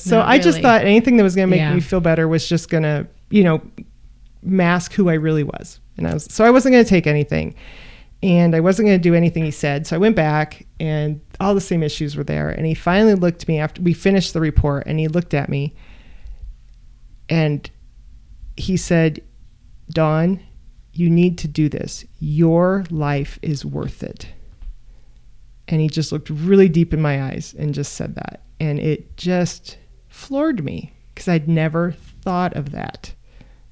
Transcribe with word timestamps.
So 0.00 0.18
Not 0.18 0.28
I 0.28 0.38
just 0.38 0.46
really. 0.56 0.62
thought 0.62 0.82
anything 0.82 1.16
that 1.16 1.22
was 1.22 1.34
going 1.34 1.48
to 1.48 1.50
make 1.50 1.58
Yeah. 1.60 1.74
me 1.74 1.80
feel 1.80 2.00
better 2.00 2.26
was 2.28 2.48
just 2.48 2.68
going 2.70 2.82
to, 2.84 3.06
you 3.30 3.42
know, 3.44 3.60
mask 4.42 4.92
who 4.92 5.08
I 5.08 5.14
really 5.14 5.42
was. 5.44 5.80
And 5.96 6.06
I 6.06 6.14
was 6.14 6.24
so 6.30 6.44
I 6.44 6.50
wasn't 6.50 6.72
going 6.74 6.84
to 6.84 6.88
take 6.90 7.06
anything. 7.06 7.54
And 8.22 8.54
I 8.56 8.60
wasn't 8.60 8.86
going 8.88 8.98
to 8.98 9.02
do 9.02 9.14
anything 9.14 9.44
he 9.44 9.52
said. 9.52 9.86
So 9.86 9.94
I 9.94 9.98
went 10.00 10.16
back 10.16 10.66
and 10.80 11.20
all 11.38 11.54
the 11.54 11.60
same 11.60 11.84
issues 11.84 12.16
were 12.16 12.24
there. 12.24 12.50
And 12.50 12.66
he 12.66 12.74
finally 12.74 13.14
looked 13.14 13.42
at 13.42 13.48
me 13.48 13.58
after 13.60 13.80
we 13.80 13.92
finished 13.92 14.32
the 14.32 14.40
report 14.40 14.84
and 14.86 14.98
he 14.98 15.06
looked 15.06 15.34
at 15.34 15.48
me 15.48 15.74
and 17.28 17.68
he 18.56 18.76
said, 18.76 19.22
Dawn, 19.90 20.40
you 20.92 21.08
need 21.10 21.38
to 21.38 21.48
do 21.48 21.68
this. 21.68 22.04
Your 22.18 22.84
life 22.90 23.38
is 23.42 23.64
worth 23.64 24.02
it. 24.02 24.26
And 25.68 25.80
he 25.80 25.88
just 25.88 26.10
looked 26.12 26.30
really 26.30 26.68
deep 26.68 26.92
in 26.94 27.00
my 27.00 27.22
eyes 27.22 27.54
and 27.58 27.72
just 27.74 27.92
said 27.92 28.14
that. 28.16 28.42
And 28.58 28.80
it 28.80 29.16
just 29.16 29.78
floored 30.18 30.64
me 30.64 30.92
because 31.14 31.28
I'd 31.28 31.48
never 31.48 31.92
thought 31.92 32.56
of 32.56 32.72
that, 32.72 33.14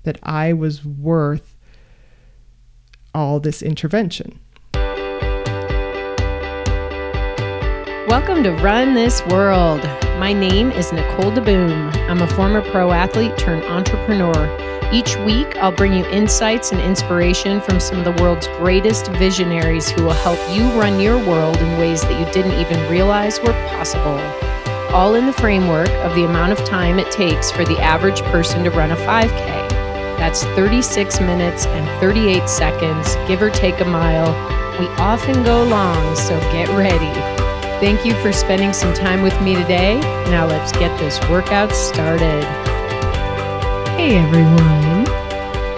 that 0.05 0.17
I 0.23 0.53
was 0.53 0.85
worth 0.85 1.57
all 3.13 3.41
this 3.41 3.63
intervention. 3.63 4.39
Welcome 8.07 8.45
to 8.45 8.53
Run 8.63 8.95
This 8.95 9.27
World. 9.27 9.83
My 10.21 10.33
name 10.33 10.71
is 10.71 10.93
Nicole 10.93 11.33
DeBoom. 11.33 11.95
I'm 12.09 12.23
a 12.23 12.29
former 12.29 12.63
pro 12.71 12.93
athlete 12.93 13.37
turned 13.37 13.65
entrepreneur. 13.65 14.49
Each 14.93 15.17
week, 15.27 15.57
I'll 15.57 15.73
bring 15.73 15.93
you 15.93 16.07
insights 16.07 16.71
and 16.71 16.81
inspiration 16.81 17.61
from 17.61 17.81
some 17.81 17.99
of 17.99 18.05
the 18.05 18.23
world's 18.23 18.47
greatest 18.59 19.09
visionaries 19.09 19.91
who 19.91 20.05
will 20.05 20.13
help 20.13 20.39
you 20.57 20.63
run 20.81 21.01
your 21.01 21.19
world 21.27 21.57
in 21.57 21.79
ways 21.79 22.03
that 22.03 22.19
you 22.19 22.33
didn't 22.33 22.59
even 22.61 22.89
realize 22.89 23.41
were 23.41 23.53
possible. 23.69 24.56
All 24.93 25.15
in 25.15 25.27
the 25.27 25.33
framework 25.33 25.91
of 25.91 26.15
the 26.15 26.25
amount 26.25 26.53
of 26.53 26.65
time 26.65 26.99
it 26.99 27.11
takes 27.11 27.51
for 27.51 27.65
the 27.65 27.79
average 27.79 28.23
person 28.23 28.65
to 28.65 28.71
run 28.71 28.93
a 28.93 28.97
5K. 28.97 29.69
That's 30.17 30.45
36 30.45 31.21
minutes 31.21 31.67
and 31.67 32.01
38 32.01 32.49
seconds, 32.49 33.17
give 33.29 33.43
or 33.43 33.51
take 33.51 33.81
a 33.81 33.85
mile. 33.85 34.33
We 34.79 34.87
often 34.97 35.43
go 35.43 35.65
long, 35.65 36.17
so 36.17 36.39
get 36.53 36.69
ready. 36.71 37.13
Thank 37.81 38.07
you 38.07 38.15
for 38.23 38.33
spending 38.33 38.73
some 38.73 38.95
time 38.95 39.23
with 39.23 39.39
me 39.43 39.55
today. 39.55 40.01
Now 40.31 40.47
let's 40.47 40.73
get 40.73 40.99
this 40.99 41.21
workout 41.29 41.73
started. 41.73 42.43
Hey 43.97 44.17
everyone. 44.17 45.07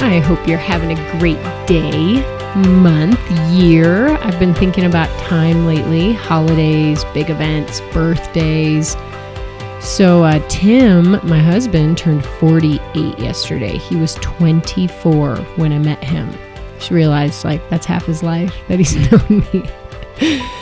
I 0.00 0.20
hope 0.20 0.46
you're 0.46 0.58
having 0.58 0.96
a 0.96 1.18
great 1.18 1.42
day, 1.66 2.22
month, 2.56 3.20
year. 3.52 4.08
I've 4.08 4.38
been 4.38 4.54
thinking 4.54 4.84
about 4.84 5.08
time 5.20 5.66
lately 5.66 6.12
holidays, 6.12 7.04
big 7.14 7.30
events, 7.30 7.80
birthdays. 7.92 8.96
So, 9.80 10.24
uh, 10.24 10.40
Tim, 10.48 11.12
my 11.26 11.38
husband, 11.38 11.98
turned 11.98 12.24
48 12.24 13.18
yesterday. 13.18 13.78
He 13.78 13.96
was 13.96 14.16
24 14.16 15.36
when 15.56 15.72
I 15.72 15.78
met 15.78 16.02
him. 16.02 16.30
Just 16.78 16.90
realized, 16.90 17.44
like, 17.44 17.68
that's 17.70 17.86
half 17.86 18.06
his 18.06 18.22
life 18.22 18.54
that 18.68 18.78
he's 18.78 18.96
known 19.10 19.46
me. 19.52 20.40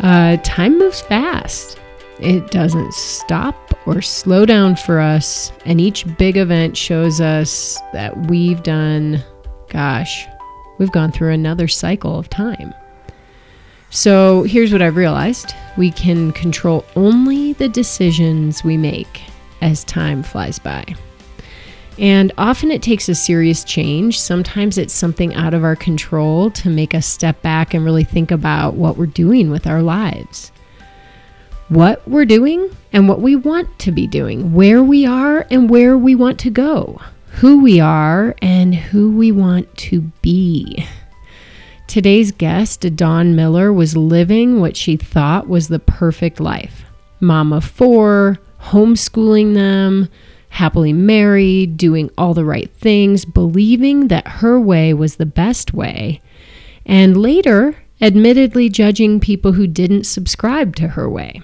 Uh, 0.00 0.36
time 0.44 0.76
moves 0.76 1.00
fast. 1.00 1.78
It 2.20 2.50
doesn't 2.50 2.92
stop 2.92 3.74
or 3.86 4.02
slow 4.02 4.44
down 4.44 4.76
for 4.76 5.00
us. 5.00 5.52
And 5.64 5.80
each 5.80 6.04
big 6.18 6.36
event 6.36 6.76
shows 6.76 7.20
us 7.20 7.78
that 7.92 8.28
we've 8.28 8.62
done, 8.62 9.22
gosh, 9.68 10.26
we've 10.78 10.92
gone 10.92 11.12
through 11.12 11.32
another 11.32 11.68
cycle 11.68 12.18
of 12.18 12.28
time. 12.28 12.74
So 13.90 14.42
here's 14.42 14.72
what 14.72 14.82
I've 14.82 14.96
realized 14.96 15.54
we 15.76 15.90
can 15.92 16.32
control 16.32 16.84
only 16.96 17.52
the 17.52 17.68
decisions 17.68 18.64
we 18.64 18.76
make 18.76 19.22
as 19.60 19.84
time 19.84 20.22
flies 20.22 20.58
by. 20.58 20.84
And 21.98 22.32
often 22.36 22.72
it 22.72 22.82
takes 22.82 23.08
a 23.08 23.14
serious 23.14 23.62
change. 23.62 24.20
Sometimes 24.20 24.78
it's 24.78 24.92
something 24.92 25.32
out 25.34 25.54
of 25.54 25.62
our 25.62 25.76
control 25.76 26.50
to 26.50 26.68
make 26.68 26.92
us 26.92 27.06
step 27.06 27.40
back 27.42 27.72
and 27.72 27.84
really 27.84 28.02
think 28.02 28.32
about 28.32 28.74
what 28.74 28.96
we're 28.96 29.06
doing 29.06 29.50
with 29.50 29.66
our 29.66 29.80
lives. 29.80 30.50
What 31.68 32.06
we're 32.08 32.24
doing 32.24 32.68
and 32.92 33.08
what 33.08 33.20
we 33.20 33.36
want 33.36 33.78
to 33.78 33.92
be 33.92 34.06
doing, 34.06 34.52
where 34.52 34.82
we 34.82 35.06
are 35.06 35.46
and 35.50 35.70
where 35.70 35.96
we 35.96 36.14
want 36.14 36.40
to 36.40 36.50
go, 36.50 37.00
who 37.36 37.62
we 37.62 37.80
are 37.80 38.34
and 38.40 38.74
who 38.74 39.10
we 39.10 39.32
want 39.32 39.76
to 39.76 40.00
be. 40.22 40.86
Today's 41.88 42.30
guest, 42.30 42.94
Dawn 42.94 43.34
Miller, 43.34 43.72
was 43.72 43.96
living 43.96 44.60
what 44.60 44.76
she 44.76 44.96
thought 44.96 45.48
was 45.48 45.68
the 45.68 45.80
perfect 45.80 46.38
life. 46.38 46.84
Of 47.20 47.64
four, 47.64 48.38
homeschooling 48.60 49.54
them, 49.54 50.08
happily 50.50 50.92
married, 50.92 51.76
doing 51.76 52.10
all 52.16 52.34
the 52.34 52.44
right 52.44 52.70
things, 52.70 53.24
believing 53.24 54.08
that 54.08 54.28
her 54.28 54.60
way 54.60 54.94
was 54.94 55.16
the 55.16 55.26
best 55.26 55.74
way, 55.74 56.20
and 56.86 57.16
later, 57.16 57.76
admittedly 58.00 58.68
judging 58.68 59.18
people 59.18 59.52
who 59.52 59.66
didn't 59.66 60.04
subscribe 60.04 60.76
to 60.76 60.88
her 60.88 61.08
way. 61.08 61.42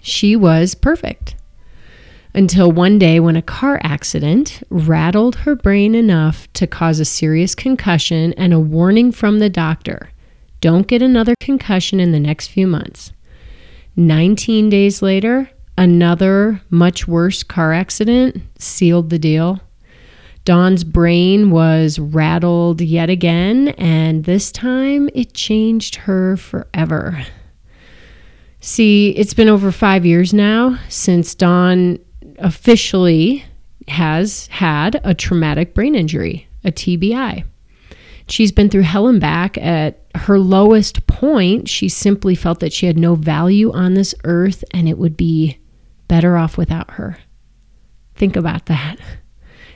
She 0.00 0.36
was 0.36 0.74
perfect. 0.74 1.36
Until 2.36 2.70
one 2.70 2.98
day 2.98 3.18
when 3.18 3.34
a 3.34 3.42
car 3.42 3.80
accident 3.82 4.62
rattled 4.70 5.34
her 5.36 5.56
brain 5.56 5.94
enough 5.94 6.52
to 6.52 6.66
cause 6.66 7.00
a 7.00 7.04
serious 7.04 7.54
concussion 7.54 8.32
and 8.34 8.52
a 8.52 8.60
warning 8.60 9.10
from 9.10 9.40
the 9.40 9.50
doctor 9.50 10.10
don't 10.60 10.86
get 10.86 11.02
another 11.02 11.34
concussion 11.40 11.98
in 11.98 12.12
the 12.12 12.20
next 12.20 12.48
few 12.48 12.66
months. 12.66 13.12
19 13.96 14.70
days 14.70 15.02
later, 15.02 15.50
Another 15.78 16.62
much 16.70 17.06
worse 17.06 17.42
car 17.42 17.74
accident 17.74 18.42
sealed 18.58 19.10
the 19.10 19.18
deal. 19.18 19.60
Dawn's 20.44 20.84
brain 20.84 21.50
was 21.50 21.98
rattled 21.98 22.80
yet 22.80 23.10
again, 23.10 23.68
and 23.70 24.24
this 24.24 24.50
time 24.50 25.10
it 25.12 25.34
changed 25.34 25.96
her 25.96 26.36
forever. 26.36 27.26
See, 28.60 29.10
it's 29.10 29.34
been 29.34 29.48
over 29.48 29.70
five 29.70 30.06
years 30.06 30.32
now 30.32 30.78
since 30.88 31.34
Dawn 31.34 31.98
officially 32.38 33.44
has 33.88 34.46
had 34.48 35.00
a 35.04 35.14
traumatic 35.14 35.74
brain 35.74 35.94
injury, 35.94 36.48
a 36.64 36.72
TBI. 36.72 37.44
She's 38.28 38.50
been 38.50 38.68
through 38.68 38.82
hell 38.82 39.06
and 39.06 39.20
back. 39.20 39.56
At 39.58 40.00
her 40.14 40.38
lowest 40.38 41.06
point, 41.06 41.68
she 41.68 41.88
simply 41.88 42.34
felt 42.34 42.60
that 42.60 42.72
she 42.72 42.86
had 42.86 42.98
no 42.98 43.14
value 43.14 43.72
on 43.72 43.94
this 43.94 44.14
earth 44.24 44.64
and 44.72 44.88
it 44.88 44.98
would 44.98 45.16
be 45.16 45.58
better 46.08 46.36
off 46.36 46.58
without 46.58 46.92
her. 46.92 47.18
Think 48.16 48.34
about 48.34 48.66
that. 48.66 48.96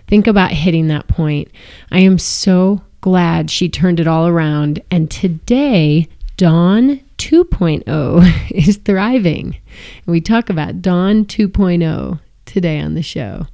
Think 0.09 0.27
about 0.27 0.51
hitting 0.51 0.89
that 0.89 1.07
point. 1.07 1.49
I 1.93 2.01
am 2.01 2.19
so 2.19 2.83
glad 3.01 3.51
she 3.51 3.69
turned 3.69 4.01
it 4.01 4.09
all 4.09 4.27
around. 4.27 4.83
And 4.91 5.09
today, 5.11 6.09
Dawn 6.37 7.01
2.0 7.19 8.51
is 8.51 8.79
thriving. 8.79 9.45
And 9.45 10.07
we 10.07 10.21
talk 10.21 10.51
about 10.51 10.83
Dawn 10.83 11.25
2.0 11.27 12.19
today 12.53 12.81
on 12.81 12.95
the 12.95 13.03
show. 13.03 13.47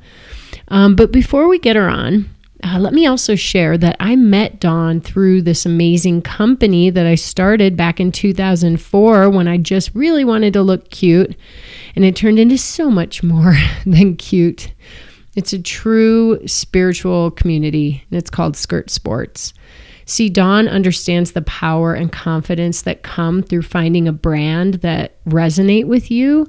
Um, 0.69 0.97
but 0.97 1.13
before 1.13 1.49
we 1.49 1.59
get 1.59 1.77
her 1.77 1.89
on, 1.89 2.29
uh, 2.65 2.79
let 2.79 2.95
me 2.95 3.07
also 3.07 3.35
share 3.35 3.77
that 3.79 3.97
I 4.01 4.17
met 4.17 4.61
Dawn 4.61 5.01
through 5.01 5.43
this 5.43 5.67
amazing 5.67 6.23
company 6.23 6.91
that 6.91 7.07
I 7.07 7.15
started 7.15 7.77
back 7.77 8.01
in 8.01 8.11
2004 8.11 9.31
when 9.31 9.47
I 9.47 9.59
just 9.59 9.95
really 9.95 10.25
wanted 10.25 10.55
to 10.55 10.63
look 10.63 10.91
cute. 10.91 11.37
And 11.95 12.05
it 12.05 12.17
turned 12.17 12.39
into 12.39 12.59
so 12.59 12.91
much 12.91 13.23
more 13.23 13.55
than 13.87 14.17
cute. 14.17 14.73
It's 15.37 15.53
a 15.53 15.61
true 15.61 16.41
spiritual 16.47 17.31
community, 17.31 18.03
and 18.11 18.19
it's 18.19 18.31
called 18.31 18.57
Skirt 18.57 18.89
Sports. 18.89 19.53
See, 20.07 20.31
Dawn 20.31 20.67
understands 20.67 21.33
the 21.33 21.43
power 21.43 21.93
and 21.93 22.11
confidence 22.11 22.83
that 22.83 23.03
come 23.03 23.43
through 23.43 23.63
finding 23.63 24.09
a 24.09 24.13
brand 24.13 24.75
that 24.75 25.23
resonate 25.27 25.87
with 25.87 26.11
you. 26.11 26.47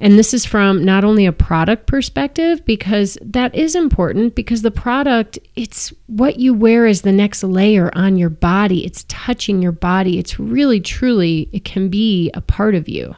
And 0.00 0.18
this 0.18 0.32
is 0.32 0.46
from 0.46 0.82
not 0.82 1.04
only 1.04 1.26
a 1.26 1.32
product 1.32 1.86
perspective, 1.86 2.64
because 2.64 3.18
that 3.20 3.54
is 3.54 3.74
important, 3.74 4.34
because 4.34 4.62
the 4.62 4.70
product, 4.70 5.38
it's 5.56 5.92
what 6.06 6.40
you 6.40 6.54
wear 6.54 6.86
as 6.86 7.02
the 7.02 7.12
next 7.12 7.44
layer 7.44 7.90
on 7.94 8.16
your 8.16 8.30
body. 8.30 8.84
It's 8.86 9.04
touching 9.08 9.60
your 9.60 9.72
body. 9.72 10.18
It's 10.18 10.40
really, 10.40 10.80
truly, 10.80 11.50
it 11.52 11.66
can 11.66 11.90
be 11.90 12.30
a 12.32 12.40
part 12.40 12.74
of 12.74 12.88
you. 12.88 13.14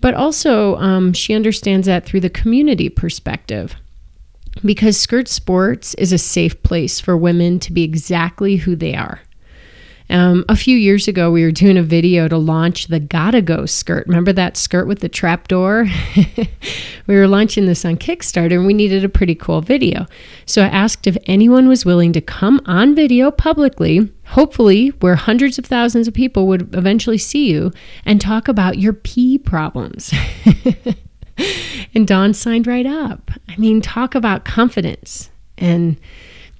But 0.00 0.14
also, 0.14 0.76
um, 0.76 1.12
she 1.12 1.34
understands 1.34 1.86
that 1.86 2.06
through 2.06 2.20
the 2.20 2.30
community 2.30 2.88
perspective 2.88 3.76
because 4.64 4.98
Skirt 4.98 5.28
Sports 5.28 5.92
is 5.94 6.12
a 6.12 6.18
safe 6.18 6.62
place 6.62 6.98
for 6.98 7.14
women 7.14 7.58
to 7.60 7.72
be 7.72 7.82
exactly 7.82 8.56
who 8.56 8.74
they 8.74 8.94
are. 8.94 9.20
Um, 10.10 10.44
a 10.48 10.56
few 10.56 10.76
years 10.76 11.06
ago, 11.06 11.30
we 11.30 11.44
were 11.44 11.52
doing 11.52 11.78
a 11.78 11.84
video 11.84 12.26
to 12.26 12.36
launch 12.36 12.88
the 12.88 12.98
Gotta 12.98 13.40
Go 13.40 13.64
skirt. 13.64 14.08
Remember 14.08 14.32
that 14.32 14.56
skirt 14.56 14.88
with 14.88 14.98
the 14.98 15.08
trap 15.08 15.46
door? 15.46 15.86
we 17.06 17.14
were 17.14 17.28
launching 17.28 17.66
this 17.66 17.84
on 17.84 17.96
Kickstarter 17.96 18.54
and 18.54 18.66
we 18.66 18.74
needed 18.74 19.04
a 19.04 19.08
pretty 19.08 19.36
cool 19.36 19.60
video. 19.60 20.06
So 20.46 20.62
I 20.62 20.66
asked 20.68 21.06
if 21.06 21.16
anyone 21.26 21.68
was 21.68 21.84
willing 21.84 22.12
to 22.14 22.20
come 22.20 22.60
on 22.66 22.96
video 22.96 23.30
publicly, 23.30 24.12
hopefully, 24.26 24.88
where 24.98 25.14
hundreds 25.14 25.58
of 25.60 25.66
thousands 25.66 26.08
of 26.08 26.14
people 26.14 26.48
would 26.48 26.74
eventually 26.74 27.18
see 27.18 27.48
you, 27.48 27.70
and 28.04 28.20
talk 28.20 28.48
about 28.48 28.78
your 28.78 28.92
pee 28.92 29.38
problems. 29.38 30.12
and 31.94 32.08
Dawn 32.08 32.34
signed 32.34 32.66
right 32.66 32.86
up. 32.86 33.30
I 33.48 33.56
mean, 33.58 33.80
talk 33.80 34.16
about 34.16 34.44
confidence 34.44 35.30
and, 35.56 35.96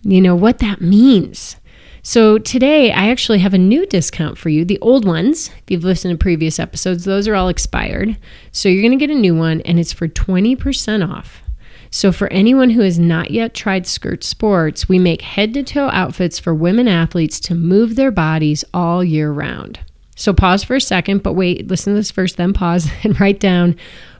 you 0.02 0.20
know, 0.20 0.36
what 0.36 0.58
that 0.58 0.80
means. 0.80 1.56
So 2.02 2.38
today 2.38 2.92
I 2.92 3.10
actually 3.10 3.40
have 3.40 3.52
a 3.52 3.58
new 3.58 3.86
discount 3.86 4.38
for 4.38 4.48
you. 4.48 4.64
The 4.64 4.78
old 4.80 5.04
ones, 5.04 5.48
if 5.48 5.64
you've 5.68 5.84
listened 5.84 6.12
to 6.12 6.22
previous 6.22 6.58
episodes, 6.58 7.04
those 7.04 7.28
are 7.28 7.34
all 7.34 7.48
expired. 7.48 8.16
So 8.52 8.68
you're 8.68 8.82
going 8.82 8.98
to 8.98 9.06
get 9.06 9.14
a 9.14 9.18
new 9.18 9.34
one 9.34 9.60
and 9.62 9.78
it's 9.78 9.92
for 9.92 10.08
20% 10.08 11.08
off. 11.08 11.42
So 11.90 12.12
for 12.12 12.32
anyone 12.32 12.70
who 12.70 12.82
has 12.82 12.98
not 12.98 13.32
yet 13.32 13.52
tried 13.52 13.86
Skirt 13.86 14.22
Sports, 14.22 14.88
we 14.88 14.98
make 14.98 15.22
head 15.22 15.52
to 15.54 15.62
toe 15.62 15.90
outfits 15.90 16.38
for 16.38 16.54
women 16.54 16.86
athletes 16.86 17.40
to 17.40 17.54
move 17.54 17.96
their 17.96 18.12
bodies 18.12 18.64
all 18.72 19.02
year 19.02 19.32
round. 19.32 19.80
So 20.14 20.32
pause 20.32 20.62
for 20.62 20.76
a 20.76 20.80
second, 20.80 21.22
but 21.22 21.32
wait, 21.32 21.66
listen 21.66 21.92
to 21.92 21.98
this 21.98 22.10
first, 22.10 22.36
then 22.36 22.52
pause 22.52 22.88
and 23.02 23.20
write 23.20 23.40
down 23.40 23.76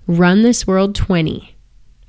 Run 0.07 0.43
This 0.43 0.67
World 0.67 0.95
20. 0.95 1.57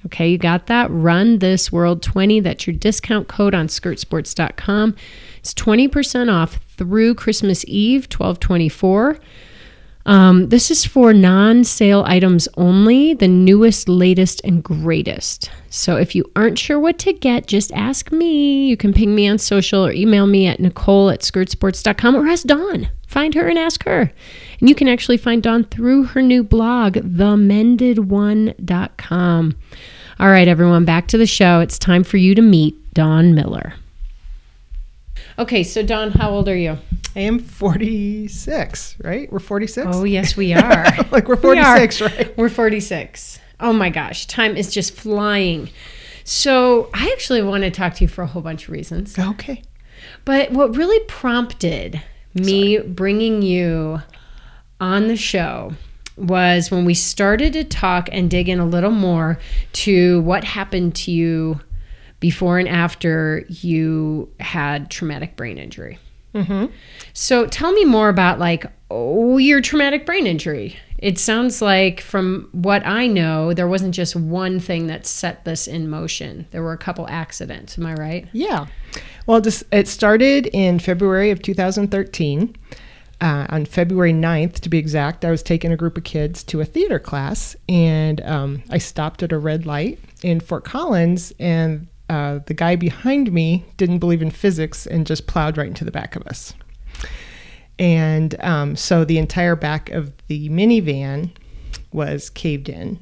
Okay, 0.08 0.30
you 0.30 0.40
got 0.40 0.66
that? 0.66 0.90
Run 0.90 1.40
This 1.40 1.72
World 1.72 2.02
20. 2.02 2.40
That's 2.40 2.66
your 2.66 2.76
discount 2.76 3.28
code 3.28 3.54
on 3.54 3.68
skirtsports.com. 3.68 4.96
It's 5.42 5.56
20% 5.56 6.32
off 6.32 6.60
through 6.78 7.16
Christmas 7.16 7.66
Eve, 7.68 8.04
1224. 8.04 9.18
Um, 10.06 10.50
this 10.50 10.70
is 10.72 10.86
for 10.86 11.14
non 11.14 11.64
sale 11.64 12.04
items 12.08 12.48
only, 12.58 13.14
the 13.14 13.28
newest, 13.28 13.88
latest, 13.90 14.42
and 14.44 14.64
greatest. 14.64 15.50
So 15.70 15.98
if 15.98 16.16
you 16.16 16.26
aren't 16.36 16.60
sure 16.60 16.80
what 16.80 16.98
to 17.00 17.14
get, 17.14 17.48
just 17.48 17.72
ask 17.74 18.12
me. 18.12 18.68
You 18.68 18.78
can 18.78 18.94
ping 18.94 19.16
me 19.16 19.28
on 19.28 19.40
social 19.40 19.86
or 19.86 19.92
email 19.92 20.26
me 20.28 20.48
at 20.48 20.60
nicole 20.60 21.10
at 21.10 21.22
skirtsports.com 21.22 22.16
or 22.16 22.28
ask 22.28 22.46
Dawn. 22.46 22.90
Find 23.08 23.34
her 23.34 23.48
and 23.48 23.58
ask 23.58 23.84
her. 23.84 24.12
And 24.60 24.70
you 24.70 24.76
can 24.76 24.88
actually 24.88 25.18
find 25.18 25.42
Dawn 25.44 25.66
through 25.66 26.06
her 26.06 26.22
new 26.22 26.44
blog, 26.44 26.94
themendedone.com. 26.94 29.56
All 30.20 30.30
right, 30.30 30.48
everyone, 30.48 30.86
back 30.86 31.08
to 31.08 31.18
the 31.18 31.26
show. 31.26 31.62
It's 31.62 31.80
time 31.80 32.04
for 32.04 32.18
you 32.18 32.36
to 32.36 32.44
meet 32.44 32.76
Dawn 32.94 33.34
Miller. 33.34 33.74
Okay, 35.42 35.64
so 35.64 35.82
Dawn, 35.82 36.12
how 36.12 36.30
old 36.30 36.48
are 36.48 36.56
you? 36.56 36.78
I 37.16 37.22
am 37.22 37.40
46, 37.40 38.98
right? 39.04 39.32
We're 39.34 39.40
46? 39.40 39.88
Oh, 39.90 40.04
yes, 40.04 40.38
we 40.38 40.54
are. 40.54 40.86
like 41.10 41.28
we're 41.28 41.36
46, 41.36 42.00
we 42.00 42.06
right? 42.06 42.38
We're 42.38 42.48
46. 42.48 43.40
Oh 43.60 43.74
my 43.74 43.90
gosh, 43.90 44.28
time 44.28 44.56
is 44.56 44.72
just 44.72 44.94
flying. 44.94 45.72
So, 46.24 46.92
I 46.94 47.10
actually 47.12 47.42
want 47.42 47.64
to 47.64 47.72
talk 47.72 47.96
to 47.96 48.04
you 48.04 48.08
for 48.08 48.22
a 48.22 48.28
whole 48.28 48.44
bunch 48.44 48.66
of 48.66 48.70
reasons. 48.70 49.18
Okay. 49.18 49.64
But 50.26 50.52
what 50.52 50.76
really 50.78 51.04
prompted 51.08 52.04
me 52.36 52.78
Sorry. 52.78 52.88
bringing 52.88 53.42
you 53.42 54.04
on 54.80 55.08
the 55.08 55.18
show 55.18 55.74
was 56.18 56.70
when 56.70 56.86
we 56.86 56.94
started 56.94 57.54
to 57.54 57.64
talk 57.64 58.10
and 58.12 58.30
dig 58.30 58.48
in 58.48 58.60
a 58.60 58.66
little 58.66 58.92
more 58.92 59.40
to 59.74 60.22
what 60.22 60.44
happened 60.44 60.94
to 60.98 61.12
you 61.12 61.60
before 62.22 62.58
and 62.60 62.70
after 62.70 63.44
you 63.50 64.32
had 64.40 64.90
traumatic 64.90 65.36
brain 65.36 65.58
injury. 65.58 66.00
Mm-hmm. 66.34 66.68
So 67.12 67.46
tell 67.48 67.74
me 67.74 67.84
more 67.84 68.08
about 68.08 68.40
like 68.40 68.66
oh 68.90 69.38
your 69.38 69.60
traumatic 69.60 70.06
brain 70.06 70.26
injury. 70.26 70.78
It 70.98 71.18
sounds 71.18 71.62
like 71.62 72.00
from 72.00 72.48
what 72.52 72.86
I 72.86 73.08
know, 73.08 73.54
there 73.54 73.68
wasn't 73.68 73.96
just 73.96 74.16
one 74.16 74.60
thing 74.60 74.88
that 74.88 75.08
set 75.08 75.44
this 75.46 75.68
in 75.68 75.90
motion. 75.90 76.48
There 76.52 76.62
were 76.62 76.74
a 76.74 76.78
couple 76.78 77.08
accidents. 77.10 77.78
Am 77.78 77.88
I 77.88 77.96
right? 77.96 78.28
Yeah. 78.34 78.68
Well, 79.26 79.42
just, 79.42 79.64
it 79.72 79.88
started 79.88 80.46
in 80.48 80.78
February 80.78 81.32
of 81.32 81.42
2013. 81.42 82.56
Uh, 83.20 83.46
on 83.50 83.66
February 83.66 84.14
9th, 84.14 84.60
to 84.62 84.70
be 84.70 84.80
exact, 84.80 85.24
I 85.24 85.30
was 85.30 85.44
taking 85.44 85.72
a 85.72 85.78
group 85.78 85.96
of 85.96 86.04
kids 86.04 86.44
to 86.46 86.60
a 86.60 86.66
theater 86.66 86.98
class, 86.98 87.56
and 87.70 88.20
um, 88.22 88.64
I 88.72 88.80
stopped 88.80 89.22
at 89.22 89.32
a 89.32 89.38
red 89.38 89.68
light 89.68 90.00
in 90.24 90.40
Fort 90.40 90.64
Collins, 90.64 91.32
and 91.40 91.88
uh, 92.12 92.40
the 92.46 92.54
guy 92.54 92.76
behind 92.76 93.32
me 93.32 93.64
didn't 93.78 94.00
believe 94.00 94.22
in 94.22 94.30
physics 94.30 94.86
and 94.86 95.08
just 95.08 95.28
plowed 95.28 95.58
right 95.58 95.68
into 95.68 95.86
the 95.86 95.92
back 95.92 96.18
of 96.18 96.28
us. 96.28 96.54
And 97.80 98.36
um, 98.44 98.76
so 98.76 99.06
the 99.06 99.18
entire 99.18 99.56
back 99.56 99.90
of 99.92 100.12
the 100.28 100.50
minivan 100.50 101.32
was 101.94 102.30
caved 102.30 102.68
in. 102.68 103.00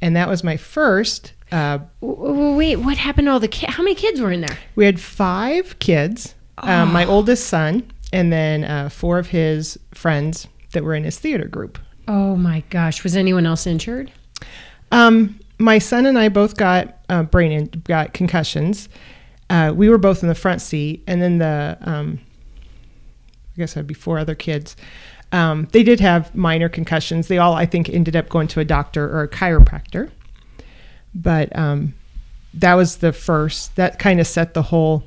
And 0.00 0.14
that 0.14 0.28
was 0.28 0.44
my 0.44 0.56
first. 0.56 1.32
Uh, 1.50 1.80
Wait, 2.00 2.76
what 2.76 2.96
happened 2.96 3.26
to 3.26 3.32
all 3.32 3.40
the 3.40 3.48
kids? 3.48 3.74
How 3.74 3.82
many 3.82 3.96
kids 3.96 4.20
were 4.20 4.30
in 4.30 4.42
there? 4.42 4.56
We 4.76 4.84
had 4.84 5.00
five 5.00 5.76
kids. 5.80 6.36
Oh. 6.58 6.70
Um, 6.70 6.92
my 6.92 7.04
oldest 7.04 7.48
son, 7.48 7.90
and 8.12 8.32
then 8.32 8.62
uh, 8.62 8.88
four 8.88 9.18
of 9.18 9.26
his 9.26 9.78
friends 9.94 10.46
that 10.72 10.84
were 10.84 10.94
in 10.94 11.02
his 11.02 11.18
theater 11.18 11.46
group. 11.46 11.78
Oh 12.06 12.36
my 12.36 12.62
gosh! 12.70 13.04
Was 13.04 13.14
anyone 13.16 13.46
else 13.46 13.66
injured? 13.66 14.10
Um, 14.90 15.38
my 15.58 15.78
son 15.78 16.06
and 16.06 16.18
I 16.18 16.28
both 16.28 16.56
got 16.56 16.98
uh, 17.08 17.24
brain 17.24 17.52
in, 17.52 17.66
got 17.84 18.12
concussions. 18.12 18.88
Uh, 19.50 19.72
we 19.74 19.88
were 19.88 19.98
both 19.98 20.22
in 20.22 20.28
the 20.28 20.34
front 20.34 20.60
seat, 20.60 21.02
and 21.06 21.20
then 21.22 21.38
the 21.38 21.78
um, 21.80 22.20
I 23.54 23.56
guess 23.58 23.76
I'd 23.76 23.86
be 23.86 23.94
before 23.94 24.18
other 24.18 24.34
kids. 24.34 24.76
Um, 25.32 25.68
they 25.72 25.82
did 25.82 26.00
have 26.00 26.34
minor 26.34 26.68
concussions. 26.68 27.28
They 27.28 27.38
all, 27.38 27.54
I 27.54 27.66
think, 27.66 27.88
ended 27.88 28.16
up 28.16 28.28
going 28.28 28.48
to 28.48 28.60
a 28.60 28.64
doctor 28.64 29.04
or 29.04 29.22
a 29.22 29.28
chiropractor. 29.28 30.10
But 31.14 31.54
um, 31.56 31.94
that 32.54 32.74
was 32.74 32.96
the 32.96 33.12
first. 33.12 33.76
That 33.76 33.98
kind 33.98 34.20
of 34.20 34.26
set 34.26 34.54
the 34.54 34.62
whole 34.62 35.04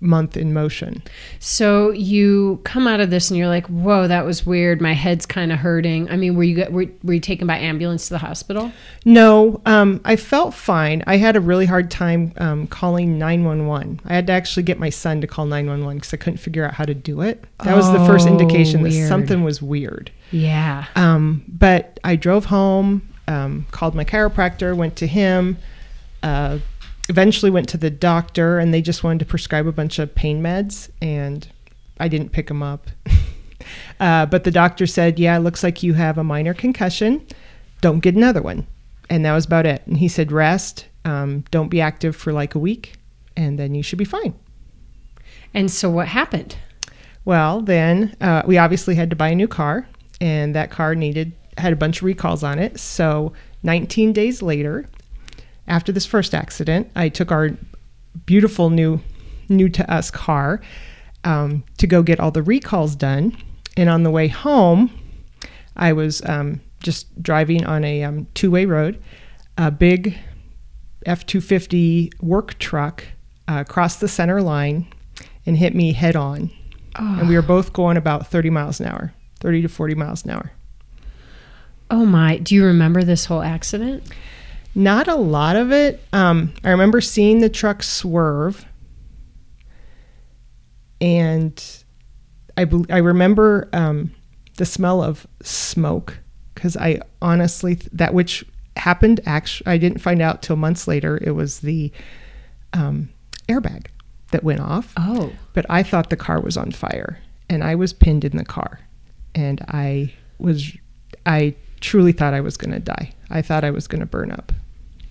month 0.00 0.36
in 0.36 0.52
motion. 0.52 1.02
So 1.40 1.90
you 1.90 2.60
come 2.64 2.86
out 2.86 3.00
of 3.00 3.10
this 3.10 3.30
and 3.30 3.38
you're 3.38 3.48
like, 3.48 3.66
"Whoa, 3.66 4.06
that 4.06 4.24
was 4.24 4.46
weird. 4.46 4.80
My 4.80 4.92
head's 4.92 5.26
kind 5.26 5.52
of 5.52 5.58
hurting." 5.58 6.10
I 6.10 6.16
mean, 6.16 6.36
were 6.36 6.44
you 6.44 6.66
were, 6.70 6.86
were 7.02 7.14
you 7.14 7.20
taken 7.20 7.46
by 7.46 7.58
ambulance 7.58 8.08
to 8.08 8.14
the 8.14 8.18
hospital? 8.18 8.72
No, 9.04 9.60
um, 9.66 10.00
I 10.04 10.16
felt 10.16 10.54
fine. 10.54 11.02
I 11.06 11.16
had 11.16 11.36
a 11.36 11.40
really 11.40 11.66
hard 11.66 11.90
time 11.90 12.32
um, 12.38 12.66
calling 12.68 13.18
911. 13.18 14.00
I 14.04 14.14
had 14.14 14.26
to 14.28 14.32
actually 14.32 14.62
get 14.62 14.78
my 14.78 14.90
son 14.90 15.20
to 15.20 15.26
call 15.26 15.46
911 15.46 15.98
because 15.98 16.14
I 16.14 16.16
couldn't 16.16 16.38
figure 16.38 16.64
out 16.64 16.74
how 16.74 16.84
to 16.84 16.94
do 16.94 17.20
it. 17.22 17.44
That 17.64 17.74
oh, 17.74 17.76
was 17.76 17.90
the 17.92 18.04
first 18.06 18.26
indication 18.26 18.82
weird. 18.82 18.94
that 18.94 19.08
something 19.08 19.42
was 19.42 19.60
weird. 19.60 20.10
Yeah. 20.30 20.84
Um, 20.94 21.44
but 21.48 21.98
I 22.04 22.16
drove 22.16 22.46
home, 22.46 23.08
um, 23.26 23.66
called 23.70 23.94
my 23.94 24.04
chiropractor, 24.04 24.76
went 24.76 24.96
to 24.96 25.06
him. 25.06 25.58
Uh, 26.22 26.58
eventually 27.08 27.50
went 27.50 27.68
to 27.70 27.76
the 27.76 27.90
doctor 27.90 28.58
and 28.58 28.72
they 28.72 28.82
just 28.82 29.02
wanted 29.02 29.20
to 29.20 29.24
prescribe 29.24 29.66
a 29.66 29.72
bunch 29.72 29.98
of 29.98 30.14
pain 30.14 30.42
meds 30.42 30.90
and 31.00 31.48
I 32.00 32.08
didn't 32.08 32.30
pick 32.30 32.48
them 32.48 32.62
up. 32.62 32.90
uh, 34.00 34.26
but 34.26 34.44
the 34.44 34.50
doctor 34.50 34.86
said, 34.86 35.18
Yeah, 35.18 35.36
it 35.36 35.40
looks 35.40 35.62
like 35.62 35.82
you 35.82 35.94
have 35.94 36.18
a 36.18 36.24
minor 36.24 36.54
concussion. 36.54 37.26
Don't 37.80 38.00
get 38.00 38.14
another 38.14 38.42
one. 38.42 38.66
And 39.10 39.24
that 39.24 39.32
was 39.32 39.46
about 39.46 39.66
it. 39.66 39.82
And 39.86 39.96
he 39.96 40.08
said, 40.08 40.32
Rest, 40.32 40.86
um, 41.04 41.44
don't 41.50 41.68
be 41.68 41.80
active 41.80 42.14
for 42.14 42.32
like 42.32 42.54
a 42.54 42.58
week, 42.58 42.96
and 43.36 43.58
then 43.58 43.74
you 43.74 43.82
should 43.82 43.98
be 43.98 44.04
fine. 44.04 44.34
And 45.54 45.70
so 45.70 45.88
what 45.88 46.08
happened? 46.08 46.56
Well, 47.24 47.62
then 47.62 48.16
uh, 48.20 48.42
we 48.46 48.58
obviously 48.58 48.94
had 48.94 49.10
to 49.10 49.16
buy 49.16 49.28
a 49.28 49.34
new 49.34 49.48
car, 49.48 49.88
and 50.20 50.54
that 50.54 50.70
car 50.70 50.94
needed 50.94 51.32
had 51.56 51.72
a 51.72 51.76
bunch 51.76 51.98
of 51.98 52.04
recalls 52.04 52.44
on 52.44 52.58
it. 52.58 52.78
So 52.78 53.32
19 53.62 54.12
days 54.12 54.42
later, 54.42 54.86
after 55.68 55.92
this 55.92 56.06
first 56.06 56.34
accident, 56.34 56.90
I 56.96 57.08
took 57.08 57.30
our 57.30 57.50
beautiful 58.26 58.70
new, 58.70 59.00
new 59.48 59.68
to 59.68 59.90
us 59.90 60.10
car 60.10 60.60
um, 61.24 61.64
to 61.78 61.86
go 61.86 62.02
get 62.02 62.20
all 62.20 62.30
the 62.30 62.42
recalls 62.42 62.96
done. 62.96 63.36
And 63.76 63.88
on 63.88 64.02
the 64.02 64.10
way 64.10 64.28
home, 64.28 64.90
I 65.76 65.92
was 65.92 66.22
um, 66.26 66.60
just 66.80 67.22
driving 67.22 67.64
on 67.64 67.84
a 67.84 68.02
um, 68.02 68.26
two 68.34 68.50
way 68.50 68.64
road. 68.64 69.00
A 69.56 69.70
big 69.70 70.18
F 71.06 71.26
250 71.26 72.12
work 72.20 72.58
truck 72.58 73.04
uh, 73.46 73.64
crossed 73.64 74.00
the 74.00 74.08
center 74.08 74.42
line 74.42 74.86
and 75.46 75.56
hit 75.56 75.74
me 75.74 75.92
head 75.92 76.16
on. 76.16 76.50
Oh. 76.98 77.18
And 77.20 77.28
we 77.28 77.36
were 77.36 77.42
both 77.42 77.72
going 77.72 77.96
about 77.96 78.26
30 78.26 78.50
miles 78.50 78.80
an 78.80 78.86
hour, 78.86 79.12
30 79.40 79.62
to 79.62 79.68
40 79.68 79.94
miles 79.94 80.24
an 80.24 80.32
hour. 80.32 80.52
Oh 81.90 82.04
my. 82.04 82.38
Do 82.38 82.54
you 82.54 82.64
remember 82.64 83.02
this 83.02 83.24
whole 83.24 83.42
accident? 83.42 84.04
Not 84.78 85.08
a 85.08 85.16
lot 85.16 85.56
of 85.56 85.72
it. 85.72 86.00
Um, 86.12 86.54
I 86.62 86.70
remember 86.70 87.00
seeing 87.00 87.40
the 87.40 87.48
truck 87.48 87.82
swerve, 87.82 88.64
and 91.00 91.60
I 92.56 92.64
I 92.88 92.98
remember 92.98 93.68
um, 93.72 94.14
the 94.54 94.64
smell 94.64 95.02
of 95.02 95.26
smoke 95.42 96.20
because 96.54 96.76
I 96.76 97.00
honestly 97.20 97.74
that 97.90 98.14
which 98.14 98.44
happened. 98.76 99.20
Actually, 99.26 99.66
I 99.66 99.78
didn't 99.78 99.98
find 99.98 100.22
out 100.22 100.42
till 100.42 100.54
months 100.54 100.86
later. 100.86 101.18
It 101.24 101.32
was 101.32 101.58
the 101.58 101.90
um, 102.72 103.08
airbag 103.48 103.86
that 104.30 104.44
went 104.44 104.60
off. 104.60 104.92
Oh, 104.96 105.32
but 105.54 105.66
I 105.68 105.82
thought 105.82 106.08
the 106.08 106.16
car 106.16 106.40
was 106.40 106.56
on 106.56 106.70
fire, 106.70 107.18
and 107.50 107.64
I 107.64 107.74
was 107.74 107.92
pinned 107.92 108.24
in 108.24 108.36
the 108.36 108.44
car, 108.44 108.78
and 109.34 109.60
I 109.66 110.14
was 110.38 110.70
I 111.26 111.56
truly 111.80 112.12
thought 112.12 112.32
I 112.32 112.42
was 112.42 112.56
going 112.56 112.72
to 112.72 112.78
die. 112.78 113.12
I 113.28 113.42
thought 113.42 113.64
I 113.64 113.72
was 113.72 113.88
going 113.88 114.02
to 114.02 114.06
burn 114.06 114.30
up. 114.30 114.52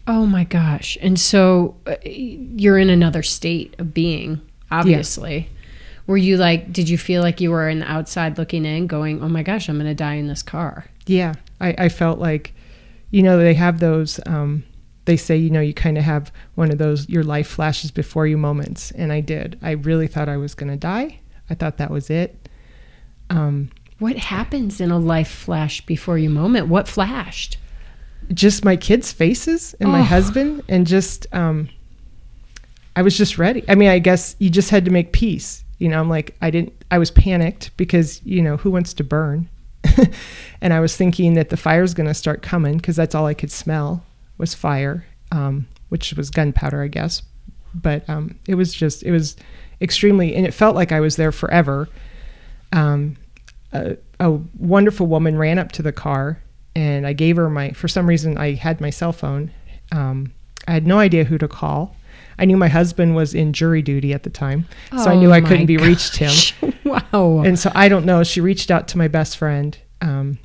Oh 0.08 0.26
my 0.26 0.46
gosh. 0.46 0.98
And 1.02 1.20
so 1.20 1.76
uh, 1.86 1.96
you're 2.04 2.78
in 2.78 2.90
another 2.90 3.22
state 3.22 3.76
of 3.78 3.94
being, 3.94 4.42
obviously. 4.72 5.38
Yeah. 5.38 5.54
Were 6.08 6.18
you 6.18 6.38
like, 6.38 6.72
did 6.72 6.88
you 6.88 6.98
feel 6.98 7.22
like 7.22 7.42
you 7.42 7.52
were 7.52 7.68
in 7.68 7.80
the 7.80 7.92
outside 7.92 8.38
looking 8.38 8.66
in, 8.66 8.88
going, 8.88 9.22
oh 9.22 9.28
my 9.28 9.44
gosh, 9.44 9.68
I'm 9.68 9.76
going 9.76 9.88
to 9.88 9.94
die 9.94 10.14
in 10.14 10.28
this 10.28 10.42
car? 10.42 10.86
Yeah. 11.06 11.34
I, 11.60 11.76
I 11.78 11.90
felt 11.90 12.20
like, 12.20 12.54
you 13.12 13.22
know, 13.22 13.38
they 13.38 13.54
have 13.54 13.82
those. 13.82 14.20
Um, 14.26 14.64
they 15.04 15.18
say, 15.18 15.36
you 15.36 15.50
know, 15.50 15.62
you 15.62 15.74
kind 15.74 15.98
of 15.98 16.04
have 16.04 16.32
one 16.56 16.72
of 16.72 16.78
those 16.78 17.08
your 17.10 17.24
life 17.24 17.48
flashes 17.48 17.92
before 17.92 18.28
you 18.28 18.38
moments, 18.38 18.92
and 18.92 19.12
I 19.12 19.22
did. 19.22 19.58
I 19.62 19.72
really 19.72 20.08
thought 20.08 20.28
I 20.28 20.38
was 20.38 20.54
going 20.54 20.70
to 20.70 20.78
die. 20.78 21.20
I 21.50 21.56
thought 21.56 21.78
that 21.78 21.90
was 21.90 22.10
it. 22.10 22.50
Um, 23.30 23.72
what 24.00 24.18
happens 24.18 24.80
in 24.80 24.92
a 24.92 25.00
life 25.00 25.30
flash 25.30 25.86
before 25.86 26.18
you 26.18 26.30
moment? 26.30 26.68
What 26.68 26.88
flashed? 26.88 27.58
Just 28.34 28.66
my 28.66 28.76
kids' 28.76 29.12
faces 29.12 29.74
and 29.80 29.90
my 29.92 30.00
Oh. 30.02 30.04
husband, 30.04 30.64
and 30.68 30.86
just 30.86 31.28
um, 31.34 31.70
I 32.96 33.02
was 33.02 33.18
just 33.18 33.38
ready. 33.38 33.64
I 33.70 33.76
mean, 33.76 33.90
I 33.90 34.00
guess 34.00 34.36
you 34.40 34.50
just 34.50 34.70
had 34.70 34.86
to 34.86 34.92
make 34.92 35.12
peace. 35.14 35.64
You 35.80 35.88
know, 35.90 36.00
I'm 36.00 36.10
like, 36.10 36.36
I 36.42 36.50
didn't. 36.50 36.74
I 36.92 36.98
was 36.98 37.12
panicked 37.12 37.76
because 37.78 38.22
you 38.26 38.42
know 38.42 38.58
who 38.58 38.72
wants 38.72 38.94
to 38.96 39.04
burn, 39.04 39.50
and 40.62 40.74
I 40.74 40.80
was 40.80 40.96
thinking 40.98 41.36
that 41.36 41.50
the 41.50 41.58
fire's 41.58 41.94
going 41.94 42.08
to 42.08 42.14
start 42.14 42.42
coming 42.42 42.78
because 42.78 42.96
that's 42.96 43.16
all 43.16 43.26
I 43.26 43.34
could 43.34 43.52
smell 43.52 44.04
was 44.38 44.54
fire, 44.54 45.06
um, 45.32 45.68
which 45.90 46.14
was 46.14 46.30
gunpowder, 46.30 46.82
I 46.82 46.88
guess. 46.88 47.22
But 47.74 48.10
um, 48.10 48.38
it 48.48 48.56
was 48.56 48.74
just, 48.74 49.04
it 49.04 49.12
was 49.12 49.36
extremely, 49.82 50.36
and 50.36 50.46
it 50.48 50.54
felt 50.54 50.76
like 50.76 50.92
I 50.92 51.00
was 51.00 51.16
there 51.16 51.32
forever. 51.32 51.88
Um, 52.74 53.18
a, 53.72 53.98
a 54.20 54.32
wonderful 54.58 55.06
woman 55.08 55.38
ran 55.38 55.60
up 55.60 55.72
to 55.74 55.84
the 55.84 55.92
car, 55.92 56.42
and 56.78 57.08
I 57.08 57.14
gave 57.14 57.38
her 57.38 57.50
my. 57.50 57.72
For 57.72 57.88
some 57.88 58.08
reason, 58.08 58.38
I 58.38 58.54
had 58.54 58.80
my 58.80 58.92
cell 58.92 59.12
phone. 59.12 59.52
Um, 59.92 60.32
I 60.68 60.74
had 60.74 60.86
no 60.86 61.00
idea 61.00 61.24
who 61.24 61.40
to 61.40 61.48
call. 61.48 61.96
I 62.38 62.46
knew 62.46 62.56
my 62.56 62.68
husband 62.68 63.16
was 63.16 63.34
in 63.34 63.52
jury 63.52 63.82
duty 63.82 64.14
at 64.14 64.22
the 64.22 64.30
time, 64.30 64.68
so 64.92 65.10
I 65.10 65.16
knew 65.16 65.30
Oh 65.30 65.34
I 65.34 65.42
couldn't 65.42 65.66
be 65.66 65.78
reached 65.78 66.18
him. 66.18 66.32
wow. 66.84 67.42
And 67.44 67.58
so 67.58 67.72
I 67.74 67.90
don't 67.90 68.06
know. 68.06 68.24
She 68.24 68.42
reached 68.42 68.70
out 68.70 68.88
to 68.90 68.98
my 69.00 69.08
best 69.08 69.38
friend, 69.38 69.76
um, 70.02 70.38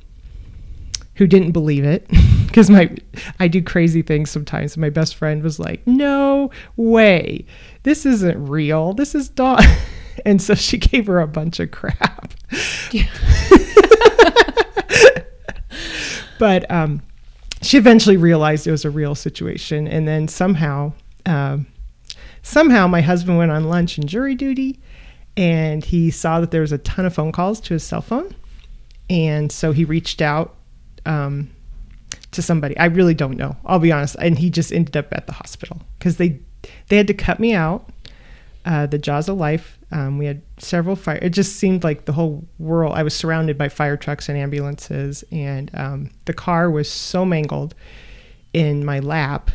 who 1.17 1.27
didn't 1.27 1.51
believe 1.51 1.83
it, 1.83 2.07
because 2.47 2.67
my 2.67 2.95
I 3.39 3.47
do 3.47 3.61
crazy 3.61 4.01
things 4.01 4.31
sometimes. 4.31 4.75
My 4.75 4.89
best 4.89 5.13
friend 5.13 5.43
was 5.43 5.59
like, 5.59 5.85
"No 5.85 6.49
way, 6.77 7.45
this 7.83 8.07
isn't 8.07 8.43
real. 8.49 8.93
This 8.93 9.13
is 9.13 9.29
dog." 9.29 9.63
And 10.27 10.39
so 10.39 10.53
she 10.53 10.77
gave 10.77 11.07
her 11.07 11.19
a 11.19 11.27
bunch 11.27 11.59
of 11.59 11.71
crap. 11.71 12.35
But 16.39 16.69
um, 16.71 17.01
she 17.61 17.77
eventually 17.77 18.17
realized 18.17 18.67
it 18.67 18.71
was 18.71 18.85
a 18.85 18.89
real 18.89 19.15
situation, 19.15 19.87
and 19.87 20.07
then 20.07 20.27
somehow, 20.27 20.93
um, 21.25 21.67
somehow, 22.41 22.87
my 22.87 23.01
husband 23.01 23.37
went 23.37 23.51
on 23.51 23.65
lunch 23.65 23.97
and 23.97 24.07
jury 24.07 24.35
duty, 24.35 24.79
and 25.37 25.83
he 25.83 26.11
saw 26.11 26.39
that 26.39 26.51
there 26.51 26.61
was 26.61 26.71
a 26.71 26.77
ton 26.79 27.05
of 27.05 27.13
phone 27.13 27.31
calls 27.31 27.59
to 27.61 27.73
his 27.73 27.83
cell 27.83 28.01
phone, 28.01 28.35
and 29.09 29.51
so 29.51 29.71
he 29.71 29.85
reached 29.85 30.21
out 30.21 30.55
um, 31.05 31.49
to 32.31 32.41
somebody. 32.41 32.77
I 32.77 32.85
really 32.85 33.13
don't 33.13 33.37
know. 33.37 33.55
I'll 33.65 33.79
be 33.79 33.91
honest. 33.91 34.15
And 34.19 34.37
he 34.37 34.49
just 34.49 34.71
ended 34.71 34.97
up 34.97 35.07
at 35.11 35.27
the 35.27 35.33
hospital 35.33 35.81
because 35.97 36.17
they 36.17 36.39
they 36.89 36.97
had 36.97 37.07
to 37.07 37.13
cut 37.13 37.39
me 37.39 37.53
out. 37.53 37.89
Uh, 38.65 38.85
the 38.85 38.97
jaws 38.97 39.27
of 39.27 39.37
life. 39.37 39.77
Um, 39.91 40.17
we 40.17 40.25
had 40.25 40.41
several 40.57 40.95
fire. 40.95 41.19
It 41.21 41.31
just 41.31 41.57
seemed 41.57 41.83
like 41.83 42.05
the 42.05 42.13
whole 42.13 42.47
world. 42.59 42.93
I 42.95 43.03
was 43.03 43.13
surrounded 43.13 43.57
by 43.57 43.67
fire 43.67 43.97
trucks 43.97 44.29
and 44.29 44.37
ambulances, 44.37 45.23
and 45.33 45.69
um, 45.73 46.11
the 46.25 46.33
car 46.33 46.71
was 46.71 46.89
so 46.89 47.25
mangled 47.25 47.75
in 48.53 48.85
my 48.85 48.99
lap 48.99 49.51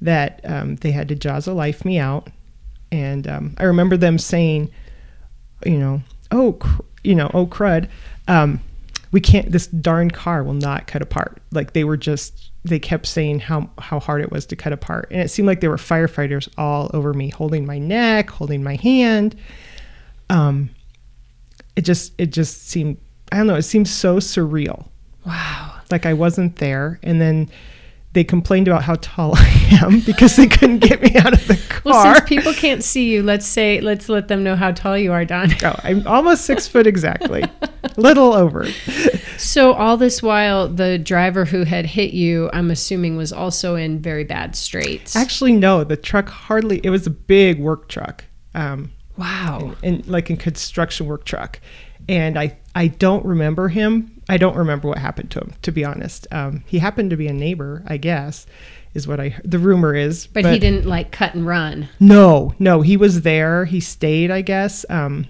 that 0.00 0.40
um, 0.44 0.76
they 0.76 0.90
had 0.90 1.08
to 1.08 1.14
jaws 1.14 1.46
of 1.46 1.54
life 1.54 1.84
me 1.84 1.98
out. 1.98 2.28
And 2.90 3.28
um, 3.28 3.54
I 3.58 3.64
remember 3.64 3.96
them 3.96 4.18
saying, 4.18 4.70
you 5.64 5.78
know, 5.78 6.02
oh, 6.32 6.54
cr- 6.54 6.82
you 7.04 7.14
know, 7.14 7.30
oh 7.32 7.46
crud, 7.46 7.88
um, 8.26 8.60
we 9.12 9.20
can't. 9.20 9.52
This 9.52 9.68
darn 9.68 10.10
car 10.10 10.42
will 10.42 10.54
not 10.54 10.86
cut 10.86 11.02
apart. 11.02 11.40
Like 11.52 11.72
they 11.74 11.84
were 11.84 11.96
just. 11.96 12.49
They 12.64 12.78
kept 12.78 13.06
saying 13.06 13.40
how 13.40 13.70
how 13.78 14.00
hard 14.00 14.20
it 14.20 14.30
was 14.30 14.44
to 14.46 14.56
cut 14.56 14.72
apart, 14.72 15.08
and 15.10 15.20
it 15.20 15.30
seemed 15.30 15.46
like 15.46 15.60
there 15.60 15.70
were 15.70 15.76
firefighters 15.76 16.48
all 16.58 16.90
over 16.92 17.14
me, 17.14 17.30
holding 17.30 17.64
my 17.64 17.78
neck, 17.78 18.28
holding 18.30 18.62
my 18.62 18.76
hand. 18.76 19.34
Um, 20.28 20.70
it 21.76 21.82
just 21.82 22.12
it 22.18 22.32
just 22.32 22.68
seemed 22.68 22.98
I 23.32 23.38
don't 23.38 23.46
know. 23.46 23.54
It 23.54 23.62
seemed 23.62 23.88
so 23.88 24.18
surreal 24.18 24.88
wow. 25.26 25.74
like 25.90 26.06
I 26.06 26.12
wasn't 26.12 26.56
there. 26.56 26.98
And 27.02 27.20
then 27.20 27.50
they 28.12 28.24
complained 28.24 28.66
about 28.66 28.82
how 28.82 28.96
tall 29.00 29.34
I 29.36 29.78
am 29.82 30.00
because 30.00 30.36
they 30.36 30.46
couldn't 30.46 30.78
get 30.78 31.00
me 31.00 31.16
out 31.16 31.32
of 31.32 31.46
the 31.46 31.56
car. 31.56 31.80
Well, 31.82 32.14
since 32.14 32.28
people 32.28 32.52
can't 32.52 32.84
see 32.84 33.10
you, 33.10 33.22
let's 33.22 33.46
say 33.46 33.80
let's 33.80 34.10
let 34.10 34.28
them 34.28 34.44
know 34.44 34.54
how 34.54 34.70
tall 34.70 34.98
you 34.98 35.12
are, 35.12 35.24
Dawn. 35.24 35.50
oh, 35.64 35.74
I'm 35.82 36.06
almost 36.06 36.44
six 36.44 36.68
foot 36.68 36.86
exactly, 36.86 37.42
little 37.96 38.34
over. 38.34 38.66
So 39.38 39.72
all 39.72 39.96
this 39.96 40.22
while, 40.22 40.68
the 40.68 40.98
driver 40.98 41.46
who 41.46 41.64
had 41.64 41.86
hit 41.86 42.12
you, 42.12 42.50
I'm 42.52 42.70
assuming, 42.70 43.16
was 43.16 43.32
also 43.32 43.76
in 43.76 43.98
very 43.98 44.24
bad 44.24 44.54
straits. 44.54 45.16
Actually, 45.16 45.52
no, 45.52 45.82
the 45.82 45.96
truck 45.96 46.28
hardly. 46.28 46.82
It 46.84 46.90
was 46.90 47.06
a 47.06 47.10
big 47.10 47.58
work 47.58 47.88
truck, 47.88 48.26
um, 48.54 48.92
wow. 49.16 49.74
and 49.82 50.06
like 50.06 50.28
a 50.28 50.36
construction 50.36 51.06
work 51.06 51.24
truck. 51.24 51.60
And 52.08 52.38
I 52.38 52.58
I 52.74 52.88
don't 52.88 53.24
remember 53.24 53.68
him. 53.68 54.20
I 54.28 54.36
don't 54.36 54.56
remember 54.56 54.88
what 54.88 54.98
happened 54.98 55.30
to 55.32 55.40
him. 55.40 55.54
To 55.62 55.72
be 55.72 55.84
honest, 55.84 56.26
um, 56.30 56.64
he 56.66 56.78
happened 56.78 57.10
to 57.10 57.16
be 57.16 57.26
a 57.26 57.32
neighbor, 57.32 57.82
I 57.86 57.96
guess, 57.96 58.46
is 58.94 59.06
what 59.06 59.20
I 59.20 59.38
the 59.44 59.58
rumor 59.58 59.94
is. 59.94 60.26
But, 60.26 60.44
he 60.46 60.58
didn't 60.58 60.86
like 60.86 61.10
cut 61.10 61.34
and 61.34 61.46
run. 61.46 61.88
No, 61.98 62.54
no, 62.58 62.82
he 62.82 62.96
was 62.96 63.22
there. 63.22 63.64
He 63.64 63.80
stayed, 63.80 64.30
I 64.30 64.42
guess. 64.42 64.84
Um, 64.88 65.26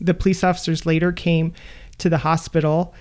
the 0.00 0.14
police 0.14 0.44
officers 0.44 0.86
later 0.86 1.12
came 1.12 1.52
to 1.98 2.08
the 2.08 2.18
hospital 2.18 2.94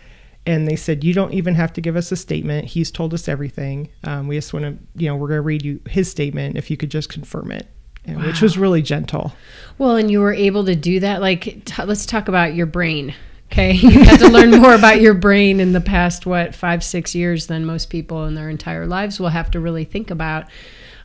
and 0.46 0.68
they 0.68 0.76
said, 0.76 1.04
You 1.04 1.14
don't 1.14 1.34
even 1.34 1.56
have 1.56 1.74
to 1.74 1.82
give 1.82 1.96
us 1.96 2.12
a 2.12 2.16
statement. 2.16 2.66
He's 2.66 2.92
told 2.92 3.14
us 3.14 3.28
everything. 3.28 3.90
Um, 4.04 4.28
we 4.28 4.38
just 4.38 4.54
want 4.54 4.66
to, 4.66 5.02
you 5.02 5.08
know, 5.10 5.16
we're 5.16 5.28
going 5.28 5.38
to 5.38 5.42
read 5.42 5.66
you 5.66 5.82
his 5.90 6.10
statement 6.10 6.58
if 6.58 6.70
you 6.70 6.78
could 6.78 6.92
just 6.92 7.10
confirm 7.10 7.52
it, 7.52 7.68
and, 8.06 8.24
which 8.24 8.42
was 8.42 8.58
really 8.58 8.82
gentle. 8.82 9.34
Well, 9.78 9.96
and 9.96 10.10
you 10.10 10.22
were 10.22 10.34
able 10.34 10.66
to 10.66 10.76
do 10.76 11.00
that. 11.02 11.22
Like, 11.22 11.66
t- 11.66 11.84
let's 11.84 12.06
talk 12.06 12.28
about 12.28 12.56
your 12.56 12.66
brain. 12.66 13.14
Okay, 13.52 13.72
you 13.74 14.04
had 14.04 14.20
to 14.20 14.30
learn 14.30 14.52
more 14.52 14.74
about 14.74 15.02
your 15.02 15.14
brain 15.14 15.60
in 15.60 15.74
the 15.74 15.82
past 15.82 16.26
what 16.26 16.56
five, 16.56 16.84
six 16.84 17.14
years 17.14 17.48
than 17.48 17.66
most 17.66 17.90
people 17.90 18.26
in 18.26 18.36
their 18.36 18.50
entire 18.50 18.86
lives 18.86 19.20
will 19.20 19.30
have 19.30 19.52
to 19.52 19.60
really 19.60 19.84
think 19.86 20.10
about. 20.12 20.46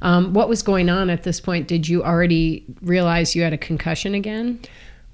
Um, 0.02 0.32
what 0.32 0.48
was 0.48 0.62
going 0.62 0.88
on 0.88 1.10
at 1.10 1.24
this 1.24 1.40
point? 1.40 1.68
Did 1.68 1.88
you 1.88 2.02
already 2.02 2.64
realize 2.80 3.36
you 3.36 3.42
had 3.42 3.52
a 3.52 3.58
concussion 3.58 4.14
again? 4.14 4.60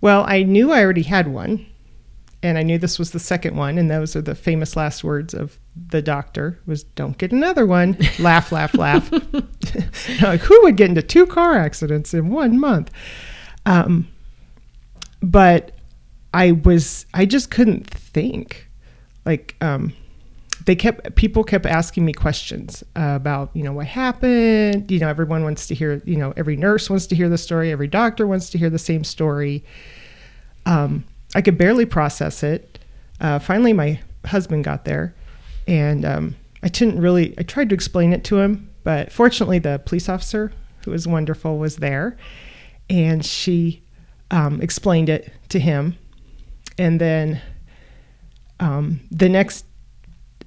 Well, 0.00 0.24
I 0.28 0.44
knew 0.44 0.72
I 0.72 0.82
already 0.82 1.02
had 1.02 1.28
one, 1.28 1.66
and 2.42 2.58
I 2.58 2.62
knew 2.62 2.78
this 2.78 2.98
was 2.98 3.10
the 3.10 3.18
second 3.18 3.56
one, 3.56 3.78
and 3.78 3.90
those 3.90 4.14
are 4.14 4.22
the 4.22 4.34
famous 4.34 4.76
last 4.76 5.02
words 5.02 5.34
of 5.34 5.58
the 5.74 6.02
doctor 6.02 6.60
was 6.66 6.84
don't 6.84 7.18
get 7.18 7.32
another 7.32 7.66
one. 7.66 7.96
laugh, 8.18 8.52
laugh, 8.52 8.74
laugh. 8.74 9.10
like 10.22 10.40
who 10.40 10.60
would 10.62 10.76
get 10.76 10.88
into 10.88 11.02
two 11.02 11.26
car 11.26 11.54
accidents 11.56 12.14
in 12.14 12.28
one 12.28 12.58
month? 12.58 12.90
Um, 13.64 14.08
but 15.22 15.72
I 16.32 16.52
was 16.52 17.06
I 17.14 17.26
just 17.26 17.50
couldn't 17.50 17.88
think. 17.88 18.68
Like 19.24 19.56
um 19.60 19.92
they 20.66 20.74
kept 20.74 21.14
people 21.16 21.44
kept 21.44 21.64
asking 21.64 22.04
me 22.04 22.12
questions 22.12 22.82
uh, 22.96 23.12
about 23.14 23.50
you 23.54 23.62
know 23.62 23.72
what 23.72 23.86
happened 23.86 24.90
you 24.90 24.98
know 24.98 25.08
everyone 25.08 25.42
wants 25.44 25.66
to 25.66 25.74
hear 25.74 26.02
you 26.04 26.16
know 26.16 26.32
every 26.36 26.56
nurse 26.56 26.90
wants 26.90 27.06
to 27.06 27.14
hear 27.14 27.28
the 27.28 27.38
story 27.38 27.70
every 27.70 27.86
doctor 27.86 28.26
wants 28.26 28.50
to 28.50 28.58
hear 28.58 28.70
the 28.70 28.78
same 28.78 29.04
story 29.04 29.64
um, 30.64 31.04
i 31.36 31.42
could 31.42 31.56
barely 31.56 31.86
process 31.86 32.42
it. 32.42 32.78
Uh, 33.20 33.38
finally 33.38 33.72
my 33.72 34.00
husband 34.26 34.64
got 34.64 34.84
there 34.84 35.14
and 35.68 36.04
um, 36.04 36.36
i 36.62 36.68
didn't 36.68 37.00
really 37.00 37.34
i 37.38 37.42
tried 37.42 37.68
to 37.68 37.74
explain 37.74 38.12
it 38.12 38.24
to 38.24 38.38
him 38.38 38.68
but 38.82 39.12
fortunately 39.12 39.58
the 39.58 39.80
police 39.86 40.08
officer 40.08 40.52
who 40.84 40.90
was 40.90 41.06
wonderful 41.06 41.58
was 41.58 41.76
there 41.76 42.16
and 42.88 43.24
she 43.24 43.82
um, 44.30 44.60
explained 44.60 45.08
it 45.08 45.32
to 45.50 45.58
him. 45.58 45.96
And 46.78 47.00
then 47.00 47.40
um, 48.60 49.00
the 49.10 49.28
next 49.28 49.64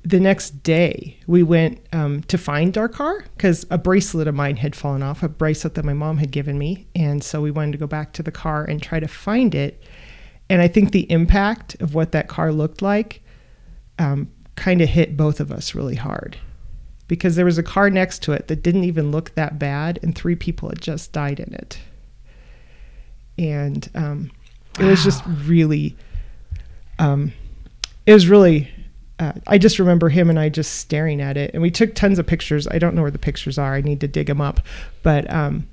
the 0.05 0.19
next 0.19 0.63
day 0.63 1.17
we 1.27 1.43
went 1.43 1.85
um, 1.91 2.23
to 2.23 2.37
find 2.37 2.77
our 2.77 2.87
car 2.87 3.25
because 3.35 3.65
a 3.69 3.77
bracelet 3.77 4.29
of 4.29 4.33
mine 4.33 4.55
had 4.55 4.73
fallen 4.73 5.03
off 5.03 5.21
a 5.21 5.27
bracelet 5.27 5.75
that 5.75 5.83
my 5.83 5.93
mom 5.93 6.17
had 6.17 6.31
given 6.31 6.57
me. 6.57 6.87
And 6.95 7.21
so 7.21 7.41
we 7.41 7.51
wanted 7.51 7.73
to 7.73 7.77
go 7.77 7.85
back 7.85 8.13
to 8.13 8.23
the 8.23 8.31
car 8.31 8.63
and 8.63 8.81
try 8.81 9.01
to 9.01 9.07
find 9.07 9.53
it 9.53 9.83
and 10.49 10.61
i 10.61 10.67
think 10.67 10.91
the 10.91 11.09
impact 11.11 11.75
of 11.81 11.93
what 11.93 12.11
that 12.11 12.27
car 12.27 12.51
looked 12.51 12.81
like 12.81 13.21
um, 13.99 14.31
kind 14.59 14.81
of 14.81 14.89
hit 14.89 15.17
both 15.17 15.39
of 15.39 15.51
us 15.51 15.75
really 15.75 15.95
hard. 15.95 16.37
Because 17.07 17.35
there 17.35 17.45
was 17.45 17.57
a 17.57 17.63
car 17.63 17.89
next 17.89 18.21
to 18.23 18.33
it 18.33 18.47
that 18.47 18.61
didn't 18.61 18.83
even 18.83 19.11
look 19.11 19.33
that 19.35 19.57
bad 19.57 19.99
and 20.03 20.15
three 20.15 20.35
people 20.35 20.69
had 20.69 20.81
just 20.81 21.11
died 21.11 21.39
in 21.39 21.53
it. 21.53 21.79
And 23.37 23.89
um, 23.95 24.31
it 24.79 24.85
was 24.85 25.03
just 25.03 25.23
really 25.25 25.95
um, 26.99 27.33
it 28.05 28.13
was 28.13 28.27
really 28.27 28.69
uh, 29.19 29.33
i 29.47 29.57
just 29.57 29.79
remember 29.79 30.09
him 30.09 30.29
and 30.29 30.39
i 30.39 30.49
just 30.49 30.75
staring 30.75 31.21
at 31.21 31.37
it 31.37 31.51
and 31.53 31.61
we 31.61 31.71
took 31.71 31.95
tons 31.95 32.19
of 32.19 32.27
pictures. 32.27 32.67
I 32.67 32.77
don't 32.77 32.95
know 32.95 33.01
where 33.01 33.11
the 33.11 33.17
pictures 33.17 33.57
are. 33.57 33.73
I 33.73 33.81
need 33.81 34.01
to 34.01 34.07
dig 34.07 34.27
them 34.27 34.41
up. 34.41 34.59
But 35.01 35.29
um, 35.33 35.67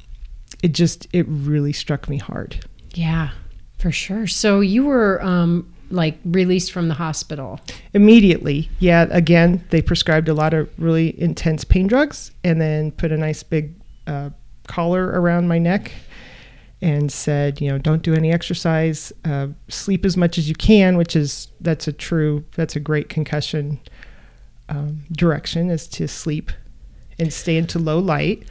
it 0.62 0.72
just 0.72 1.06
it 1.12 1.26
really 1.28 1.72
struck 1.72 2.08
me 2.08 2.16
hard. 2.16 2.64
Yeah, 2.94 3.30
for 3.78 3.92
sure. 3.92 4.26
So 4.26 4.60
you 4.60 4.86
were 4.86 5.22
um, 5.22 5.72
like 5.90 6.18
released 6.24 6.72
from 6.72 6.88
the 6.88 6.94
hospital? 6.94 7.60
Immediately, 7.94 8.68
yeah. 8.78 9.06
Again, 9.10 9.64
they 9.70 9.82
prescribed 9.82 10.28
a 10.28 10.34
lot 10.34 10.54
of 10.54 10.68
really 10.78 11.18
intense 11.20 11.64
pain 11.64 11.86
drugs, 11.86 12.32
and 12.44 12.60
then 12.60 12.92
put 12.92 13.12
a 13.12 13.16
nice 13.16 13.42
big 13.42 13.74
uh, 14.06 14.30
collar 14.66 15.06
around 15.20 15.48
my 15.48 15.58
neck, 15.58 15.92
and 16.82 17.10
said, 17.10 17.60
you 17.60 17.68
know, 17.68 17.78
don't 17.78 18.02
do 18.02 18.14
any 18.14 18.32
exercise, 18.32 19.12
uh, 19.24 19.48
sleep 19.68 20.04
as 20.04 20.16
much 20.16 20.38
as 20.38 20.48
you 20.48 20.54
can, 20.54 20.96
which 20.96 21.16
is 21.16 21.48
that's 21.60 21.88
a 21.88 21.92
true, 21.92 22.44
that's 22.54 22.76
a 22.76 22.80
great 22.80 23.08
concussion 23.08 23.80
um, 24.68 25.02
direction 25.12 25.70
is 25.70 25.86
to 25.88 26.08
sleep 26.08 26.50
and 27.18 27.32
stay 27.32 27.56
into 27.56 27.78
low 27.78 27.98
light. 27.98 28.44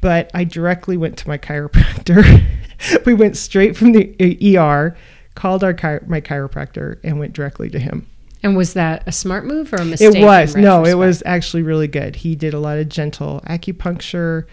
But 0.00 0.30
I 0.34 0.44
directly 0.44 0.96
went 0.96 1.16
to 1.18 1.28
my 1.28 1.38
chiropractor. 1.38 2.44
we 3.06 3.14
went 3.14 3.36
straight 3.36 3.76
from 3.76 3.92
the 3.92 4.58
ER, 4.58 4.96
called 5.34 5.64
our 5.64 5.74
chi- 5.74 6.00
my 6.06 6.20
chiropractor, 6.20 6.98
and 7.02 7.18
went 7.18 7.32
directly 7.32 7.70
to 7.70 7.78
him. 7.78 8.06
And 8.42 8.56
was 8.56 8.74
that 8.74 9.02
a 9.06 9.12
smart 9.12 9.44
move 9.44 9.72
or 9.72 9.76
a 9.76 9.84
mistake? 9.84 10.14
It 10.14 10.24
was 10.24 10.54
no, 10.54 10.84
it 10.84 10.94
was 10.94 11.22
actually 11.26 11.62
really 11.62 11.88
good. 11.88 12.16
He 12.16 12.36
did 12.36 12.54
a 12.54 12.60
lot 12.60 12.78
of 12.78 12.88
gentle 12.88 13.40
acupuncture. 13.46 14.44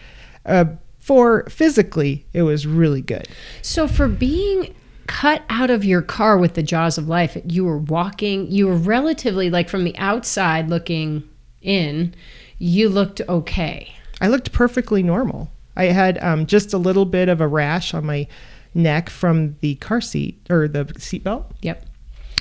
Uh, 0.45 0.65
for 0.99 1.43
physically, 1.49 2.25
it 2.33 2.43
was 2.43 2.65
really 2.65 3.01
good. 3.01 3.27
So 3.61 3.87
for 3.87 4.07
being 4.07 4.73
cut 5.07 5.43
out 5.49 5.69
of 5.69 5.83
your 5.83 6.01
car 6.01 6.37
with 6.37 6.53
the 6.53 6.63
jaws 6.63 6.97
of 6.97 7.07
life, 7.07 7.37
you 7.45 7.65
were 7.65 7.77
walking, 7.77 8.49
you 8.49 8.67
were 8.67 8.77
relatively 8.77 9.49
like 9.49 9.69
from 9.69 9.83
the 9.83 9.95
outside 9.97 10.69
looking 10.69 11.27
in, 11.61 12.15
you 12.57 12.87
looked 12.89 13.21
okay. 13.27 13.93
I 14.21 14.27
looked 14.27 14.53
perfectly 14.53 15.03
normal. 15.03 15.51
I 15.75 15.85
had 15.85 16.21
um, 16.23 16.45
just 16.45 16.73
a 16.73 16.77
little 16.77 17.05
bit 17.05 17.29
of 17.29 17.41
a 17.41 17.47
rash 17.47 17.93
on 17.93 18.05
my 18.05 18.27
neck 18.73 19.09
from 19.09 19.57
the 19.61 19.75
car 19.75 20.01
seat 20.01 20.45
or 20.49 20.67
the 20.67 20.85
seatbelt. 20.85 21.45
Yep. 21.61 21.85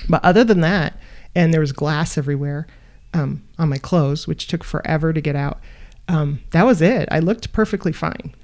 But 0.09 0.23
other 0.23 0.43
than 0.43 0.61
that, 0.61 0.99
and 1.35 1.53
there 1.53 1.61
was 1.61 1.71
glass 1.71 2.17
everywhere 2.17 2.67
um, 3.13 3.43
on 3.57 3.69
my 3.69 3.77
clothes, 3.77 4.27
which 4.27 4.47
took 4.47 4.63
forever 4.63 5.13
to 5.13 5.21
get 5.21 5.35
out. 5.35 5.59
Um, 6.07 6.41
that 6.51 6.65
was 6.65 6.81
it. 6.81 7.07
I 7.11 7.19
looked 7.19 7.53
perfectly 7.53 7.91
fine. 7.91 8.35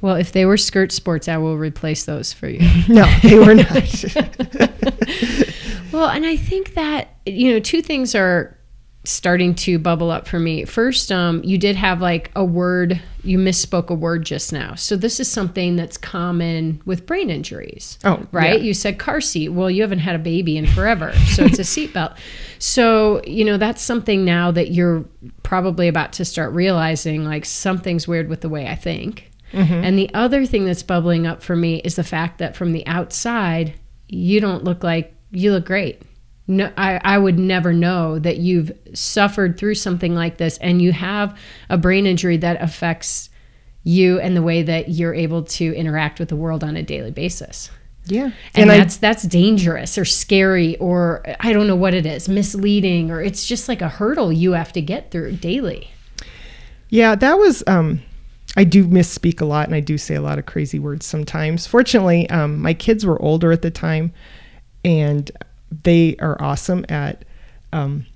Well, 0.00 0.16
if 0.16 0.32
they 0.32 0.44
were 0.44 0.56
skirt 0.56 0.92
sports, 0.92 1.28
I 1.28 1.38
will 1.38 1.56
replace 1.56 2.04
those 2.04 2.32
for 2.32 2.48
you. 2.48 2.60
no, 2.88 3.06
they 3.22 3.38
were 3.38 3.54
not. 3.54 3.70
well, 5.92 6.08
and 6.08 6.26
I 6.26 6.36
think 6.36 6.74
that, 6.74 7.08
you 7.24 7.52
know, 7.52 7.60
two 7.60 7.82
things 7.82 8.14
are 8.14 8.55
starting 9.08 9.54
to 9.54 9.78
bubble 9.78 10.10
up 10.10 10.26
for 10.26 10.38
me. 10.38 10.64
First, 10.64 11.12
um, 11.12 11.42
you 11.44 11.58
did 11.58 11.76
have 11.76 12.00
like 12.00 12.30
a 12.34 12.44
word, 12.44 13.00
you 13.22 13.38
misspoke 13.38 13.88
a 13.88 13.94
word 13.94 14.24
just 14.24 14.52
now. 14.52 14.74
So 14.74 14.96
this 14.96 15.20
is 15.20 15.30
something 15.30 15.76
that's 15.76 15.96
common 15.96 16.82
with 16.84 17.06
brain 17.06 17.30
injuries. 17.30 17.98
Oh, 18.04 18.26
right. 18.32 18.58
yeah. 18.58 18.64
You 18.64 18.74
said 18.74 18.98
car 18.98 19.20
seat. 19.20 19.50
Well, 19.50 19.70
you 19.70 19.82
haven't 19.82 20.00
had 20.00 20.16
a 20.16 20.18
baby 20.18 20.56
in 20.56 20.66
forever, 20.66 21.12
so 21.28 21.44
it's 21.44 21.58
a 21.58 21.62
seatbelt. 21.62 22.16
So 22.58 23.22
you 23.24 23.44
know 23.44 23.56
that's 23.56 23.82
something 23.82 24.24
now 24.24 24.50
that 24.50 24.70
you're 24.70 25.04
probably 25.42 25.88
about 25.88 26.12
to 26.14 26.24
start 26.24 26.52
realizing 26.52 27.24
like 27.24 27.44
something's 27.44 28.08
weird 28.08 28.28
with 28.28 28.40
the 28.40 28.48
way 28.48 28.66
I 28.66 28.74
think. 28.74 29.30
Mm-hmm. 29.52 29.72
And 29.72 29.98
the 29.98 30.12
other 30.12 30.44
thing 30.44 30.64
that's 30.64 30.82
bubbling 30.82 31.26
up 31.26 31.42
for 31.42 31.54
me 31.54 31.76
is 31.84 31.96
the 31.96 32.04
fact 32.04 32.38
that 32.38 32.56
from 32.56 32.72
the 32.72 32.86
outside, 32.86 33.74
you 34.08 34.40
don't 34.40 34.64
look 34.64 34.82
like 34.82 35.14
you 35.30 35.52
look 35.52 35.66
great 35.66 36.02
no, 36.48 36.72
I, 36.76 37.00
I 37.02 37.18
would 37.18 37.38
never 37.38 37.72
know 37.72 38.18
that 38.18 38.38
you've 38.38 38.72
suffered 38.94 39.58
through 39.58 39.74
something 39.74 40.14
like 40.14 40.36
this 40.36 40.58
and 40.58 40.80
you 40.80 40.92
have 40.92 41.36
a 41.68 41.76
brain 41.76 42.06
injury 42.06 42.36
that 42.38 42.62
affects 42.62 43.30
you 43.82 44.20
and 44.20 44.36
the 44.36 44.42
way 44.42 44.62
that 44.62 44.88
you're 44.88 45.14
able 45.14 45.42
to 45.44 45.74
interact 45.74 46.18
with 46.18 46.28
the 46.28 46.36
world 46.36 46.62
on 46.62 46.76
a 46.76 46.82
daily 46.82 47.10
basis. 47.10 47.70
Yeah. 48.04 48.30
And, 48.54 48.70
and 48.70 48.70
that's 48.70 48.96
I, 48.96 49.00
that's 49.00 49.22
dangerous 49.24 49.98
or 49.98 50.04
scary 50.04 50.76
or 50.76 51.24
I 51.40 51.52
don't 51.52 51.66
know 51.66 51.76
what 51.76 51.94
it 51.94 52.06
is, 52.06 52.28
misleading 52.28 53.10
or 53.10 53.20
it's 53.20 53.46
just 53.46 53.68
like 53.68 53.82
a 53.82 53.88
hurdle 53.88 54.32
you 54.32 54.52
have 54.52 54.72
to 54.72 54.80
get 54.80 55.10
through 55.10 55.32
daily. 55.36 55.90
Yeah, 56.88 57.16
that 57.16 57.38
was 57.38 57.64
um 57.66 58.02
I 58.56 58.62
do 58.64 58.86
misspeak 58.86 59.40
a 59.40 59.44
lot 59.44 59.66
and 59.66 59.74
I 59.74 59.80
do 59.80 59.98
say 59.98 60.14
a 60.14 60.22
lot 60.22 60.38
of 60.38 60.46
crazy 60.46 60.78
words 60.78 61.04
sometimes. 61.04 61.66
Fortunately, 61.66 62.30
um, 62.30 62.62
my 62.62 62.72
kids 62.72 63.04
were 63.04 63.20
older 63.20 63.50
at 63.50 63.62
the 63.62 63.70
time 63.70 64.12
and 64.84 65.30
they 65.82 66.16
are 66.18 66.36
awesome 66.40 66.84
at 66.88 67.24
um, 67.72 68.06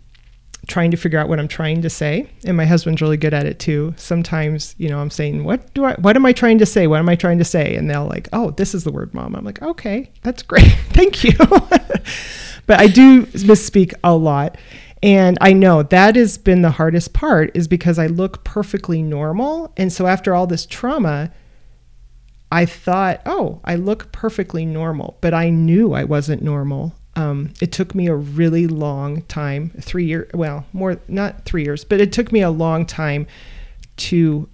trying 0.67 0.91
to 0.91 0.97
figure 0.97 1.19
out 1.19 1.29
what 1.29 1.39
I'm 1.39 1.49
trying 1.49 1.83
to 1.83 1.91
say. 1.91 2.31
And 2.45 2.57
my 2.57 2.65
husband's 2.65 3.03
really 3.03 3.17
good 3.17 3.35
at 3.35 3.47
it 3.47 3.59
too. 3.59 3.95
Sometimes, 3.97 4.75
you 4.79 4.89
know, 4.89 5.01
I'm 5.01 5.11
saying, 5.11 5.45
what 5.45 5.73
do 5.75 5.85
I, 5.85 5.95
what 5.95 6.17
am 6.17 6.27
I 6.27 6.33
trying 6.33 6.59
to 6.59 6.67
say? 6.67 6.87
What 6.87 6.99
am 6.99 7.09
I 7.09 7.17
trying 7.17 7.39
to 7.39 7.45
say? 7.45 7.75
And 7.75 7.91
they'll 7.91 8.07
like, 8.07 8.29
oh, 8.33 8.51
this 8.53 8.75
is 8.75 8.85
the 8.85 8.93
word 8.93 9.13
mom. 9.15 9.35
I'm 9.35 9.45
like, 9.45 9.63
okay, 9.63 10.11
that's 10.23 10.43
great. 10.43 10.71
Thank 10.91 11.25
you. 11.25 11.33
but 12.67 12.81
I 12.81 12.87
do 12.87 13.27
misspeak 13.27 13.95
a 14.05 14.15
lot. 14.15 14.57
And 15.03 15.39
I 15.41 15.55
know 15.55 15.83
that 15.83 16.17
has 16.17 16.37
been 16.37 16.63
the 16.63 16.71
hardest 16.71 17.15
part 17.15 17.51
is 17.55 17.67
because 17.67 17.99
I 17.99 18.07
look 18.07 18.45
perfectly 18.45 19.03
normal. 19.03 19.73
And 19.77 19.93
so 19.93 20.07
after 20.07 20.35
all 20.35 20.47
this 20.47 20.67
trauma, 20.67 21.33
I 22.53 22.67
thought, 22.67 23.23
oh, 23.25 23.61
I 23.65 23.77
look 23.77 24.13
perfectly 24.13 24.67
normal, 24.67 25.17
but 25.21 25.33
I 25.33 25.49
knew 25.51 25.95
I 25.95 26.05
wasn't 26.05 26.43
normal 26.43 26.95
um, 27.21 27.53
it 27.61 27.71
took 27.71 27.95
me 27.95 28.07
a 28.07 28.15
really 28.15 28.67
long 28.67 29.23
time, 29.23 29.71
three 29.81 30.07
years, 30.07 30.31
well, 30.33 30.65
more, 30.73 30.99
not 31.07 31.45
three 31.45 31.65
years, 31.65 31.85
but 31.85 32.01
it 32.01 32.13
took 32.13 32.33
me 32.33 32.41
a 32.41 32.51
long 32.51 32.87
time 32.87 33.27
to 33.97 34.49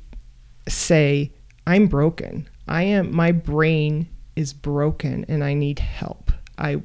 say, 0.68 1.30
I'm 1.66 1.86
broken. 1.86 2.48
I 2.66 2.82
am, 2.82 3.14
my 3.14 3.30
brain 3.30 4.08
is 4.34 4.52
broken 4.52 5.24
and 5.28 5.44
I 5.44 5.54
need 5.54 5.78
help. 5.78 6.32
I 6.58 6.82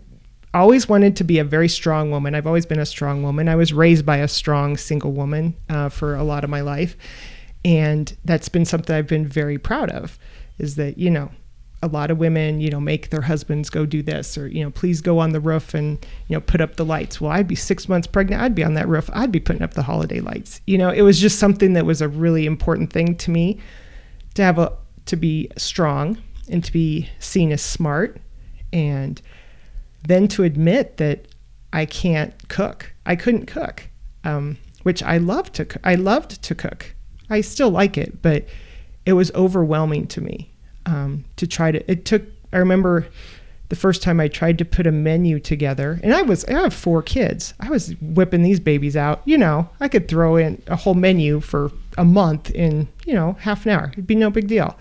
always 0.53 0.87
wanted 0.87 1.15
to 1.15 1.23
be 1.23 1.39
a 1.39 1.43
very 1.43 1.67
strong 1.67 2.11
woman. 2.11 2.35
I've 2.35 2.47
always 2.47 2.67
been 2.67 2.79
a 2.79 2.85
strong 2.85 3.23
woman. 3.23 3.49
I 3.49 3.55
was 3.55 3.73
raised 3.73 4.05
by 4.05 4.17
a 4.17 4.27
strong 4.27 4.77
single 4.77 5.13
woman 5.13 5.55
uh, 5.69 5.89
for 5.89 6.15
a 6.15 6.23
lot 6.23 6.43
of 6.43 6.49
my 6.51 6.61
life. 6.61 6.95
And 7.65 8.15
that's 8.23 8.49
been 8.49 8.65
something 8.65 8.95
I've 8.95 9.07
been 9.07 9.25
very 9.25 9.57
proud 9.57 9.89
of 9.89 10.19
is 10.59 10.75
that, 10.75 10.99
you 10.99 11.09
know, 11.09 11.31
a 11.83 11.87
lot 11.87 12.11
of 12.11 12.17
women, 12.19 12.61
you 12.61 12.69
know, 12.69 12.79
make 12.79 13.09
their 13.09 13.21
husbands 13.21 13.69
go 13.69 13.85
do 13.85 14.03
this 14.03 14.37
or, 14.37 14.47
you 14.47 14.63
know, 14.63 14.69
please 14.69 15.01
go 15.01 15.17
on 15.17 15.31
the 15.31 15.39
roof 15.39 15.73
and, 15.73 16.05
you 16.27 16.35
know, 16.35 16.41
put 16.41 16.61
up 16.61 16.75
the 16.75 16.85
lights. 16.85 17.19
Well, 17.19 17.31
I'd 17.31 17.47
be 17.47 17.55
six 17.55 17.89
months 17.89 18.07
pregnant. 18.07 18.41
I'd 18.41 18.53
be 18.53 18.63
on 18.63 18.75
that 18.75 18.87
roof. 18.87 19.09
I'd 19.13 19.31
be 19.31 19.39
putting 19.39 19.63
up 19.63 19.73
the 19.73 19.83
holiday 19.83 20.19
lights. 20.19 20.61
You 20.67 20.77
know, 20.77 20.89
it 20.89 21.01
was 21.01 21.19
just 21.19 21.39
something 21.39 21.73
that 21.73 21.85
was 21.85 22.01
a 22.01 22.07
really 22.07 22.45
important 22.45 22.93
thing 22.93 23.15
to 23.17 23.31
me 23.31 23.59
to 24.35 24.43
have 24.43 24.59
a, 24.59 24.77
to 25.07 25.15
be 25.15 25.49
strong 25.57 26.21
and 26.49 26.63
to 26.63 26.71
be 26.71 27.09
seen 27.19 27.51
as 27.51 27.61
smart 27.61 28.21
and 28.71 29.21
then 30.07 30.27
to 30.27 30.43
admit 30.43 30.97
that 30.97 31.27
I 31.73 31.85
can't 31.85 32.47
cook. 32.47 32.93
I 33.05 33.15
couldn't 33.15 33.47
cook, 33.47 33.89
um, 34.23 34.57
which 34.83 35.01
I 35.01 35.17
loved 35.17 35.55
to, 35.55 35.67
I 35.83 35.95
loved 35.95 36.43
to 36.43 36.53
cook. 36.53 36.93
I 37.29 37.41
still 37.41 37.71
like 37.71 37.97
it, 37.97 38.21
but 38.21 38.45
it 39.05 39.13
was 39.13 39.31
overwhelming 39.31 40.05
to 40.07 40.21
me 40.21 40.50
um, 40.91 41.25
to 41.37 41.47
try 41.47 41.71
to. 41.71 41.91
It 41.91 42.05
took. 42.05 42.23
I 42.53 42.57
remember 42.57 43.07
the 43.69 43.75
first 43.77 44.03
time 44.03 44.19
I 44.19 44.27
tried 44.27 44.57
to 44.57 44.65
put 44.65 44.85
a 44.85 44.91
menu 44.91 45.39
together, 45.39 45.99
and 46.03 46.13
I 46.13 46.21
was 46.21 46.43
I 46.45 46.53
have 46.53 46.73
four 46.73 47.01
kids. 47.01 47.53
I 47.59 47.69
was 47.69 47.95
whipping 48.01 48.43
these 48.43 48.59
babies 48.59 48.97
out. 48.97 49.21
You 49.25 49.37
know, 49.37 49.69
I 49.79 49.87
could 49.87 50.07
throw 50.07 50.35
in 50.35 50.61
a 50.67 50.75
whole 50.75 50.93
menu 50.93 51.39
for 51.39 51.71
a 51.97 52.05
month 52.05 52.51
in 52.51 52.87
you 53.05 53.13
know 53.13 53.37
half 53.39 53.65
an 53.65 53.71
hour. 53.71 53.89
It'd 53.93 54.07
be 54.07 54.15
no 54.15 54.29
big 54.29 54.47
deal. 54.47 54.77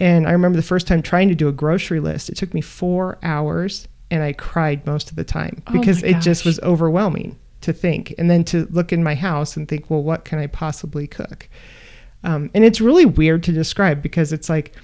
And 0.00 0.26
I 0.26 0.32
remember 0.32 0.56
the 0.56 0.62
first 0.62 0.88
time 0.88 1.02
trying 1.02 1.28
to 1.28 1.34
do 1.34 1.48
a 1.48 1.52
grocery 1.52 2.00
list. 2.00 2.28
It 2.28 2.36
took 2.36 2.52
me 2.52 2.60
four 2.60 3.18
hours, 3.22 3.86
and 4.10 4.22
I 4.22 4.32
cried 4.32 4.86
most 4.86 5.10
of 5.10 5.16
the 5.16 5.24
time 5.24 5.62
Oh 5.66 5.72
because 5.72 6.02
my 6.02 6.08
it 6.08 6.20
just 6.20 6.44
was 6.44 6.58
overwhelming 6.60 7.38
to 7.60 7.72
think, 7.72 8.14
and 8.16 8.30
then 8.30 8.44
to 8.44 8.66
look 8.70 8.92
in 8.92 9.02
my 9.02 9.14
house 9.14 9.56
and 9.56 9.68
think, 9.68 9.90
well, 9.90 10.02
what 10.02 10.24
can 10.24 10.38
I 10.38 10.46
possibly 10.46 11.06
cook? 11.06 11.48
Um, 12.22 12.50
and 12.54 12.64
it's 12.64 12.80
really 12.80 13.04
weird 13.04 13.42
to 13.44 13.52
describe 13.52 14.02
because 14.02 14.32
it's 14.32 14.48
like 14.48 14.74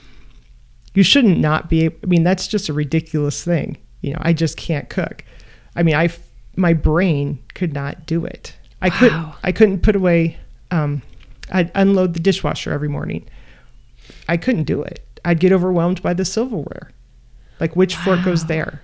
you 0.94 1.02
shouldn't 1.02 1.38
not 1.38 1.68
be 1.70 1.84
able, 1.84 1.96
i 2.02 2.06
mean 2.06 2.22
that's 2.22 2.46
just 2.46 2.68
a 2.68 2.72
ridiculous 2.72 3.44
thing. 3.44 3.76
You 4.00 4.12
know 4.14 4.20
i 4.22 4.32
just 4.32 4.56
can't 4.56 4.88
cook. 4.88 5.24
I 5.76 5.82
mean 5.82 5.94
I 5.94 6.10
my 6.56 6.72
brain 6.72 7.38
could 7.54 7.72
not 7.72 8.06
do 8.06 8.24
it. 8.24 8.54
I 8.82 8.90
couldn't 8.90 9.32
i 9.42 9.52
couldn't 9.52 9.82
put 9.82 9.96
away 9.96 10.38
um, 10.70 11.02
i'd 11.52 11.70
unload 11.74 12.14
the 12.14 12.20
dishwasher 12.20 12.72
every 12.72 12.88
morning. 12.88 13.28
I 14.28 14.36
couldn't 14.36 14.64
do 14.64 14.82
it. 14.82 15.04
I'd 15.24 15.40
get 15.40 15.52
overwhelmed 15.52 16.02
by 16.02 16.14
the 16.14 16.24
silverware. 16.24 16.90
Like 17.60 17.76
which 17.76 17.96
fork 17.96 18.24
goes 18.24 18.46
there? 18.46 18.82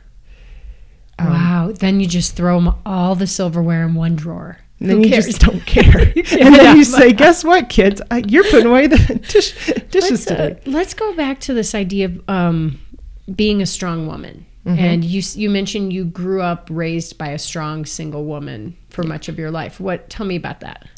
Um, 1.18 1.30
wow. 1.30 1.72
Then 1.72 2.00
you 2.00 2.06
just 2.06 2.36
throw 2.36 2.74
all 2.84 3.14
the 3.14 3.26
silverware 3.26 3.84
in 3.84 3.94
one 3.94 4.16
drawer. 4.16 4.58
And 4.80 4.88
then 4.90 4.96
Who 4.98 5.04
you 5.04 5.10
cares? 5.10 5.26
just 5.26 5.40
don't 5.40 5.64
care 5.66 5.98
and 6.00 6.16
Yeah. 6.16 6.50
then 6.50 6.76
you 6.76 6.84
say 6.84 7.12
guess 7.12 7.42
what 7.44 7.68
kids 7.68 8.00
I, 8.10 8.18
you're 8.26 8.44
putting 8.44 8.66
away 8.66 8.86
the 8.86 8.96
dish, 9.28 9.54
dishes 9.90 10.10
let's, 10.10 10.30
uh, 10.30 10.36
today 10.48 10.60
let's 10.66 10.94
go 10.94 11.14
back 11.14 11.40
to 11.40 11.54
this 11.54 11.74
idea 11.74 12.06
of 12.06 12.28
um, 12.28 12.78
being 13.34 13.62
a 13.62 13.66
strong 13.66 14.06
woman. 14.06 14.44
Mm-hmm. 14.66 14.78
And 14.80 15.04
you 15.04 15.22
you 15.36 15.48
mentioned 15.48 15.92
you 15.92 16.04
grew 16.04 16.42
up 16.42 16.66
raised 16.70 17.16
by 17.18 17.28
a 17.28 17.38
strong 17.38 17.86
single 17.86 18.24
woman 18.24 18.76
for 18.90 19.04
much 19.04 19.28
of 19.28 19.38
your 19.38 19.52
life. 19.52 19.78
What? 19.78 20.10
Tell 20.10 20.26
me 20.26 20.34
about 20.34 20.58
that. 20.60 20.88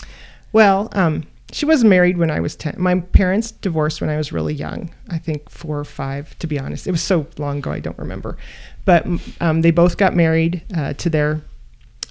Well, 0.55 0.89
um, 0.93 1.25
she 1.53 1.67
was 1.67 1.85
married 1.85 2.17
when 2.17 2.31
I 2.31 2.41
was 2.41 2.57
10. 2.57 2.77
My 2.79 3.01
parents 3.01 3.51
divorced 3.53 4.01
when 4.01 4.09
I 4.09 4.17
was 4.17 4.33
really 4.33 4.55
young, 4.55 4.91
I 5.11 5.19
think 5.19 5.51
four 5.51 5.79
or 5.79 5.85
five, 5.85 6.39
to 6.39 6.47
be 6.47 6.59
honest. 6.59 6.87
It 6.87 6.93
was 6.93 7.03
so 7.03 7.27
long 7.37 7.59
ago, 7.59 7.71
I 7.71 7.81
don't 7.81 7.99
remember. 7.99 8.39
But 8.87 9.07
um, 9.43 9.61
they 9.61 9.71
both 9.71 9.99
got 9.99 10.17
married 10.17 10.63
uh, 10.75 10.95
to 10.95 11.11
their 11.11 11.43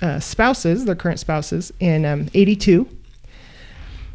uh, 0.02 0.20
spouses, 0.20 0.86
their 0.86 0.96
current 0.96 1.20
spouses, 1.20 1.72
in 1.80 2.06
um, 2.06 2.28
82. 2.34 2.88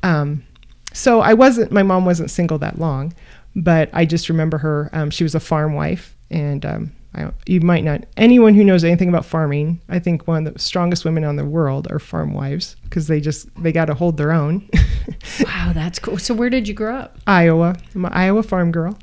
Um, 0.02 0.44
so 0.92 1.20
I 1.20 1.34
wasn't, 1.34 1.72
my 1.72 1.82
mom 1.82 2.04
wasn't 2.04 2.30
single 2.30 2.58
that 2.58 2.78
long, 2.78 3.14
but 3.56 3.88
I 3.92 4.04
just 4.04 4.28
remember 4.28 4.58
her. 4.58 4.90
Um, 4.92 5.10
she 5.10 5.24
was 5.24 5.34
a 5.34 5.40
farm 5.40 5.74
wife, 5.74 6.16
and 6.30 6.64
um, 6.66 6.92
I, 7.14 7.30
you 7.46 7.60
might 7.60 7.84
not, 7.84 8.04
anyone 8.16 8.54
who 8.54 8.64
knows 8.64 8.84
anything 8.84 9.08
about 9.08 9.24
farming, 9.24 9.80
I 9.88 9.98
think 9.98 10.26
one 10.26 10.46
of 10.46 10.52
the 10.54 10.58
strongest 10.58 11.04
women 11.04 11.24
on 11.24 11.36
the 11.36 11.44
world 11.44 11.86
are 11.90 11.98
farm 11.98 12.32
wives 12.34 12.76
because 12.84 13.06
they 13.06 13.20
just, 13.20 13.48
they 13.62 13.72
got 13.72 13.86
to 13.86 13.94
hold 13.94 14.16
their 14.16 14.32
own. 14.32 14.68
wow, 15.44 15.72
that's 15.74 15.98
cool. 15.98 16.18
So 16.18 16.34
where 16.34 16.50
did 16.50 16.68
you 16.68 16.74
grow 16.74 16.96
up? 16.96 17.18
Iowa. 17.26 17.76
I'm 17.94 18.04
an 18.04 18.12
Iowa 18.12 18.42
farm 18.42 18.70
girl. 18.72 18.98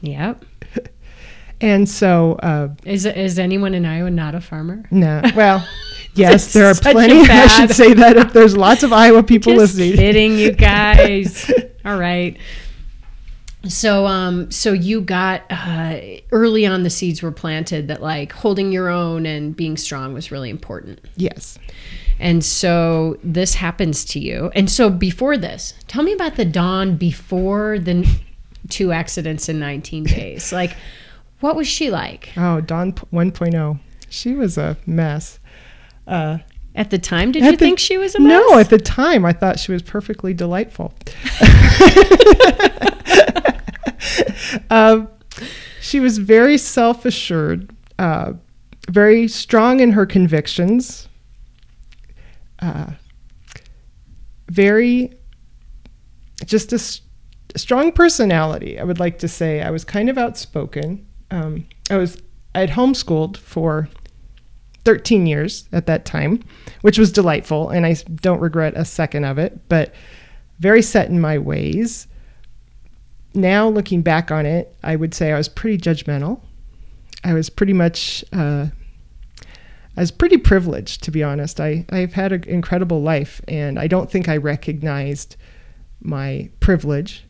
Yep. 0.00 0.44
And 1.60 1.88
so, 1.88 2.32
uh, 2.42 2.68
Is 2.84 3.06
is 3.06 3.38
anyone 3.38 3.74
in 3.74 3.86
Iowa 3.86 4.10
not 4.10 4.34
a 4.34 4.40
farmer? 4.40 4.84
no, 4.90 5.22
well, 5.36 5.66
yes, 6.14 6.52
there 6.52 6.66
are 6.66 6.74
plenty. 6.74 7.20
I 7.30 7.46
should 7.46 7.70
say 7.74 7.92
that 7.94 8.16
if 8.16 8.32
there's 8.32 8.56
lots 8.56 8.82
of 8.82 8.92
Iowa 8.92 9.22
people 9.22 9.54
Just 9.54 9.76
listening. 9.76 9.96
kidding, 9.96 10.38
you 10.38 10.52
guys. 10.52 11.50
All 11.84 11.98
right. 11.98 12.36
So, 13.66 14.04
um, 14.06 14.50
so 14.50 14.72
you 14.74 15.00
got 15.00 15.42
uh, 15.48 15.98
early 16.32 16.66
on 16.66 16.82
the 16.82 16.90
seeds 16.90 17.22
were 17.22 17.32
planted 17.32 17.88
that 17.88 18.02
like 18.02 18.32
holding 18.32 18.72
your 18.72 18.90
own 18.90 19.24
and 19.24 19.56
being 19.56 19.76
strong 19.78 20.12
was 20.12 20.30
really 20.30 20.50
important. 20.50 21.00
Yes. 21.16 21.58
And 22.20 22.44
so 22.44 23.18
this 23.24 23.54
happens 23.54 24.04
to 24.06 24.20
you. 24.20 24.50
And 24.54 24.70
so 24.70 24.90
before 24.90 25.38
this, 25.38 25.72
tell 25.88 26.02
me 26.02 26.12
about 26.12 26.36
the 26.36 26.44
dawn 26.44 26.96
before 26.96 27.78
the 27.78 28.06
two 28.68 28.92
accidents 28.92 29.48
in 29.48 29.58
19 29.58 30.04
days. 30.04 30.52
Like, 30.52 30.76
what 31.40 31.56
was 31.56 31.66
she 31.66 31.90
like 31.90 32.30
Oh, 32.36 32.60
Dawn 32.60 32.92
1.0. 32.92 33.78
She 34.10 34.34
was 34.34 34.56
a 34.58 34.76
mess. 34.86 35.38
Uh, 36.06 36.38
at 36.74 36.90
the 36.90 36.98
time? 36.98 37.30
Did 37.32 37.44
you 37.44 37.52
the- 37.52 37.56
think 37.56 37.78
she 37.78 37.98
was 37.98 38.14
a 38.14 38.20
mess? 38.20 38.28
no, 38.30 38.58
at 38.58 38.68
the 38.70 38.78
time, 38.78 39.24
I 39.24 39.32
thought 39.32 39.58
she 39.60 39.72
was 39.72 39.82
perfectly 39.82 40.34
delightful. 40.34 40.92
um, 44.70 45.08
she 45.80 46.00
was 46.00 46.18
very 46.18 46.58
self 46.58 47.04
assured, 47.04 47.70
uh, 47.98 48.32
very 48.88 49.28
strong 49.28 49.80
in 49.80 49.92
her 49.92 50.06
convictions, 50.06 51.08
uh, 52.60 52.92
very 54.50 55.12
just 56.44 56.72
a, 56.72 56.76
s- 56.76 57.00
a 57.54 57.58
strong 57.58 57.92
personality. 57.92 58.78
I 58.78 58.84
would 58.84 58.98
like 59.00 59.18
to 59.20 59.28
say 59.28 59.62
I 59.62 59.70
was 59.70 59.84
kind 59.84 60.08
of 60.10 60.18
outspoken. 60.18 61.06
Um, 61.30 61.66
I 61.90 61.96
was 61.96 62.20
I 62.54 62.60
had 62.60 62.70
homeschooled 62.70 63.36
for 63.36 63.88
13 64.84 65.26
years 65.26 65.68
at 65.72 65.86
that 65.86 66.04
time, 66.04 66.42
which 66.82 66.98
was 66.98 67.12
delightful, 67.12 67.70
and 67.70 67.86
I 67.86 67.94
don't 68.16 68.40
regret 68.40 68.74
a 68.76 68.84
second 68.84 69.24
of 69.24 69.38
it. 69.38 69.68
But 69.68 69.94
very 70.58 70.82
set 70.82 71.08
in 71.08 71.20
my 71.20 71.38
ways. 71.38 72.06
Now 73.34 73.68
looking 73.68 74.02
back 74.02 74.30
on 74.30 74.46
it, 74.46 74.76
I 74.82 74.96
would 74.96 75.14
say 75.14 75.32
I 75.32 75.38
was 75.38 75.48
pretty 75.48 75.78
judgmental. 75.78 76.40
I 77.24 77.32
was 77.32 77.50
pretty 77.50 77.72
much. 77.72 78.24
Uh, 78.32 78.66
I 79.96 80.00
was 80.00 80.10
pretty 80.10 80.38
privileged, 80.38 81.04
to 81.04 81.12
be 81.12 81.22
honest. 81.22 81.60
I, 81.60 81.84
I've 81.90 82.14
had 82.14 82.32
an 82.32 82.44
incredible 82.44 83.00
life, 83.00 83.40
and 83.46 83.78
I 83.78 83.86
don't 83.86 84.10
think 84.10 84.28
I 84.28 84.36
recognized 84.36 85.36
my 86.02 86.50
privilege, 86.58 87.24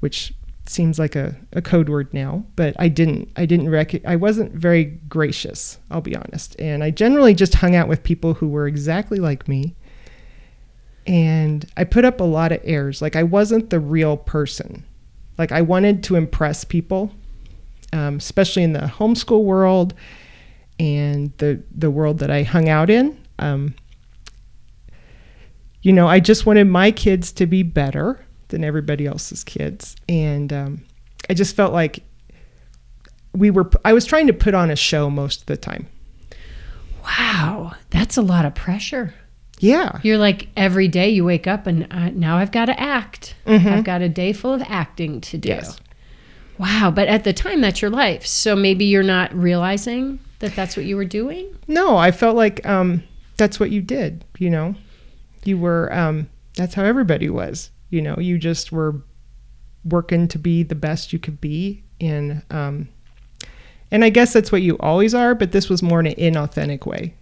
which 0.00 0.34
seems 0.68 0.98
like 0.98 1.16
a, 1.16 1.36
a 1.52 1.62
code 1.62 1.88
word 1.88 2.12
now, 2.12 2.44
but 2.56 2.74
I 2.78 2.88
didn't. 2.88 3.30
I 3.36 3.46
didn't 3.46 3.70
rec- 3.70 4.04
I 4.06 4.16
wasn't 4.16 4.52
very 4.52 4.84
gracious, 4.84 5.78
I'll 5.90 6.00
be 6.00 6.16
honest. 6.16 6.58
And 6.58 6.84
I 6.84 6.90
generally 6.90 7.34
just 7.34 7.54
hung 7.54 7.74
out 7.74 7.88
with 7.88 8.02
people 8.02 8.34
who 8.34 8.48
were 8.48 8.66
exactly 8.66 9.18
like 9.18 9.48
me. 9.48 9.74
And 11.06 11.64
I 11.76 11.84
put 11.84 12.04
up 12.04 12.20
a 12.20 12.24
lot 12.24 12.52
of 12.52 12.60
airs. 12.64 13.00
Like 13.00 13.16
I 13.16 13.22
wasn't 13.22 13.70
the 13.70 13.80
real 13.80 14.16
person. 14.16 14.84
Like 15.38 15.52
I 15.52 15.62
wanted 15.62 16.02
to 16.04 16.16
impress 16.16 16.64
people, 16.64 17.12
um, 17.92 18.16
especially 18.16 18.62
in 18.62 18.72
the 18.72 18.80
homeschool 18.80 19.44
world 19.44 19.94
and 20.78 21.32
the 21.38 21.62
the 21.74 21.90
world 21.90 22.18
that 22.18 22.30
I 22.30 22.42
hung 22.42 22.68
out 22.68 22.90
in. 22.90 23.18
Um, 23.38 23.74
you 25.82 25.92
know, 25.92 26.08
I 26.08 26.20
just 26.20 26.44
wanted 26.44 26.64
my 26.64 26.90
kids 26.90 27.32
to 27.32 27.46
be 27.46 27.62
better 27.62 28.20
than 28.48 28.64
everybody 28.64 29.06
else's 29.06 29.44
kids, 29.44 29.96
and 30.08 30.52
um, 30.52 30.84
I 31.30 31.34
just 31.34 31.54
felt 31.56 31.72
like 31.72 32.02
we 33.34 33.50
were. 33.50 33.70
I 33.84 33.92
was 33.92 34.04
trying 34.06 34.26
to 34.28 34.32
put 34.32 34.54
on 34.54 34.70
a 34.70 34.76
show 34.76 35.10
most 35.10 35.40
of 35.40 35.46
the 35.46 35.56
time. 35.56 35.86
Wow, 37.04 37.72
that's 37.90 38.16
a 38.16 38.22
lot 38.22 38.44
of 38.44 38.54
pressure. 38.54 39.14
Yeah, 39.60 39.98
You're 40.04 40.18
like 40.18 40.48
every 40.56 40.86
day 40.86 41.08
you 41.10 41.24
wake 41.24 41.48
up 41.48 41.66
and 41.66 41.92
uh, 41.92 42.10
now 42.10 42.36
I've 42.36 42.52
got 42.52 42.66
to 42.66 42.78
act. 42.78 43.34
I've 43.44 43.82
got 43.82 44.02
a 44.02 44.08
day 44.08 44.32
full 44.32 44.54
of 44.54 44.62
acting 44.62 45.20
to 45.22 45.38
do. 45.38 45.48
Yes. 45.48 45.80
Wow, 46.58 46.92
but 46.94 47.08
at 47.08 47.24
the 47.24 47.32
time 47.32 47.60
that's 47.60 47.82
your 47.82 47.90
life. 47.90 48.24
So 48.24 48.54
maybe 48.54 48.84
you're 48.84 49.02
not 49.02 49.34
realizing 49.34 50.20
that 50.38 50.54
that's 50.54 50.76
what 50.76 50.86
you 50.86 50.94
were 50.96 51.04
doing. 51.04 51.56
no, 51.66 51.96
I 51.96 52.12
felt 52.12 52.36
like 52.36 52.64
um, 52.66 53.02
that's 53.36 53.58
what 53.58 53.70
you 53.70 53.80
did. 53.82 54.24
You 54.38 54.50
know, 54.50 54.74
you 55.44 55.58
were. 55.58 55.92
Um, 55.92 56.28
that's 56.54 56.74
how 56.74 56.84
everybody 56.84 57.28
was. 57.28 57.70
You 57.90 58.02
know, 58.02 58.16
you 58.18 58.38
just 58.38 58.72
were 58.72 59.02
working 59.84 60.28
to 60.28 60.38
be 60.38 60.62
the 60.62 60.74
best 60.74 61.12
you 61.12 61.18
could 61.18 61.40
be 61.40 61.82
in. 61.98 62.42
Um, 62.50 62.88
and 63.90 64.04
I 64.04 64.10
guess 64.10 64.32
that's 64.32 64.52
what 64.52 64.62
you 64.62 64.76
always 64.78 65.14
are, 65.14 65.34
but 65.34 65.52
this 65.52 65.68
was 65.68 65.82
more 65.82 66.00
in 66.00 66.06
an 66.06 66.14
inauthentic 66.14 66.84
way. 66.86 67.14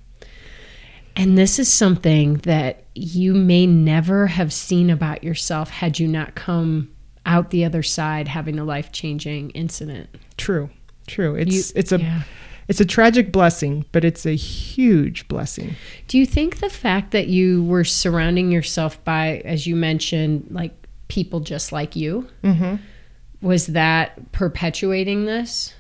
And 1.15 1.39
this 1.39 1.59
is 1.59 1.73
something 1.73 2.35
that 2.39 2.85
you 2.95 3.33
may 3.33 3.67
never 3.67 4.27
have 4.27 4.53
seen 4.53 4.91
about 4.91 5.25
yourself 5.25 5.71
had 5.71 5.99
you 5.99 6.09
not 6.09 6.35
come 6.35 6.91
out 7.25 7.51
the 7.51 7.65
other 7.65 7.83
side 7.83 8.29
having 8.29 8.59
a 8.59 8.65
life-changing 8.65 9.51
incident. 9.51 10.09
True, 10.37 10.69
true. 11.07 11.35
It's 11.37 11.55
You- 11.55 11.73
it's 11.81 11.93
a 11.93 12.01
yeah. 12.01 12.23
It's 12.69 12.81
a 12.81 12.85
tragic 12.85 13.31
blessing, 13.33 13.85
but 13.93 14.05
it's 14.05 14.27
a 14.27 14.35
huge 14.35 15.29
blessing. 15.29 15.77
Do 16.09 16.19
you 16.19 16.27
think 16.27 16.59
the 16.59 16.69
fact 16.71 17.13
that 17.13 17.29
you 17.29 17.63
were 17.65 17.85
surrounding 17.85 18.51
yourself 18.51 19.03
by, 19.05 19.43
as 19.45 19.67
you 19.67 19.77
mentioned, 19.77 20.49
like 20.51 20.73
people 21.09 21.41
just 21.41 21.71
like 21.73 21.95
you, 21.95 22.29
Mm-hmm. 22.43 22.77
was 23.41 23.67
that 23.69 24.33
perpetuating 24.33 25.27
this? 25.27 25.75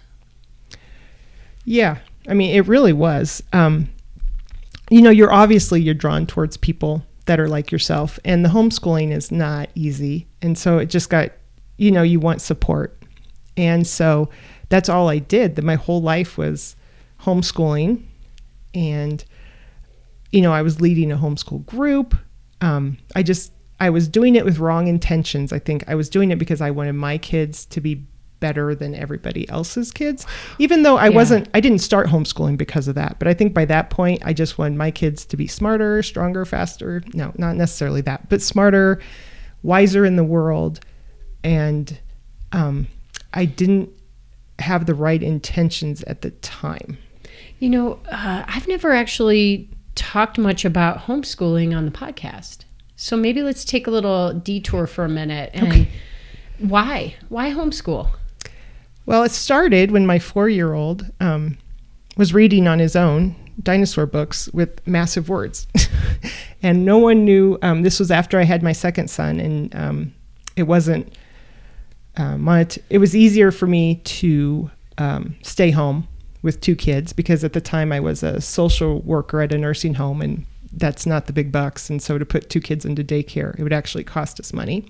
Yeah, 1.65 1.99
I 2.29 2.35
mean, 2.35 2.55
it 2.55 2.67
really 2.69 2.93
was. 2.93 3.43
Um, 3.53 3.89
you 4.91 5.03
know, 5.03 5.11
you're 5.11 5.33
obviously 5.33 5.81
you're 5.83 5.95
drawn 5.95 6.27
towards 6.27 6.57
people 6.57 7.03
that 7.25 7.41
are 7.41 7.49
like 7.49 7.73
yourself, 7.73 8.21
and 8.25 8.45
the 8.45 8.49
homeschooling 8.51 9.13
is 9.13 9.33
not 9.33 9.69
easy, 9.75 10.29
and 10.43 10.57
so 10.57 10.79
it 10.79 10.87
just 10.87 11.11
got, 11.11 11.33
you 11.77 11.91
know, 11.91 12.03
you 12.03 12.21
want 12.21 12.41
support, 12.41 12.97
and 13.57 13.85
so 13.85 14.29
that's 14.69 14.89
all 14.89 15.09
I 15.09 15.19
did. 15.19 15.57
That 15.57 15.65
my 15.65 15.77
whole 15.77 16.03
life 16.03 16.37
was 16.39 16.77
homeschooling, 17.23 18.03
and 18.75 19.25
you 20.33 20.41
know, 20.43 20.53
I 20.53 20.63
was 20.63 20.81
leading 20.81 21.13
a 21.13 21.17
homeschool 21.17 21.65
group. 21.67 22.15
Um, 22.61 22.99
I 23.15 23.23
just 23.23 23.53
I 23.79 23.91
was 23.91 24.09
doing 24.09 24.35
it 24.37 24.45
with 24.45 24.59
wrong 24.59 24.89
intentions. 24.89 25.53
I 25.53 25.59
think 25.59 25.85
I 25.89 25.95
was 25.95 26.09
doing 26.09 26.31
it 26.31 26.39
because 26.39 26.61
I 26.61 26.71
wanted 26.71 26.95
my 26.95 27.19
kids 27.19 27.65
to 27.67 27.81
be 27.81 28.05
better 28.39 28.75
than 28.75 28.95
everybody 28.95 29.49
else's 29.49 29.91
kids. 29.91 30.27
Even 30.59 30.83
though 30.83 30.97
I 30.99 31.09
Yeah. 31.09 31.15
wasn't 31.15 31.49
I 31.55 31.61
didn't 31.61 31.79
start 31.79 32.07
homeschooling 32.09 32.59
because 32.59 32.87
of 32.89 32.95
that. 32.97 33.19
But 33.19 33.29
I 33.29 33.35
think 33.35 33.55
by 33.55 33.65
that 33.67 33.89
point 33.91 34.23
I 34.25 34.33
just 34.33 34.59
wanted 34.59 34.77
my 34.77 34.91
kids 34.91 35.25
to 35.27 35.37
be 35.37 35.47
smarter, 35.47 36.03
stronger, 36.03 36.45
faster. 36.45 37.03
No, 37.15 37.33
not 37.39 37.57
necessarily 37.57 38.03
that, 38.03 38.29
but 38.29 38.43
smarter, 38.43 39.01
wiser 39.63 40.05
in 40.05 40.17
the 40.17 40.25
world. 40.25 40.81
And 41.45 41.99
um, 42.53 42.89
I 43.33 43.45
didn't 43.47 43.91
have 44.59 44.87
the 44.87 44.95
right 44.95 45.23
intentions 45.23 46.03
at 46.05 46.23
the 46.23 46.31
time. 46.31 46.99
You 47.59 47.71
know, 47.71 48.01
uh, 48.11 48.45
I've 48.47 48.69
never 48.69 48.93
actually 48.93 49.69
talked 49.95 50.39
much 50.39 50.65
about 50.65 50.99
homeschooling 50.99 51.77
on 51.77 51.85
the 51.85 51.91
podcast. 51.91 52.65
So 52.97 53.17
maybe 53.17 53.43
let's 53.43 53.65
take 53.65 53.87
a 53.87 53.91
little 53.91 54.33
detour 54.33 54.87
for 54.87 55.05
a 55.05 55.09
minute. 55.09 55.51
And 55.55 55.89
why? 56.59 57.15
Why 57.29 57.51
homeschool? 57.51 58.11
Well, 59.05 59.23
it 59.23 59.31
started 59.31 59.91
when 59.91 60.07
my 60.07 60.19
four 60.19 60.49
year 60.49 60.75
old 60.75 61.11
um, 61.21 61.59
was 62.17 62.35
reading 62.35 62.67
on 62.67 62.79
his 62.79 62.97
own 62.97 63.37
dinosaur 63.63 64.07
books 64.07 64.49
with 64.49 64.87
massive 64.87 65.29
words. 65.29 65.67
and 66.63 66.85
no 66.85 66.99
one 66.99 67.25
knew. 67.25 67.59
Um, 67.63 67.83
this 67.83 67.99
was 67.99 68.11
after 68.11 68.39
I 68.39 68.45
had 68.45 68.63
my 68.63 68.73
second 68.73 69.09
son, 69.09 69.41
and 69.41 69.75
um, 69.75 70.15
it 70.57 70.65
wasn't. 70.65 71.17
Monet- 72.17 72.83
it 72.91 72.99
was 72.99 73.15
easier 73.15 73.51
for 73.51 73.67
me 73.67 73.97
to 73.97 74.71
um, 74.99 75.37
stay 75.43 75.71
home 75.71 76.09
with 76.43 76.61
two 76.61 76.77
kids 76.77 77.13
because 77.13 77.45
at 77.45 77.53
the 77.53 77.61
time 77.61 77.93
I 77.93 78.01
was 78.01 78.23
a 78.23 78.41
social 78.41 79.01
worker 79.03 79.41
at 79.41 79.53
a 79.53 79.59
nursing 79.59 79.95
home, 79.95 80.23
and 80.23 80.47
that's 80.73 81.07
not 81.07 81.27
the 81.27 81.33
big 81.33 81.51
bucks. 81.51 81.91
And 81.91 82.01
so 82.01 82.19
to 82.19 82.25
put 82.25 82.51
two 82.51 82.61
kids 82.61 82.85
into 82.85 83.03
daycare, 83.03 83.59
it 83.59 83.63
would 83.63 83.73
actually 83.73 84.05
cost 84.05 84.39
us 84.41 84.53
money. 84.53 84.87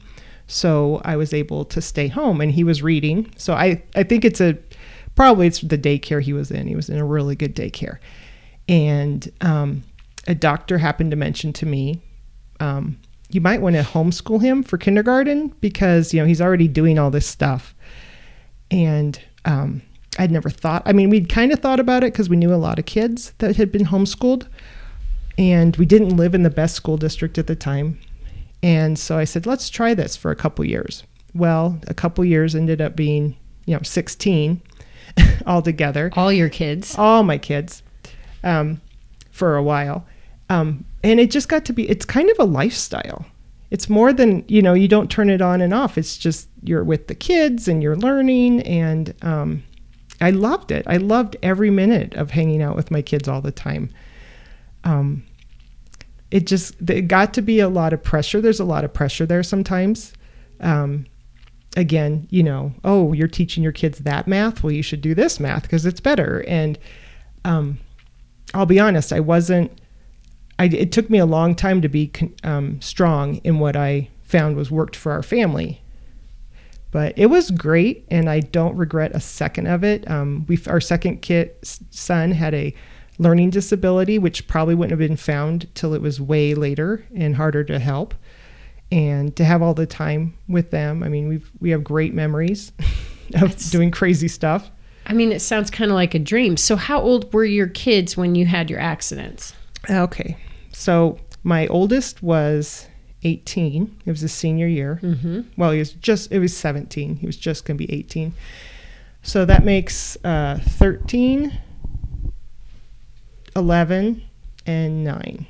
So 0.47 1.01
I 1.05 1.17
was 1.17 1.33
able 1.35 1.65
to 1.67 1.81
stay 1.81 2.09
home 2.09 2.41
and 2.41 2.53
he 2.53 2.63
was 2.63 2.83
reading. 2.83 3.33
So 3.37 3.55
I, 3.55 3.83
I 3.95 4.03
think 4.03 4.25
it's 4.25 4.41
a 4.41 4.57
probably 5.15 5.47
it's 5.47 5.61
the 5.61 5.79
daycare 5.79 6.23
he 6.23 6.33
was 6.33 6.51
in. 6.51 6.69
He 6.69 6.77
was 6.77 6.89
in 6.89 6.99
a 6.99 7.05
really 7.05 7.35
good 7.35 7.57
daycare. 7.57 7.99
And 8.69 9.31
um, 9.41 9.83
a 10.27 10.35
doctor 10.35 10.79
happened 10.79 11.11
to 11.13 11.17
mention 11.17 11.53
to 11.55 11.67
me, 11.67 12.01
um, 12.61 12.99
you 13.31 13.41
might 13.41 13.61
want 13.61 13.77
to 13.77 13.83
homeschool 13.83 14.41
him 14.41 14.63
for 14.63 14.79
kindergarten 14.79 15.49
because, 15.61 16.15
you 16.15 16.21
know, 16.21 16.27
he's 16.27 16.41
already 16.41 16.69
doing 16.69 16.99
all 16.99 17.11
this 17.11 17.27
stuff. 17.27 17.75
And 18.71 19.21
um, 19.45 19.83
I'd 20.19 20.31
never 20.31 20.51
thought, 20.51 20.83
I 20.87 20.93
mean, 20.93 21.11
we'd 21.11 21.29
kind 21.29 21.53
of 21.53 21.61
thought 21.61 21.81
about 21.81 22.05
it 22.05 22.13
because 22.13 22.29
we 22.29 22.37
knew 22.37 22.55
a 22.55 22.57
lot 22.57 22.79
of 22.79 22.87
kids 22.87 23.33
that 23.39 23.57
had 23.57 23.73
been 23.73 23.87
homeschooled. 23.87 24.49
And 25.39 25.77
we 25.77 25.85
didn't 25.85 26.17
live 26.17 26.35
in 26.35 26.45
the 26.45 26.51
best 26.51 26.75
school 26.75 26.97
district 26.97 27.37
at 27.37 27.47
the 27.47 27.57
time. 27.57 27.99
And 28.63 28.99
so 28.99 29.19
I 29.19 29.25
said, 29.25 29.45
let's 29.45 29.69
try 29.69 29.93
this 29.93 30.17
for 30.17 30.31
a 30.31 30.37
couple 30.37 30.65
years. 30.65 31.03
Well, 31.35 31.79
a 31.89 31.95
couple 31.95 32.25
years 32.25 32.55
ended 32.55 32.81
up 32.81 32.97
being, 32.97 33.37
you 33.67 33.75
know, 33.75 33.83
16 33.83 34.63
altogether. 35.47 36.11
All 36.15 36.33
your 36.33 36.49
kids. 36.49 36.97
All 36.97 37.23
my 37.23 37.37
kids 37.37 37.83
um, 38.43 38.81
for 39.31 39.57
a 39.57 39.63
while. 39.63 40.07
Um, 40.49 40.85
and 41.07 41.21
it 41.21 41.31
just 41.31 41.49
got 41.49 41.65
to 41.67 41.73
be, 41.73 41.89
it's 41.89 42.05
kind 42.05 42.29
of 42.29 42.39
a 42.41 42.45
lifestyle. 42.45 43.25
It's 43.71 43.89
more 43.89 44.13
than, 44.13 44.45
you 44.49 44.61
know, 44.61 44.75
you 44.75 44.89
don't 44.89 45.09
turn 45.09 45.31
it 45.31 45.41
on 45.41 45.61
and 45.61 45.73
off. 45.73 45.97
It's 45.97 46.17
just 46.17 46.49
you're 46.65 46.83
with 46.83 47.07
the 47.07 47.15
kids 47.15 47.69
and 47.69 47.81
you're 47.81 47.97
learning. 47.97 48.63
And 48.63 49.15
um, 49.23 49.63
I 50.21 50.31
loved 50.31 50.73
it. 50.73 50.85
I 50.89 50.97
loved 50.97 51.37
every 51.45 51.71
minute 51.71 52.15
of 52.15 52.33
hanging 52.33 52.61
out 52.61 52.75
with 52.75 52.91
my 52.91 53.03
kids 53.03 53.29
all 53.29 53.41
the 53.41 53.53
time. 53.53 53.91
Um, 54.83 55.25
it 56.33 56.45
just 56.45 56.75
it 56.91 57.03
got 57.03 57.33
to 57.35 57.43
be 57.43 57.61
a 57.61 57.69
lot 57.69 57.93
of 57.93 58.03
pressure. 58.03 58.41
There's 58.41 58.61
a 58.61 58.65
lot 58.65 58.85
of 58.85 58.93
pressure 58.93 59.27
there 59.27 59.45
sometimes. 59.45 60.13
Um, 60.61 61.07
again, 61.77 62.27
you 62.31 62.43
know, 62.43 62.73
oh, 62.83 63.13
you're 63.13 63.29
teaching 63.29 63.63
your 63.63 63.73
kids 63.73 64.01
that 64.01 64.27
math. 64.27 64.65
Well, 64.65 64.73
you 64.73 64.83
should 64.83 65.03
do 65.03 65.15
this 65.15 65.39
math 65.39 65.63
because 65.63 65.87
it's 65.87 66.01
better. 66.01 66.45
And 66.49 66.81
um, 67.45 67.79
I'll 68.55 68.67
be 68.67 68.81
honest, 68.81 69.13
I 69.13 69.21
wasn't. 69.21 69.71
I, 70.59 70.67
it 70.67 70.93
took 70.93 71.11
me 71.11 71.19
a 71.19 71.27
long 71.27 71.55
time 71.55 71.83
to 71.83 71.89
be 71.89 72.11
um, 72.43 72.81
strong 72.81 73.37
in 73.45 73.59
what 73.59 73.77
I 73.77 74.09
found 74.23 74.57
was 74.57 74.71
worked 74.71 74.97
for 74.97 75.13
our 75.13 75.23
family. 75.23 75.83
But 76.91 77.19
it 77.19 77.27
was 77.27 77.51
great, 77.51 78.07
and 78.11 78.31
I 78.31 78.41
don't 78.41 78.77
regret 78.77 79.13
a 79.15 79.21
second 79.21 79.67
of 79.67 79.85
it. 79.85 80.09
Um, 80.11 80.47
we 80.49 80.59
our 80.67 80.81
second 80.81 81.21
kid 81.21 81.53
son 81.63 82.31
had 82.31 82.55
a 82.55 82.75
learning 83.19 83.51
disability, 83.51 84.19
which 84.19 84.47
probably 84.47 84.75
wouldn't 84.75 84.99
have 84.99 85.09
been 85.09 85.17
found 85.17 85.75
till 85.75 85.95
it 85.95 86.01
was 86.01 86.21
way 86.21 86.55
later 86.55 87.05
and 87.15 87.37
harder 87.37 87.65
to 87.65 87.79
help. 87.79 88.15
And 88.91 89.35
to 89.37 89.45
have 89.45 89.63
all 89.63 89.75
the 89.75 89.87
time 89.87 90.39
with 90.49 90.71
them, 90.71 91.03
I 91.03 91.09
mean, 91.09 91.29
we've 91.29 91.51
we 91.61 91.71
have 91.71 91.83
great 91.83 92.15
memories 92.15 92.73
of 93.35 93.53
it's, 93.53 93.71
doing 93.71 93.91
crazy 93.91 94.29
stuff. 94.29 94.71
I 95.07 95.13
mean, 95.13 95.33
it 95.33 95.41
sounds 95.41 95.71
kind 95.71 95.91
of 95.91 95.97
like 95.97 96.15
a 96.15 96.19
dream. 96.19 96.57
So, 96.57 96.77
how 96.77 97.01
old 97.01 97.33
were 97.33 97.45
your 97.45 97.69
kids 97.69 98.17
when 98.17 98.35
you 98.35 98.47
had 98.47 98.71
your 98.71 98.81
accidents? 98.81 99.55
Okay, 99.91 100.37
so 100.77 101.19
my 101.43 101.67
oldest 101.69 102.23
was 102.23 102.87
18. 103.23 104.03
It 104.05 104.11
was 104.11 104.21
his 104.21 104.33
senior 104.33 104.67
year. 104.67 105.01
Mm-hmm. 105.03 105.41
Well, 105.57 105.71
he 105.71 105.79
was 105.79 105.95
just, 105.95 106.31
it 106.31 106.39
was 106.39 106.55
17. 106.55 107.17
He 107.17 107.27
was 107.27 107.39
just 107.39 107.65
going 107.65 107.79
to 107.79 107.87
be 107.87 107.91
18. 107.93 108.35
So 109.23 109.47
that 109.47 109.65
makes 109.65 110.19
uh, 110.23 110.61
13, 110.63 111.59
11, 113.57 114.23
and 114.67 115.03
9. 115.03 115.47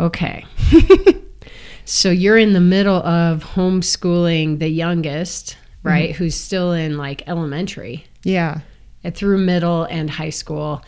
Okay. 0.00 0.46
so 1.84 2.10
you're 2.10 2.38
in 2.38 2.54
the 2.54 2.60
middle 2.60 2.96
of 2.96 3.44
homeschooling 3.44 4.60
the 4.60 4.68
youngest, 4.68 5.58
right? 5.82 6.08
Mm-hmm. 6.10 6.24
Who's 6.24 6.34
still 6.34 6.72
in 6.72 6.96
like 6.96 7.22
elementary. 7.28 8.06
Yeah. 8.24 8.60
Through 9.12 9.38
middle 9.38 9.84
and 9.84 10.08
high 10.08 10.30
school. 10.30 10.82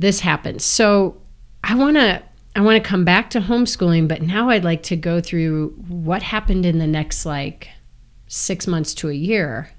This 0.00 0.18
happens. 0.18 0.64
So 0.64 1.20
I 1.62 1.76
want 1.76 1.96
to 1.96 2.20
I 2.56 2.60
want 2.60 2.82
to 2.82 2.88
come 2.88 3.04
back 3.04 3.30
to 3.30 3.40
homeschooling, 3.40 4.06
but 4.06 4.22
now 4.22 4.50
I'd 4.50 4.64
like 4.64 4.84
to 4.84 4.96
go 4.96 5.20
through 5.20 5.70
what 5.88 6.22
happened 6.22 6.64
in 6.64 6.78
the 6.78 6.86
next 6.86 7.26
like 7.26 7.68
6 8.28 8.66
months 8.66 8.94
to 8.94 9.08
a 9.08 9.14
year 9.14 9.70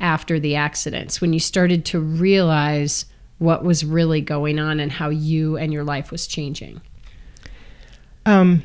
after 0.00 0.40
the 0.40 0.56
accidents 0.56 1.20
when 1.20 1.32
you 1.32 1.40
started 1.40 1.84
to 1.86 2.00
realize 2.00 3.06
what 3.38 3.64
was 3.64 3.84
really 3.84 4.20
going 4.20 4.58
on 4.58 4.80
and 4.80 4.92
how 4.92 5.10
you 5.10 5.56
and 5.56 5.72
your 5.72 5.84
life 5.84 6.10
was 6.10 6.26
changing? 6.26 6.80
Um, 8.24 8.62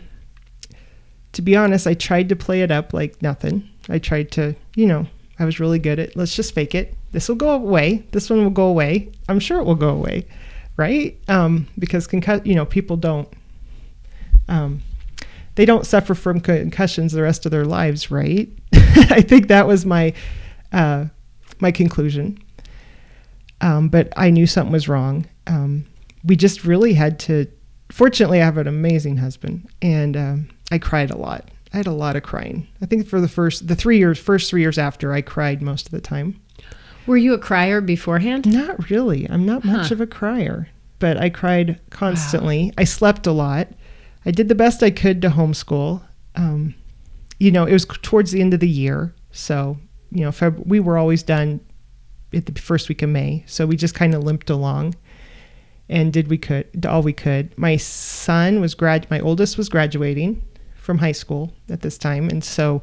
to 1.34 1.42
be 1.42 1.56
honest, 1.56 1.88
I 1.88 1.94
tried 1.94 2.30
to 2.30 2.36
play 2.36 2.62
it 2.62 2.72
up 2.72 2.94
like 2.94 3.22
nothing. 3.22 3.70
I 3.90 4.00
tried 4.00 4.32
to, 4.32 4.56
you 4.76 4.86
know, 4.86 5.08
I 5.40 5.46
was 5.46 5.60
really 5.60 5.80
good 5.80 6.00
at 6.00 6.16
let's 6.16 6.36
just 6.36 6.54
fake 6.54 6.76
it. 6.76 6.96
This 7.12 7.28
will 7.28 7.36
go 7.36 7.50
away. 7.50 8.06
This 8.12 8.30
one 8.30 8.44
will 8.44 8.50
go 8.50 8.68
away. 8.68 9.12
I'm 9.28 9.40
sure 9.40 9.60
it 9.60 9.66
will 9.66 9.76
go 9.76 9.90
away, 9.90 10.26
right? 10.78 11.18
Um, 11.28 11.68
because 11.78 12.08
concuss, 12.08 12.46
you 12.46 12.56
know, 12.56 12.66
people 12.66 12.96
don't, 12.98 13.28
um, 14.48 14.82
they 15.56 15.66
don't 15.66 15.86
suffer 15.86 16.14
from 16.16 16.40
concussions 16.40 17.12
the 17.12 17.22
rest 17.22 17.46
of 17.46 17.52
their 17.52 17.66
lives, 17.66 18.10
right? 18.10 18.50
I 18.74 19.22
think 19.22 19.48
that 19.48 19.68
was 19.68 19.86
my, 19.86 20.14
uh, 20.72 21.06
my 21.60 21.72
conclusion. 21.72 22.40
Um, 23.62 23.90
but 23.90 24.12
I 24.18 24.30
knew 24.30 24.48
something 24.48 24.72
was 24.72 24.88
wrong. 24.88 25.26
Um, 25.48 25.86
we 26.24 26.36
just 26.36 26.64
really 26.64 26.94
had 26.94 27.20
to. 27.22 27.48
Fortunately, 27.92 28.42
I 28.42 28.46
have 28.46 28.58
an 28.58 28.68
amazing 28.68 29.18
husband, 29.18 29.70
and 29.82 30.18
um, 30.18 30.50
I 30.72 30.78
cried 30.78 31.12
a 31.12 31.18
lot. 31.18 31.50
I 31.74 31.78
had 31.78 31.88
a 31.88 31.92
lot 31.92 32.16
of 32.16 32.24
crying. 32.24 32.68
I 32.82 32.86
think 32.86 33.08
for 33.08 33.22
the 33.22 33.28
first, 33.28 33.68
the 33.68 33.76
three 33.76 33.98
years, 33.98 34.20
first 34.20 34.50
three 34.50 34.62
years 34.62 34.78
after, 34.78 35.14
I 35.14 35.22
cried 35.22 35.62
most 35.62 35.86
of 35.86 35.92
the 35.92 36.02
time. 36.02 36.40
Were 37.08 37.18
you 37.18 37.34
a 37.34 37.40
crier 37.40 37.82
beforehand? 37.82 38.52
Not 38.52 38.90
really. 38.90 39.30
I'm 39.30 39.46
not 39.46 39.64
much 39.64 39.92
of 39.92 40.02
a 40.02 40.08
crier, 40.08 40.70
but 41.00 41.18
I 41.18 41.30
cried 41.30 41.80
constantly. 41.90 42.66
Wow. 42.66 42.72
I 42.80 42.84
slept 42.84 43.26
a 43.28 43.32
lot. 43.32 43.68
I 44.26 44.32
did 44.32 44.48
the 44.50 44.56
best 44.56 44.84
I 44.84 44.92
could 44.92 45.22
to 45.22 45.30
homeschool. 45.30 46.02
Um, 46.36 46.76
you 47.40 47.52
know, 47.52 47.66
it 47.66 47.74
was 47.74 47.86
towards 47.86 48.32
the 48.32 48.42
end 48.42 48.54
of 48.54 48.60
the 48.60 48.70
year, 48.70 49.14
so 49.32 49.78
you 50.12 50.22
know, 50.22 50.30
Feb- 50.30 50.66
we 50.66 50.80
were 50.80 50.98
always 50.98 51.24
done 51.24 51.62
at 52.34 52.46
the 52.46 52.62
first 52.62 52.90
week 52.90 53.02
of 53.02 53.10
May. 53.10 53.44
So 53.48 53.66
we 53.66 53.76
just 53.76 53.96
kind 53.96 54.14
of 54.14 54.24
limped 54.24 54.50
along 54.50 54.96
and 55.90 56.14
did 56.14 56.30
we 56.30 56.38
could 56.38 56.86
all 56.86 57.02
we 57.02 57.14
could. 57.14 57.58
My 57.58 57.78
son 57.78 58.62
was 58.62 58.74
grad 58.74 59.10
my 59.10 59.20
oldest 59.20 59.58
was 59.58 59.70
graduating 59.70 60.44
from 60.76 60.98
high 60.98 61.12
school 61.12 61.54
at 61.70 61.82
this 61.82 61.98
time 61.98 62.30
and 62.30 62.44
so 62.44 62.82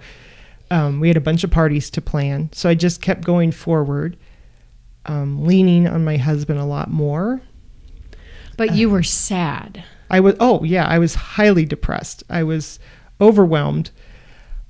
um, 0.71 1.01
we 1.01 1.09
had 1.09 1.17
a 1.17 1.21
bunch 1.21 1.45
of 1.45 1.51
parties 1.51 1.89
to 1.91 2.03
plan. 2.03 2.51
So 2.53 2.69
I 2.69 2.75
just 2.75 3.01
kept 3.01 3.25
going 3.25 3.53
forward, 3.53 4.19
um, 5.07 5.47
leaning 5.47 5.89
on 5.89 6.05
my 6.05 6.19
husband 6.19 6.61
a 6.61 6.65
lot 6.65 6.91
more. 6.91 7.41
But 8.59 8.75
you 8.75 8.91
uh, 8.91 8.93
were 8.93 9.03
sad. 9.03 9.83
I 10.11 10.21
was 10.21 10.35
oh 10.41 10.65
yeah, 10.65 10.87
I 10.87 10.99
was 10.99 11.15
highly 11.15 11.65
depressed. 11.65 12.25
I 12.29 12.43
was 12.43 12.79
overwhelmed. 13.21 13.91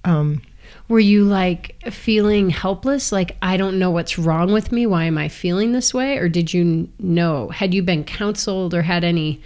Um, 0.04 0.42
were 0.88 1.00
you 1.00 1.24
like 1.24 1.76
feeling 1.90 2.50
helpless? 2.50 3.12
Like 3.12 3.36
i 3.42 3.56
don't 3.56 3.78
know 3.78 3.90
what's 3.90 4.18
wrong 4.18 4.52
with 4.52 4.72
me. 4.72 4.86
Why 4.86 5.04
am 5.04 5.18
i 5.18 5.28
feeling 5.28 5.72
this 5.72 5.92
way? 5.92 6.18
Or 6.18 6.28
did 6.28 6.52
you 6.52 6.88
know? 6.98 7.48
Had 7.48 7.74
you 7.74 7.82
been 7.82 8.04
counseled 8.04 8.74
or 8.74 8.82
had 8.82 9.04
any 9.04 9.40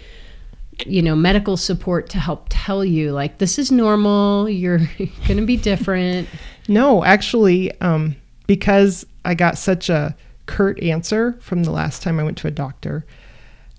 you 0.85 1.01
know 1.01 1.15
medical 1.15 1.55
support 1.55 2.09
to 2.09 2.17
help 2.17 2.47
tell 2.49 2.83
you 2.83 3.11
like 3.11 3.37
this 3.37 3.59
is 3.59 3.71
normal 3.71 4.49
you're 4.49 4.79
going 5.27 5.37
to 5.37 5.45
be 5.45 5.57
different? 5.57 6.27
No 6.67 7.03
actually 7.03 7.71
um, 7.81 8.15
because 8.47 9.05
i 9.25 9.33
got 9.33 9.57
such 9.57 9.89
a 9.89 10.15
curt 10.45 10.81
answer 10.81 11.37
from 11.39 11.63
the 11.63 11.71
last 11.71 12.01
time 12.01 12.19
i 12.19 12.23
went 12.23 12.37
to 12.37 12.47
a 12.47 12.51
doctor 12.51 13.05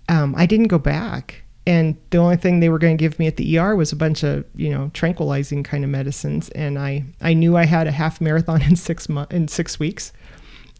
um, 0.08 0.34
i 0.36 0.46
didn't 0.46 0.68
go 0.68 0.78
back 0.78 1.43
and 1.66 1.96
the 2.10 2.18
only 2.18 2.36
thing 2.36 2.60
they 2.60 2.68
were 2.68 2.78
going 2.78 2.96
to 2.96 3.02
give 3.02 3.18
me 3.18 3.26
at 3.26 3.36
the 3.36 3.58
ER 3.58 3.74
was 3.74 3.90
a 3.92 3.96
bunch 3.96 4.22
of 4.22 4.44
you 4.54 4.70
know 4.70 4.90
tranquilizing 4.94 5.62
kind 5.62 5.84
of 5.84 5.90
medicines, 5.90 6.48
and 6.50 6.78
I 6.78 7.04
I 7.20 7.34
knew 7.34 7.56
I 7.56 7.64
had 7.64 7.86
a 7.86 7.92
half 7.92 8.20
marathon 8.20 8.62
in 8.68 8.76
six 8.76 9.08
mo- 9.08 9.26
in 9.30 9.48
six 9.48 9.78
weeks, 9.78 10.12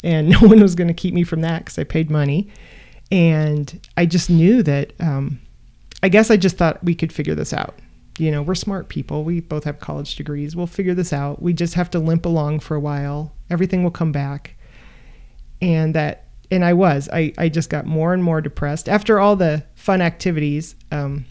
and 0.03 0.29
no 0.41 0.41
one 0.41 0.61
was 0.61 0.75
going 0.75 0.89
to 0.89 0.95
keep 0.95 1.15
me 1.15 1.25
from 1.25 1.41
that 1.41 1.65
because 1.65 1.79
I 1.79 1.85
paid 1.85 2.11
money, 2.11 2.49
and 3.11 3.81
I 3.97 4.07
just 4.07 4.31
knew 4.31 4.63
that. 4.63 4.93
Um, 5.01 5.41
I 6.03 6.11
guess 6.11 6.31
I 6.31 6.37
just 6.37 6.59
thought 6.59 6.85
we 6.85 6.95
could 6.95 7.15
figure 7.15 7.35
this 7.35 7.55
out. 7.55 7.79
You 8.19 8.31
know, 8.31 8.43
we're 8.43 8.55
smart 8.55 8.89
people. 8.89 9.25
We 9.25 9.41
both 9.41 9.65
have 9.65 9.81
college 9.81 10.17
degrees. 10.17 10.55
We'll 10.55 10.67
figure 10.67 10.93
this 10.93 11.15
out. 11.15 11.41
We 11.41 11.55
just 11.55 11.75
have 11.75 11.91
to 11.93 11.99
limp 11.99 12.27
along 12.27 12.61
for 12.61 12.75
a 12.75 12.81
while. 12.81 13.33
Everything 13.49 13.83
will 13.83 13.91
come 13.91 14.13
back. 14.13 14.55
And 15.63 15.95
that 15.95 16.27
and 16.51 16.65
I 16.65 16.73
was. 16.73 17.09
I, 17.13 17.33
I 17.39 17.49
just 17.49 17.71
got 17.71 17.87
more 17.87 18.13
and 18.13 18.23
more 18.23 18.41
depressed 18.41 18.89
after 18.89 19.19
all 19.19 19.37
the 19.37 19.65
fun 19.75 20.01
activities. 20.01 20.75
Um, 20.91 21.27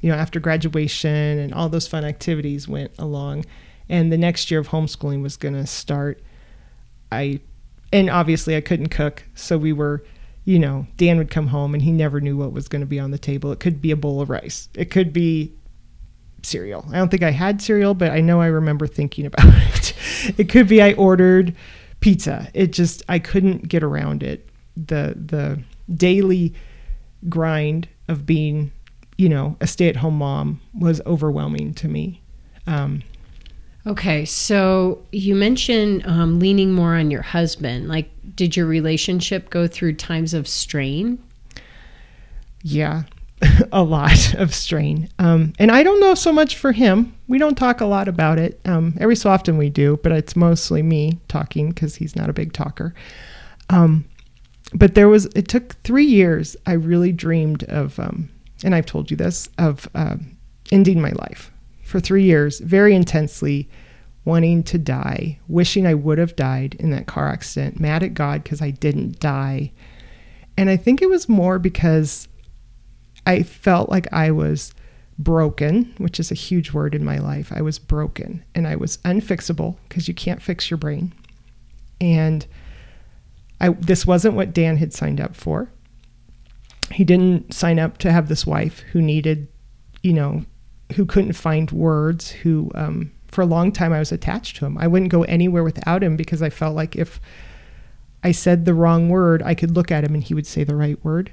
you 0.00 0.10
know, 0.10 0.16
after 0.16 0.38
graduation 0.38 1.38
and 1.38 1.54
all 1.54 1.70
those 1.70 1.88
fun 1.88 2.04
activities 2.04 2.68
went 2.68 2.92
along, 2.98 3.46
and 3.88 4.12
the 4.12 4.18
next 4.18 4.50
year 4.50 4.60
of 4.60 4.68
homeschooling 4.68 5.22
was 5.22 5.36
going 5.36 5.54
to 5.54 5.66
start. 5.66 6.22
I, 7.10 7.40
and 7.92 8.10
obviously 8.10 8.56
I 8.56 8.60
couldn't 8.60 8.88
cook, 8.88 9.24
so 9.34 9.56
we 9.56 9.72
were, 9.72 10.04
you 10.44 10.58
know, 10.58 10.86
Dan 10.96 11.16
would 11.16 11.30
come 11.30 11.46
home 11.46 11.72
and 11.72 11.82
he 11.82 11.92
never 11.92 12.20
knew 12.20 12.36
what 12.36 12.52
was 12.52 12.68
going 12.68 12.80
to 12.80 12.86
be 12.86 13.00
on 13.00 13.12
the 13.12 13.18
table. 13.18 13.50
It 13.52 13.60
could 13.60 13.80
be 13.80 13.92
a 13.92 13.96
bowl 13.96 14.20
of 14.20 14.28
rice. 14.28 14.68
It 14.74 14.90
could 14.90 15.12
be 15.12 15.54
cereal. 16.42 16.84
I 16.90 16.96
don't 16.96 17.10
think 17.10 17.22
I 17.22 17.30
had 17.30 17.62
cereal, 17.62 17.94
but 17.94 18.10
I 18.10 18.20
know 18.20 18.40
I 18.40 18.46
remember 18.46 18.86
thinking 18.86 19.26
about 19.26 19.46
it. 19.46 19.94
it 20.38 20.48
could 20.48 20.68
be 20.68 20.82
I 20.82 20.92
ordered 20.94 21.54
pizza. 22.00 22.50
It 22.52 22.72
just 22.72 23.02
I 23.08 23.18
couldn't 23.18 23.68
get 23.68 23.82
around 23.82 24.22
it. 24.22 24.48
The 24.76 25.14
the 25.16 25.62
daily 25.94 26.54
grind 27.28 27.88
of 28.08 28.26
being, 28.26 28.72
you 29.16 29.28
know, 29.28 29.56
a 29.60 29.66
stay-at-home 29.66 30.18
mom 30.18 30.60
was 30.74 31.00
overwhelming 31.06 31.74
to 31.74 31.88
me. 31.88 32.20
Um, 32.66 33.02
Okay, 33.86 34.24
so 34.24 35.04
you 35.12 35.34
mentioned 35.34 36.06
um, 36.06 36.38
leaning 36.38 36.72
more 36.72 36.94
on 36.94 37.10
your 37.10 37.20
husband. 37.20 37.86
Like, 37.86 38.10
did 38.34 38.56
your 38.56 38.64
relationship 38.64 39.50
go 39.50 39.66
through 39.66 39.96
times 39.96 40.32
of 40.32 40.48
strain? 40.48 41.22
yeah, 42.62 43.02
a 43.72 43.82
lot 43.82 44.34
of 44.34 44.54
strain. 44.54 45.08
Um, 45.18 45.52
and 45.58 45.70
I 45.70 45.82
don't 45.82 46.00
know 46.00 46.14
so 46.14 46.32
much 46.32 46.56
for 46.56 46.72
him. 46.72 47.14
We 47.28 47.38
don't 47.38 47.56
talk 47.56 47.80
a 47.82 47.86
lot 47.86 48.08
about 48.08 48.38
it. 48.38 48.58
Um, 48.64 48.94
every 48.98 49.16
so 49.16 49.28
often 49.28 49.58
we 49.58 49.68
do, 49.68 49.98
but 50.02 50.12
it's 50.12 50.34
mostly 50.34 50.82
me 50.82 51.18
talking 51.28 51.68
because 51.68 51.96
he's 51.96 52.16
not 52.16 52.30
a 52.30 52.32
big 52.32 52.54
talker. 52.54 52.94
Um, 53.68 54.06
but 54.72 54.94
there 54.94 55.08
was, 55.08 55.26
it 55.26 55.48
took 55.48 55.74
three 55.82 56.06
years. 56.06 56.56
I 56.66 56.72
really 56.72 57.12
dreamed 57.12 57.64
of, 57.64 57.98
um, 57.98 58.30
and 58.62 58.74
I've 58.74 58.86
told 58.86 59.10
you 59.10 59.16
this, 59.16 59.48
of 59.58 59.88
um, 59.94 60.36
ending 60.72 61.00
my 61.00 61.10
life 61.10 61.50
for 61.82 62.00
three 62.00 62.24
years, 62.24 62.60
very 62.60 62.94
intensely, 62.94 63.68
wanting 64.24 64.62
to 64.64 64.78
die, 64.78 65.38
wishing 65.48 65.86
I 65.86 65.94
would 65.94 66.18
have 66.18 66.34
died 66.34 66.76
in 66.78 66.90
that 66.90 67.06
car 67.06 67.28
accident, 67.28 67.78
mad 67.78 68.02
at 68.02 68.14
God 68.14 68.42
because 68.42 68.62
I 68.62 68.70
didn't 68.70 69.20
die. 69.20 69.70
And 70.56 70.70
I 70.70 70.76
think 70.76 71.02
it 71.02 71.10
was 71.10 71.28
more 71.28 71.58
because 71.58 72.26
I 73.26 73.42
felt 73.42 73.90
like 73.90 74.10
I 74.12 74.30
was 74.30 74.72
broken, 75.18 75.94
which 75.98 76.18
is 76.18 76.30
a 76.30 76.36
huge 76.36 76.72
word 76.72 76.94
in 76.94 77.04
my 77.04 77.18
life. 77.18 77.52
I 77.54 77.60
was 77.60 77.78
broken 77.78 78.42
and 78.54 78.66
I 78.66 78.76
was 78.76 78.98
unfixable 78.98 79.76
because 79.88 80.08
you 80.08 80.14
can't 80.14 80.42
fix 80.42 80.70
your 80.70 80.78
brain. 80.78 81.12
And 82.00 82.46
I 83.60 83.70
this 83.70 84.06
wasn't 84.06 84.34
what 84.34 84.52
Dan 84.52 84.76
had 84.76 84.92
signed 84.92 85.20
up 85.20 85.34
for. 85.34 85.70
He 86.90 87.04
didn't 87.04 87.54
sign 87.54 87.78
up 87.78 87.98
to 87.98 88.12
have 88.12 88.28
this 88.28 88.46
wife 88.46 88.80
who 88.92 89.00
needed, 89.00 89.48
you 90.02 90.12
know, 90.12 90.44
who 90.94 91.06
couldn't 91.06 91.32
find 91.32 91.70
words, 91.70 92.30
who 92.30 92.70
um, 92.74 93.12
for 93.28 93.42
a 93.42 93.46
long 93.46 93.72
time 93.72 93.92
I 93.92 93.98
was 93.98 94.12
attached 94.12 94.56
to 94.56 94.66
him. 94.66 94.76
I 94.78 94.86
wouldn't 94.86 95.10
go 95.10 95.22
anywhere 95.24 95.64
without 95.64 96.04
him 96.04 96.16
because 96.16 96.42
I 96.42 96.50
felt 96.50 96.76
like 96.76 96.94
if 96.94 97.20
I 98.22 98.32
said 98.32 98.64
the 98.64 98.74
wrong 98.74 99.08
word, 99.08 99.42
I 99.42 99.54
could 99.54 99.74
look 99.74 99.90
at 99.90 100.04
him 100.04 100.14
and 100.14 100.22
he 100.22 100.34
would 100.34 100.46
say 100.46 100.64
the 100.64 100.76
right 100.76 101.02
word 101.04 101.32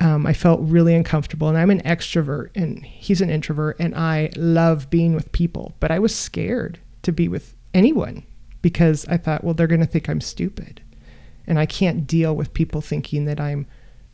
um, 0.00 0.26
I 0.26 0.32
felt 0.32 0.60
really 0.62 0.94
uncomfortable. 0.94 1.48
And 1.48 1.58
I'm 1.58 1.70
an 1.70 1.82
extrovert 1.82 2.50
and 2.54 2.84
he's 2.84 3.20
an 3.20 3.30
introvert, 3.30 3.76
and 3.78 3.94
I 3.94 4.30
love 4.36 4.90
being 4.90 5.14
with 5.14 5.30
people. 5.32 5.74
But 5.78 5.90
I 5.90 5.98
was 5.98 6.14
scared 6.14 6.78
to 7.02 7.12
be 7.12 7.28
with 7.28 7.54
anyone 7.74 8.24
because 8.62 9.06
I 9.08 9.18
thought, 9.18 9.44
well, 9.44 9.54
they're 9.54 9.66
going 9.66 9.80
to 9.80 9.86
think 9.86 10.08
I'm 10.08 10.20
stupid. 10.20 10.80
And 11.50 11.58
I 11.58 11.66
can't 11.66 12.06
deal 12.06 12.34
with 12.34 12.54
people 12.54 12.80
thinking 12.80 13.26
that 13.26 13.38
I'm 13.38 13.66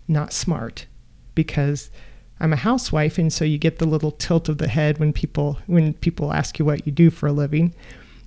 not 0.08 0.32
smart 0.32 0.86
because 1.36 1.90
I'm 2.40 2.52
a 2.52 2.56
housewife. 2.56 3.16
And 3.16 3.32
so 3.32 3.44
you 3.44 3.58
get 3.58 3.78
the 3.78 3.86
little 3.86 4.10
tilt 4.10 4.48
of 4.48 4.58
the 4.58 4.66
head 4.68 4.98
when 4.98 5.12
people 5.12 5.58
when 5.66 5.94
people 5.94 6.32
ask 6.32 6.58
you 6.58 6.64
what 6.64 6.84
you 6.86 6.90
do 6.90 7.10
for 7.10 7.28
a 7.28 7.32
living 7.32 7.72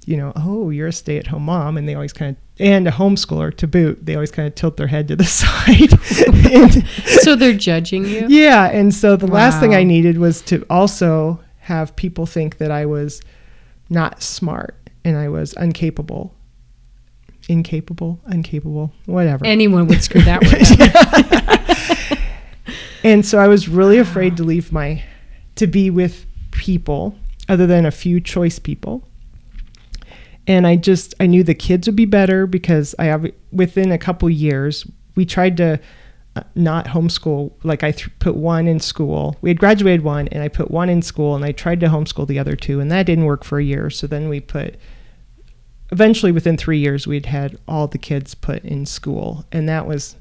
you 0.10 0.18
know, 0.18 0.34
oh, 0.36 0.72
you're 0.72 0.88
a 0.88 0.92
stay 0.92 1.18
at 1.18 1.28
home 1.28 1.44
mom. 1.44 1.78
And 1.78 1.88
they 1.88 1.94
always 1.94 2.14
kind 2.14 2.36
of, 2.36 2.42
and 2.60 2.88
a 2.88 2.92
homeschooler 2.92 3.56
to 3.58 3.68
boot, 3.68 4.04
they 4.04 4.16
always 4.16 4.32
kind 4.32 4.48
of 4.48 4.56
tilt 4.56 4.76
their 4.76 4.88
head 4.88 5.08
to 5.10 5.16
the 5.16 5.24
side. 5.24 5.94
and, 6.52 6.88
so 7.22 7.36
they're 7.36 7.54
judging 7.54 8.06
you? 8.06 8.26
Yeah. 8.28 8.72
And 8.72 8.94
so 8.94 9.16
the 9.16 9.28
wow. 9.28 9.36
last 9.36 9.60
thing 9.60 9.76
I 9.76 9.84
needed 9.84 10.18
was 10.18 10.42
to 10.44 10.66
also 10.68 11.40
have 11.60 11.96
people 11.96 12.26
think 12.26 12.58
that 12.58 12.72
I 12.72 12.88
was 12.88 13.22
not 13.90 14.24
smart 14.24 14.76
and 15.06 15.16
I 15.16 15.30
was 15.30 15.54
incapable. 15.54 16.34
Incapable, 17.50 18.20
incapable, 18.32 18.94
whatever. 19.06 19.46
Anyone 19.46 19.88
would 19.88 20.04
screw 20.04 20.22
that 20.22 20.44
word 20.44 22.20
and 23.04 23.26
so 23.26 23.40
I 23.40 23.48
was 23.48 23.68
really 23.68 23.98
afraid 23.98 24.38
to 24.38 24.44
leave 24.44 24.72
my, 24.72 25.04
to 25.56 25.68
be 25.68 25.90
with 25.90 26.26
people 26.52 27.16
other 27.48 27.66
than 27.66 27.86
a 27.86 27.92
few 27.92 28.22
choice 28.22 28.60
people 28.60 29.10
and 30.50 30.66
I 30.66 30.76
just 30.76 31.14
I 31.20 31.28
knew 31.28 31.44
the 31.44 31.54
kids 31.54 31.88
would 31.88 31.96
be 31.96 32.06
better 32.06 32.48
because 32.48 32.96
I 32.98 33.06
have 33.06 33.32
within 33.52 33.92
a 33.92 34.00
couple 34.00 34.30
years 34.30 34.86
we 35.16 35.24
tried 35.24 35.56
to 35.58 35.80
uh, 36.36 36.44
not 36.56 36.88
homeschool 36.88 37.52
like 37.64 37.84
I 37.84 37.92
th- 37.92 38.10
put 38.18 38.36
one 38.36 38.68
in 38.68 38.80
school. 38.80 39.38
We 39.42 39.52
had 39.52 39.60
graduated 39.60 40.04
one 40.04 40.28
and 40.30 40.42
I 40.42 40.48
put 40.48 40.72
one 40.72 40.90
in 40.90 41.04
school 41.04 41.36
and 41.36 41.46
I 41.46 41.52
tried 41.52 41.80
to 41.82 41.88
homeschool 41.88 42.28
the 42.28 42.40
other 42.40 42.56
two 42.56 42.80
and 42.80 42.92
that 42.92 43.06
didn't 43.06 43.26
work 43.26 43.44
for 43.44 43.60
a 43.60 43.64
year. 43.64 43.92
So 43.92 44.08
then 44.08 44.28
we 44.28 44.40
put 44.40 44.76
eventually 45.92 46.32
within 46.32 46.58
3 46.58 46.78
years 46.78 47.08
we'd 47.08 47.26
had 47.28 47.58
all 47.68 47.88
the 47.88 47.98
kids 47.98 48.36
put 48.36 48.64
in 48.64 48.86
school 48.86 49.46
and 49.52 49.68
that 49.68 49.88
was 49.88 50.16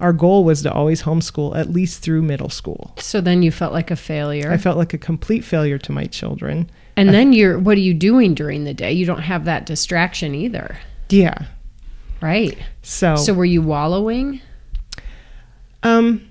our 0.00 0.12
goal 0.12 0.44
was 0.44 0.62
to 0.62 0.72
always 0.72 1.02
homeschool 1.02 1.56
at 1.56 1.70
least 1.70 2.02
through 2.02 2.22
middle 2.22 2.50
school. 2.50 2.92
So 2.98 3.20
then 3.20 3.42
you 3.42 3.50
felt 3.50 3.72
like 3.72 3.90
a 3.90 3.96
failure. 3.96 4.52
I 4.52 4.58
felt 4.58 4.76
like 4.76 4.92
a 4.92 4.98
complete 4.98 5.42
failure 5.42 5.78
to 5.78 5.92
my 5.92 6.04
children. 6.04 6.70
And 6.96 7.10
then 7.10 7.32
you're 7.32 7.58
what 7.58 7.76
are 7.76 7.80
you 7.80 7.94
doing 7.94 8.34
during 8.34 8.64
the 8.64 8.74
day? 8.74 8.92
You 8.92 9.06
don't 9.06 9.20
have 9.20 9.44
that 9.46 9.66
distraction 9.66 10.34
either. 10.34 10.78
Yeah. 11.08 11.46
Right. 12.20 12.58
So 12.82 13.16
So 13.16 13.32
were 13.32 13.44
you 13.44 13.62
wallowing? 13.62 14.40
Um 15.82 16.28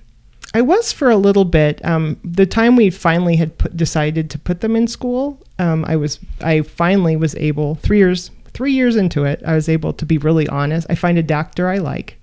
I 0.53 0.61
was 0.61 0.93
for 0.93 1.09
a 1.09 1.17
little 1.17 1.43
bit. 1.43 1.83
Um, 1.83 2.17
the 2.23 2.45
time 2.45 2.77
we 2.77 2.89
finally 2.89 3.35
had 3.35 3.57
put, 3.57 3.75
decided 3.75 4.29
to 4.29 4.39
put 4.39 4.61
them 4.61 4.73
in 4.73 4.87
school, 4.87 5.43
um, 5.59 5.83
I 5.85 5.97
was 5.97 6.17
I 6.39 6.61
finally 6.61 7.17
was 7.17 7.35
able 7.35 7.75
three 7.75 7.97
years 7.97 8.31
three 8.55 8.71
years 8.71 8.95
into 8.95 9.25
it. 9.25 9.43
I 9.45 9.53
was 9.53 9.69
able 9.69 9.93
to 9.93 10.05
be 10.05 10.17
really 10.17 10.47
honest. 10.47 10.87
I 10.89 10.95
find 10.95 11.17
a 11.17 11.23
doctor 11.23 11.67
I 11.67 11.77
like, 11.77 12.17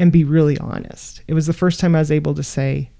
and 0.00 0.10
be 0.10 0.24
really 0.24 0.58
honest. 0.58 1.22
It 1.28 1.34
was 1.34 1.46
the 1.46 1.52
first 1.52 1.78
time 1.78 1.94
I 1.94 2.00
was 2.00 2.10
able 2.10 2.34
to 2.34 2.42
say, 2.42 2.90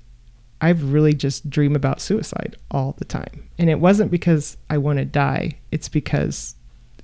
I've 0.60 0.92
really 0.92 1.14
just 1.14 1.50
dream 1.50 1.74
about 1.74 2.00
suicide 2.00 2.56
all 2.70 2.94
the 2.98 3.06
time. 3.06 3.48
And 3.58 3.68
it 3.68 3.80
wasn't 3.80 4.12
because 4.12 4.58
I 4.70 4.78
want 4.78 4.98
to 4.98 5.04
die, 5.04 5.58
it's 5.72 5.88
because 5.88 6.54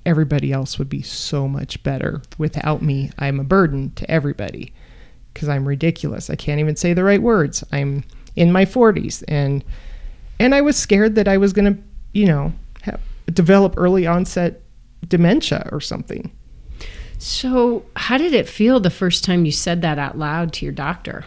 everybody 0.05 0.53
else 0.53 0.79
would 0.79 0.87
be 0.87 1.01
so 1.01 1.47
much 1.47 1.81
better 1.83 2.21
without 2.37 2.81
me. 2.81 3.11
I'm 3.17 3.39
a 3.39 3.43
burden 3.43 3.91
to 3.95 4.09
everybody 4.09 4.71
because 5.33 5.49
I'm 5.49 5.67
ridiculous. 5.67 6.29
I 6.29 6.35
can't 6.35 6.59
even 6.59 6.75
say 6.75 6.93
the 6.93 7.03
right 7.03 7.21
words. 7.21 7.63
I'm 7.71 8.03
in 8.35 8.51
my 8.51 8.65
40s 8.65 9.23
and 9.27 9.63
and 10.39 10.55
I 10.55 10.61
was 10.61 10.77
scared 10.77 11.15
that 11.15 11.27
I 11.27 11.35
was 11.35 11.51
going 11.51 11.75
to, 11.75 11.81
you 12.13 12.25
know, 12.25 12.53
have, 12.83 13.01
develop 13.33 13.73
early 13.75 14.07
onset 14.07 14.61
dementia 15.07 15.67
or 15.71 15.81
something. 15.81 16.31
So, 17.17 17.85
how 17.95 18.17
did 18.17 18.33
it 18.33 18.47
feel 18.47 18.79
the 18.79 18.89
first 18.89 19.23
time 19.23 19.45
you 19.45 19.51
said 19.51 19.81
that 19.81 19.99
out 19.99 20.17
loud 20.17 20.53
to 20.53 20.65
your 20.65 20.73
doctor? 20.73 21.25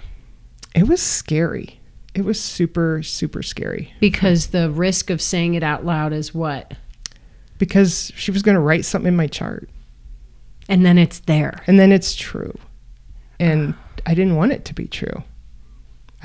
It 0.74 0.88
was 0.88 1.02
scary. 1.02 1.80
It 2.14 2.24
was 2.24 2.40
super 2.40 3.02
super 3.02 3.42
scary. 3.42 3.92
Because 4.00 4.48
the 4.48 4.70
risk 4.70 5.10
of 5.10 5.20
saying 5.20 5.54
it 5.54 5.62
out 5.62 5.84
loud 5.84 6.12
is 6.12 6.34
what? 6.34 6.72
Because 7.58 8.10
she 8.16 8.30
was 8.30 8.42
going 8.42 8.54
to 8.54 8.60
write 8.60 8.84
something 8.84 9.08
in 9.08 9.16
my 9.16 9.26
chart. 9.26 9.68
And 10.68 10.84
then 10.84 10.98
it's 10.98 11.20
there. 11.20 11.62
And 11.66 11.78
then 11.78 11.92
it's 11.92 12.14
true. 12.14 12.56
And 13.38 13.74
i 14.04 14.14
didn't 14.14 14.36
want 14.36 14.52
it 14.52 14.64
to 14.66 14.74
be 14.74 14.86
true. 14.88 15.22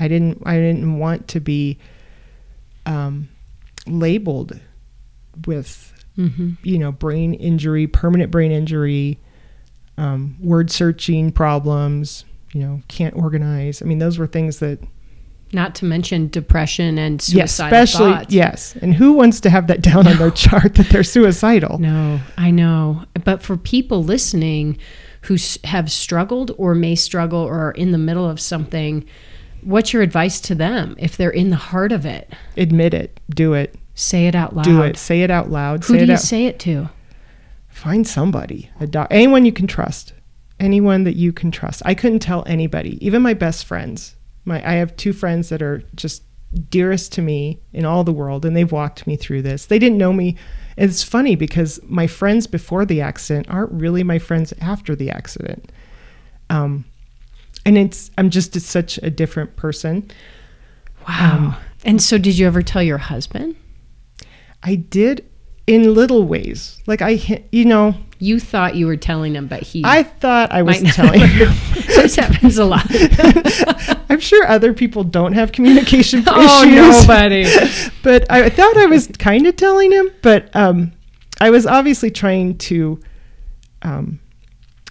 I 0.00 0.08
didn't 0.08 0.42
i 0.46 0.54
didn't 0.54 0.98
want 0.98 1.28
to 1.28 1.40
be 1.40 1.78
um, 2.86 3.28
labeled 3.86 4.58
with 5.46 5.92
mm-hmm. 6.18 6.50
you 6.62 6.78
know 6.78 6.92
brain 6.92 7.34
injury 7.34 7.86
permanent 7.86 8.30
brain 8.30 8.52
injury 8.52 9.18
um, 9.96 10.36
word 10.40 10.70
searching 10.70 11.32
problems 11.32 12.24
you 12.52 12.60
know 12.60 12.82
can't 12.88 13.14
organize 13.16 13.80
i 13.80 13.84
mean 13.84 13.98
those 13.98 14.18
were 14.18 14.26
things 14.26 14.58
that 14.58 14.80
not 15.52 15.74
to 15.76 15.84
mention 15.84 16.28
depression 16.28 16.98
and 16.98 17.22
suicidal 17.22 17.78
yes, 17.78 17.94
especially 17.94 18.12
thoughts. 18.12 18.34
yes. 18.34 18.76
And 18.76 18.94
who 18.94 19.12
wants 19.12 19.40
to 19.40 19.50
have 19.50 19.66
that 19.68 19.80
down 19.80 20.04
no. 20.04 20.10
on 20.10 20.18
their 20.18 20.30
chart 20.30 20.74
that 20.74 20.88
they're 20.90 21.04
suicidal? 21.04 21.78
No, 21.78 22.20
I 22.36 22.50
know. 22.50 23.04
But 23.24 23.42
for 23.42 23.56
people 23.56 24.04
listening 24.04 24.78
who 25.22 25.36
have 25.64 25.90
struggled 25.90 26.52
or 26.58 26.74
may 26.74 26.94
struggle 26.94 27.40
or 27.40 27.58
are 27.58 27.72
in 27.72 27.92
the 27.92 27.98
middle 27.98 28.28
of 28.28 28.40
something, 28.40 29.06
what's 29.62 29.92
your 29.92 30.02
advice 30.02 30.40
to 30.42 30.54
them 30.54 30.96
if 30.98 31.16
they're 31.16 31.30
in 31.30 31.50
the 31.50 31.56
heart 31.56 31.92
of 31.92 32.04
it? 32.04 32.32
Admit 32.56 32.94
it. 32.94 33.18
Do 33.30 33.54
it. 33.54 33.74
Say 33.98 34.26
it 34.26 34.34
out 34.34 34.54
loud. 34.54 34.64
Do 34.64 34.82
it. 34.82 34.96
Say 34.96 35.22
it 35.22 35.30
out 35.30 35.50
loud. 35.50 35.84
Who 35.84 35.94
say 35.94 36.00
do 36.00 36.06
you 36.06 36.12
out. 36.12 36.20
say 36.20 36.46
it 36.46 36.58
to? 36.60 36.88
Find 37.68 38.06
somebody. 38.06 38.70
A 38.80 38.86
doc- 38.86 39.08
anyone 39.10 39.44
you 39.44 39.52
can 39.52 39.66
trust. 39.66 40.12
Anyone 40.60 41.04
that 41.04 41.16
you 41.16 41.32
can 41.32 41.50
trust. 41.50 41.82
I 41.84 41.94
couldn't 41.94 42.18
tell 42.20 42.44
anybody, 42.46 43.04
even 43.04 43.22
my 43.22 43.34
best 43.34 43.64
friends 43.64 44.16
my 44.48 44.66
I 44.68 44.74
have 44.74 44.96
two 44.96 45.12
friends 45.12 45.50
that 45.50 45.62
are 45.62 45.84
just 45.94 46.24
dearest 46.70 47.12
to 47.12 47.22
me 47.22 47.60
in 47.72 47.84
all 47.84 48.02
the 48.02 48.12
world 48.12 48.44
and 48.44 48.56
they've 48.56 48.72
walked 48.72 49.06
me 49.06 49.16
through 49.16 49.42
this. 49.42 49.66
They 49.66 49.78
didn't 49.78 49.98
know 49.98 50.14
me. 50.14 50.36
It's 50.78 51.02
funny 51.02 51.36
because 51.36 51.78
my 51.84 52.06
friends 52.06 52.46
before 52.46 52.86
the 52.86 53.02
accident 53.02 53.48
aren't 53.50 53.70
really 53.70 54.02
my 54.02 54.18
friends 54.18 54.52
after 54.60 54.96
the 54.96 55.10
accident. 55.10 55.70
Um 56.50 56.84
and 57.64 57.76
it's 57.76 58.10
I'm 58.18 58.30
just 58.30 58.58
such 58.60 58.98
a 59.02 59.10
different 59.10 59.54
person. 59.56 60.10
Wow. 61.06 61.36
Um, 61.36 61.56
and 61.84 62.02
so 62.02 62.18
did 62.18 62.38
you 62.38 62.46
ever 62.46 62.62
tell 62.62 62.82
your 62.82 62.98
husband? 62.98 63.54
I 64.62 64.74
did 64.76 65.24
in 65.66 65.94
little 65.94 66.24
ways. 66.24 66.80
Like 66.86 67.02
I, 67.02 67.44
you 67.52 67.64
know, 67.64 67.94
You 68.18 68.40
thought 68.40 68.74
you 68.74 68.86
were 68.86 68.96
telling 68.96 69.34
him, 69.34 69.46
but 69.46 69.62
he. 69.62 69.82
I 69.84 70.02
thought 70.02 70.50
I 70.50 70.62
wasn't 70.62 70.94
telling 70.94 71.20
him. 71.40 71.48
this 71.86 72.16
happens 72.16 72.58
a 72.58 72.64
lot. 72.64 72.86
I'm 74.10 74.20
sure 74.20 74.46
other 74.48 74.72
people 74.72 75.04
don't 75.04 75.34
have 75.34 75.52
communication 75.52 76.24
oh, 76.26 76.62
issues. 76.64 77.06
nobody. 77.06 77.44
but 78.02 78.30
I 78.30 78.48
thought 78.48 78.76
I 78.76 78.86
was 78.86 79.06
kind 79.18 79.46
of 79.46 79.56
telling 79.56 79.92
him, 79.92 80.10
but 80.22 80.54
um, 80.56 80.92
I 81.40 81.50
was 81.50 81.66
obviously 81.66 82.10
trying 82.10 82.56
to 82.58 82.98
um, 83.82 84.18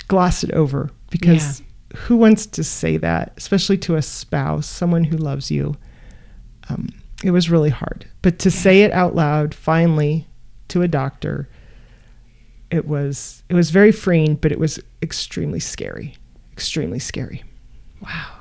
gloss 0.08 0.44
it 0.44 0.52
over 0.52 0.92
because 1.10 1.62
who 1.96 2.16
wants 2.18 2.46
to 2.46 2.64
say 2.64 2.98
that, 2.98 3.34
especially 3.38 3.78
to 3.80 3.96
a 3.96 4.02
spouse, 4.02 4.68
someone 4.68 5.04
who 5.04 5.18
loves 5.18 5.50
you? 5.50 5.76
Um, 6.70 6.90
it 7.24 7.32
was 7.32 7.50
really 7.50 7.70
hard. 7.70 8.06
But 8.22 8.40
to 8.40 8.52
say 8.52 8.84
it 8.84 8.92
out 8.92 9.16
loud, 9.16 9.54
finally, 9.56 10.28
to 10.70 10.82
a 10.82 10.88
doctor, 10.88 11.50
it 12.70 12.88
was 12.88 13.44
it 13.50 13.54
was 13.54 13.72
very 13.72 13.92
freeing, 13.92 14.36
but 14.36 14.52
it 14.52 14.60
was 14.60 14.80
extremely 15.02 15.60
scary, 15.60 16.16
extremely 16.52 17.00
scary. 17.00 17.44
Wow. 18.02 18.34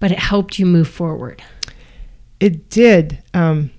But 0.00 0.12
it 0.12 0.18
helped 0.18 0.58
you 0.58 0.66
move 0.66 0.88
forward. 0.88 1.42
It 2.40 2.70
did. 2.70 3.22
Um, 3.34 3.70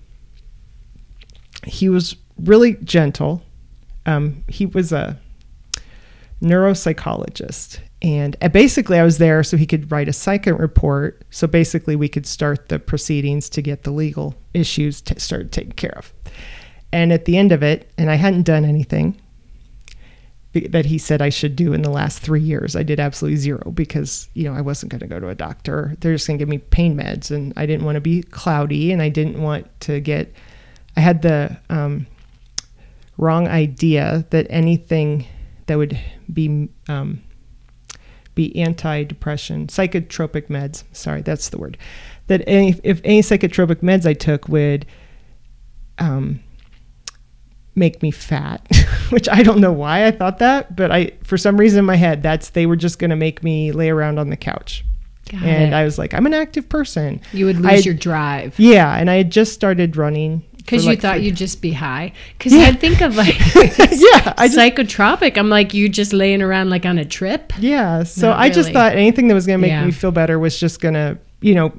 he 1.66 1.90
was 1.90 2.16
really 2.38 2.74
gentle. 2.76 3.42
Um, 4.06 4.44
he 4.48 4.66
was 4.66 4.92
a 4.92 5.20
neuropsychologist. 6.42 7.80
And 8.02 8.38
uh, 8.42 8.48
basically, 8.48 8.98
I 8.98 9.04
was 9.04 9.18
there 9.18 9.44
so 9.44 9.58
he 9.58 9.66
could 9.66 9.92
write 9.92 10.08
a 10.08 10.14
second 10.14 10.58
report. 10.58 11.26
So 11.32 11.48
basically, 11.48 11.96
we 11.96 12.08
could 12.08 12.26
start 12.26 12.70
the 12.70 12.80
proceedings 12.80 13.50
to 13.50 13.62
get 13.62 13.84
the 13.84 13.92
legal 13.92 14.36
issues 14.54 15.02
t- 15.02 15.20
started 15.20 15.52
taken 15.52 15.74
care 15.74 15.98
of. 15.98 16.14
And 16.92 17.12
at 17.12 17.26
the 17.26 17.38
end 17.38 17.52
of 17.52 17.62
it, 17.62 17.92
and 17.98 18.10
I 18.10 18.16
hadn't 18.16 18.44
done 18.44 18.66
anything 18.66 19.20
that 20.54 20.86
he 20.86 20.98
said 20.98 21.22
I 21.22 21.30
should 21.30 21.56
do 21.56 21.74
in 21.74 21.84
the 21.84 21.92
last 21.92 22.20
three 22.20 22.42
years. 22.42 22.76
I 22.76 22.82
did 22.82 23.00
absolutely 23.00 23.38
zero 23.38 23.70
because, 23.72 24.30
you 24.34 24.46
know, 24.46 24.56
I 24.56 24.62
wasn't 24.62 24.92
going 24.92 25.02
to 25.02 25.08
go 25.08 25.20
to 25.20 25.30
a 25.30 25.36
doctor. 25.36 25.96
They're 26.00 26.14
just 26.14 26.26
going 26.26 26.40
to 26.40 26.42
give 26.42 26.50
me 26.50 26.58
pain 26.58 26.98
meds. 26.98 27.30
And 27.30 27.54
I 27.56 27.68
didn't 27.68 27.86
want 27.86 27.98
to 27.98 28.02
be 28.02 28.24
cloudy 28.24 28.92
and 28.92 29.02
I 29.02 29.10
didn't 29.10 29.40
want 29.40 29.68
to 29.82 30.00
get, 30.00 30.34
I 30.98 31.02
had 31.02 31.22
the 31.22 31.56
um, 31.70 32.08
wrong 33.18 33.48
idea 33.48 34.26
that 34.32 34.48
anything 34.50 35.28
that 35.68 35.78
would 35.78 36.00
be, 36.34 36.70
um, 36.88 37.22
be 38.40 38.54
antidepressant, 38.56 39.68
psychotropic 39.68 40.48
meds, 40.48 40.86
sorry, 40.94 41.22
that's 41.22 41.50
the 41.50 41.58
word, 41.58 41.78
that 42.28 42.42
any, 42.48 42.74
if 42.86 43.02
any 43.04 43.22
psychotropic 43.22 43.82
meds 43.82 44.06
I 44.06 44.14
took 44.14 44.48
would, 44.48 44.86
um, 45.98 46.42
make 47.76 48.02
me 48.02 48.12
fat, 48.12 48.66
which 49.10 49.28
I 49.28 49.44
don't 49.44 49.60
know 49.60 49.74
why 49.74 50.06
I 50.06 50.12
thought 50.12 50.40
that, 50.40 50.74
but 50.74 50.90
I 50.90 51.12
for 51.22 51.38
some 51.38 51.58
reason 51.58 51.80
in 51.80 51.86
my 51.86 51.98
head 51.98 52.24
that's 52.24 52.52
they 52.52 52.66
were 52.66 52.78
just 52.78 52.98
going 52.98 53.10
to 53.10 53.18
make 53.18 53.44
me 53.44 53.74
lay 53.74 53.90
around 53.90 54.20
on 54.20 54.30
the 54.30 54.38
couch. 54.38 54.86
Got 55.30 55.44
and 55.44 55.74
it. 55.74 55.76
I 55.76 55.84
was 55.84 55.98
like, 55.98 56.14
I'm 56.14 56.26
an 56.26 56.34
active 56.34 56.70
person. 56.70 57.20
you 57.34 57.46
would 57.46 57.60
lose 57.60 57.86
your 57.86 57.94
drive 57.94 58.58
Yeah, 58.58 58.96
and 58.96 59.10
I 59.10 59.16
had 59.16 59.32
just 59.32 59.52
started 59.52 59.98
running 59.98 60.44
because 60.70 60.86
you 60.86 60.92
like 60.92 61.02
thought 61.02 61.16
three- 61.18 61.26
you'd 61.26 61.36
just 61.36 61.62
be 61.62 61.72
high. 61.72 62.14
Because 62.38 62.54
I 62.54 62.72
think 62.74 63.02
of 63.02 63.16
like 63.16 63.38
yeah, 63.56 64.34
I 64.38 64.48
just 64.48 64.58
psychotropic. 64.58 65.38
I'm 65.38 65.50
like 65.50 65.74
you 65.74 65.90
just 65.90 66.14
laying 66.14 66.42
around 66.42 66.70
like 66.70 66.86
on 66.86 66.98
a 66.98 67.06
trip. 67.06 67.54
yeah. 67.60 68.04
So 68.04 68.30
Not 68.30 68.40
I 68.40 68.50
just 68.50 68.72
thought 68.72 68.94
anything 68.94 69.28
that 69.30 69.34
was 69.34 69.46
going 69.48 69.58
to 69.60 69.62
make 69.62 69.72
Yeah. 69.72 69.86
me 69.86 69.92
feel 69.92 70.12
better 70.12 70.38
was 70.40 70.60
just 70.60 70.80
going 70.82 70.94
to, 70.96 71.18
you 71.42 71.56
know, 71.56 71.72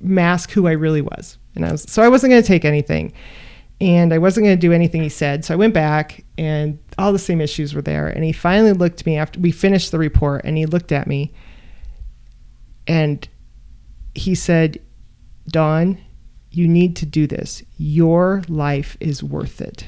mask 0.00 0.50
who 0.50 0.66
I 0.66 0.72
really 0.72 1.02
was. 1.02 1.38
And 1.54 1.64
I 1.64 1.72
was 1.72 1.82
so 1.88 2.02
I 2.02 2.08
wasn't 2.08 2.30
going 2.32 2.42
to 2.42 2.46
take 2.48 2.64
anything. 2.64 3.12
And 3.78 4.14
I 4.14 4.18
wasn't 4.18 4.44
going 4.46 4.56
to 4.56 4.60
do 4.60 4.72
anything 4.72 5.02
he 5.02 5.10
said. 5.10 5.44
So 5.44 5.52
I 5.52 5.58
went 5.58 5.74
back 5.74 6.24
and 6.38 6.78
all 6.96 7.12
the 7.12 7.18
same 7.18 7.42
issues 7.42 7.74
were 7.74 7.82
there. 7.82 8.08
And 8.08 8.24
he 8.24 8.32
finally 8.32 8.72
looked 8.72 9.00
at 9.00 9.06
me 9.06 9.18
after 9.18 9.38
we 9.38 9.50
finished 9.52 9.90
the 9.92 9.98
report 9.98 10.42
and 10.44 10.56
he 10.56 10.64
looked 10.64 10.92
at 10.92 11.06
me 11.06 11.32
and 12.86 13.26
he 14.14 14.34
said, 14.34 14.80
Dawn, 15.48 15.98
you 16.56 16.66
need 16.66 16.96
to 16.96 17.06
do 17.06 17.26
this. 17.26 17.62
Your 17.76 18.42
life 18.48 18.96
is 18.98 19.22
worth 19.22 19.60
it. 19.60 19.84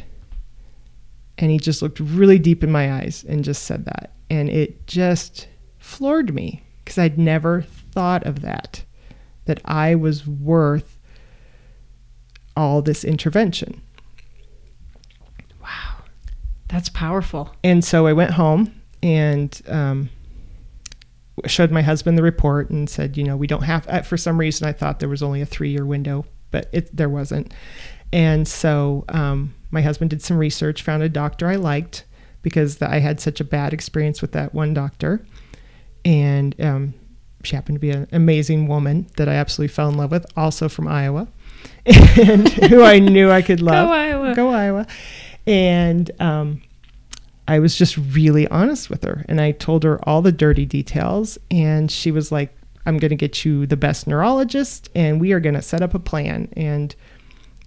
And 1.38 1.50
he 1.50 1.58
just 1.58 1.82
looked 1.82 2.00
really 2.00 2.38
deep 2.38 2.62
in 2.62 2.70
my 2.70 2.92
eyes 2.92 3.24
and 3.28 3.44
just 3.44 3.62
said 3.62 3.84
that. 3.86 4.12
And 4.28 4.50
it 4.50 4.86
just 4.86 5.48
floored 5.78 6.34
me 6.34 6.62
because 6.84 6.98
I'd 6.98 7.18
never 7.18 7.62
thought 7.62 8.26
of 8.26 8.42
that, 8.42 8.84
that 9.46 9.60
I 9.64 9.94
was 9.94 10.26
worth 10.26 10.98
all 12.56 12.82
this 12.82 13.04
intervention. 13.04 13.80
Wow, 15.62 16.02
that's 16.66 16.88
powerful. 16.88 17.54
And 17.62 17.84
so 17.84 18.06
I 18.06 18.12
went 18.12 18.32
home 18.32 18.74
and 19.02 19.62
um, 19.68 20.10
showed 21.46 21.70
my 21.70 21.82
husband 21.82 22.18
the 22.18 22.22
report 22.22 22.68
and 22.68 22.90
said, 22.90 23.16
you 23.16 23.24
know, 23.24 23.36
we 23.36 23.46
don't 23.46 23.62
have. 23.62 23.88
uh, 23.88 24.02
For 24.02 24.16
some 24.16 24.38
reason, 24.38 24.68
I 24.68 24.72
thought 24.72 24.98
there 24.98 25.08
was 25.08 25.22
only 25.22 25.40
a 25.40 25.46
three-year 25.46 25.86
window, 25.86 26.26
but 26.50 26.68
it 26.72 26.94
there 26.96 27.08
wasn't. 27.08 27.52
And 28.12 28.48
so 28.48 29.04
um, 29.08 29.54
my 29.70 29.82
husband 29.82 30.10
did 30.10 30.22
some 30.22 30.38
research, 30.38 30.82
found 30.82 31.02
a 31.02 31.08
doctor 31.08 31.46
I 31.48 31.56
liked 31.56 32.04
because 32.42 32.80
I 32.80 33.00
had 33.00 33.20
such 33.20 33.40
a 33.40 33.44
bad 33.44 33.72
experience 33.72 34.22
with 34.22 34.32
that 34.32 34.54
one 34.54 34.72
doctor, 34.72 35.24
and 36.04 36.58
um, 36.60 36.94
she 37.42 37.56
happened 37.56 37.76
to 37.76 37.80
be 37.80 37.90
an 37.90 38.08
amazing 38.12 38.68
woman 38.68 39.06
that 39.16 39.28
I 39.28 39.34
absolutely 39.34 39.74
fell 39.74 39.88
in 39.88 39.96
love 39.96 40.10
with, 40.10 40.26
also 40.36 40.68
from 40.68 40.88
Iowa, 40.88 41.28
and 41.86 42.48
who 42.48 42.82
I 42.82 42.98
knew 42.98 43.30
I 43.30 43.42
could 43.42 43.60
love. 43.60 43.88
Go 43.88 43.92
Iowa. 43.92 44.34
Go 44.34 44.48
Iowa. 44.50 44.86
And 45.46 46.10
um, 46.20 46.62
I 47.48 47.58
was 47.60 47.76
just 47.76 47.96
really 47.96 48.46
honest 48.48 48.90
with 48.90 49.02
her. 49.04 49.24
And 49.28 49.40
I 49.40 49.52
told 49.52 49.82
her 49.84 49.98
all 50.06 50.20
the 50.20 50.30
dirty 50.30 50.66
details. 50.66 51.38
And 51.50 51.90
she 51.90 52.10
was 52.10 52.30
like, 52.30 52.54
I'm 52.88 52.98
going 52.98 53.10
to 53.10 53.16
get 53.16 53.44
you 53.44 53.66
the 53.66 53.76
best 53.76 54.06
neurologist 54.06 54.88
and 54.94 55.20
we 55.20 55.32
are 55.32 55.40
going 55.40 55.54
to 55.54 55.62
set 55.62 55.82
up 55.82 55.94
a 55.94 55.98
plan. 55.98 56.48
And 56.56 56.94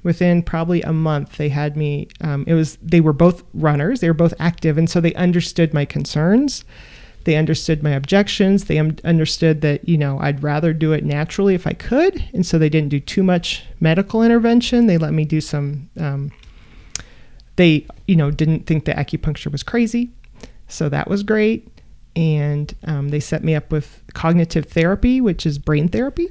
within 0.03 0.41
probably 0.41 0.81
a 0.81 0.91
month, 0.91 1.37
they 1.37 1.49
had 1.49 1.77
me, 1.77 2.07
um, 2.21 2.43
it 2.47 2.55
was, 2.55 2.77
they 2.81 3.01
were 3.01 3.13
both 3.13 3.43
runners, 3.53 4.01
they 4.01 4.09
were 4.09 4.15
both 4.15 4.33
active. 4.39 4.77
And 4.77 4.89
so 4.89 4.99
they 4.99 5.13
understood 5.13 5.73
my 5.73 5.85
concerns. 5.85 6.65
They 7.23 7.35
understood 7.35 7.83
my 7.83 7.91
objections. 7.91 8.65
They 8.65 8.79
understood 8.79 9.61
that, 9.61 9.87
you 9.87 9.95
know, 9.95 10.17
I'd 10.19 10.41
rather 10.41 10.73
do 10.73 10.91
it 10.91 11.05
naturally 11.05 11.53
if 11.53 11.67
I 11.67 11.73
could. 11.73 12.23
And 12.33 12.43
so 12.43 12.57
they 12.57 12.69
didn't 12.69 12.89
do 12.89 12.99
too 12.99 13.21
much 13.21 13.63
medical 13.79 14.23
intervention. 14.23 14.87
They 14.87 14.97
let 14.97 15.13
me 15.13 15.23
do 15.23 15.39
some, 15.39 15.89
um, 15.99 16.31
they, 17.57 17.85
you 18.07 18.15
know, 18.15 18.31
didn't 18.31 18.65
think 18.65 18.85
the 18.85 18.93
acupuncture 18.93 19.51
was 19.51 19.61
crazy. 19.61 20.09
So 20.67 20.89
that 20.89 21.07
was 21.07 21.21
great. 21.21 21.67
And 22.15 22.73
um, 22.85 23.09
they 23.09 23.19
set 23.19 23.43
me 23.43 23.55
up 23.55 23.71
with 23.71 24.03
cognitive 24.13 24.65
therapy, 24.65 25.21
which 25.21 25.45
is 25.45 25.57
brain 25.57 25.87
therapy, 25.87 26.29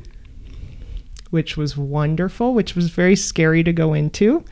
which 1.30 1.56
was 1.56 1.76
wonderful, 1.76 2.54
which 2.54 2.74
was 2.74 2.90
very 2.90 3.16
scary 3.16 3.62
to 3.64 3.72
go 3.72 3.94
into. 3.94 4.44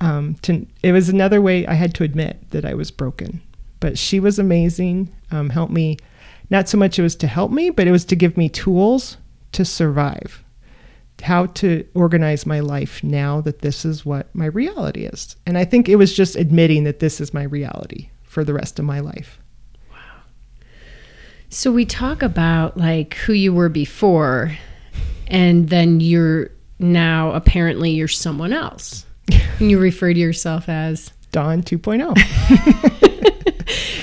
Um, 0.00 0.34
to, 0.42 0.66
it 0.82 0.92
was 0.92 1.08
another 1.08 1.40
way 1.40 1.66
I 1.66 1.74
had 1.74 1.94
to 1.94 2.04
admit 2.04 2.50
that 2.50 2.64
I 2.64 2.74
was 2.74 2.90
broken. 2.90 3.42
But 3.80 3.98
she 3.98 4.20
was 4.20 4.38
amazing, 4.38 5.12
um, 5.30 5.50
helped 5.50 5.72
me. 5.72 5.96
Not 6.50 6.68
so 6.68 6.78
much 6.78 6.98
it 6.98 7.02
was 7.02 7.16
to 7.16 7.26
help 7.26 7.50
me, 7.50 7.70
but 7.70 7.88
it 7.88 7.92
was 7.92 8.04
to 8.06 8.16
give 8.16 8.36
me 8.36 8.48
tools 8.48 9.16
to 9.52 9.64
survive 9.64 10.44
how 11.22 11.46
to 11.46 11.86
organize 11.94 12.46
my 12.46 12.60
life 12.60 13.02
now 13.02 13.40
that 13.40 13.60
this 13.60 13.84
is 13.84 14.04
what 14.04 14.34
my 14.34 14.46
reality 14.46 15.04
is. 15.04 15.36
And 15.46 15.56
I 15.56 15.64
think 15.64 15.88
it 15.88 15.96
was 15.96 16.14
just 16.14 16.36
admitting 16.36 16.84
that 16.84 16.98
this 16.98 17.20
is 17.20 17.32
my 17.32 17.44
reality 17.44 18.10
for 18.24 18.44
the 18.44 18.54
rest 18.54 18.78
of 18.78 18.84
my 18.84 19.00
life. 19.00 19.38
So 21.52 21.70
we 21.70 21.84
talk 21.84 22.22
about 22.22 22.78
like 22.78 23.12
who 23.14 23.34
you 23.34 23.52
were 23.52 23.68
before, 23.68 24.56
and 25.26 25.68
then 25.68 26.00
you're 26.00 26.50
now 26.78 27.32
apparently 27.32 27.90
you're 27.90 28.08
someone 28.08 28.54
else. 28.54 29.04
and 29.60 29.70
you 29.70 29.78
refer 29.78 30.14
to 30.14 30.18
yourself 30.18 30.70
as. 30.70 31.12
Dawn 31.30 31.58
oh. 31.58 31.62
2.0. 31.62 33.08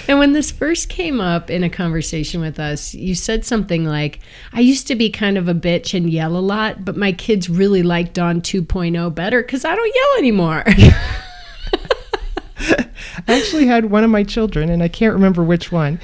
And 0.07 0.17
when 0.17 0.33
this 0.33 0.49
first 0.49 0.89
came 0.89 1.21
up 1.21 1.51
in 1.51 1.63
a 1.63 1.69
conversation 1.69 2.41
with 2.41 2.59
us, 2.59 2.95
you 2.95 3.13
said 3.13 3.45
something 3.45 3.85
like, 3.85 4.19
I 4.53 4.59
used 4.59 4.87
to 4.87 4.95
be 4.95 5.11
kind 5.11 5.37
of 5.37 5.47
a 5.47 5.53
bitch 5.53 5.93
and 5.93 6.09
yell 6.09 6.35
a 6.35 6.41
lot, 6.41 6.83
but 6.83 6.97
my 6.97 7.11
kids 7.11 7.47
really 7.47 7.83
like 7.83 8.13
Dawn 8.13 8.41
2.0 8.41 9.13
better 9.13 9.43
because 9.43 9.63
I 9.65 9.75
don't 9.75 9.95
yell 9.95 10.17
anymore. 10.17 10.63
I 12.57 13.37
actually 13.37 13.67
had 13.67 13.91
one 13.91 14.03
of 14.03 14.09
my 14.09 14.23
children, 14.23 14.69
and 14.69 14.81
I 14.81 14.87
can't 14.87 15.13
remember 15.13 15.43
which 15.43 15.71
one, 15.71 15.99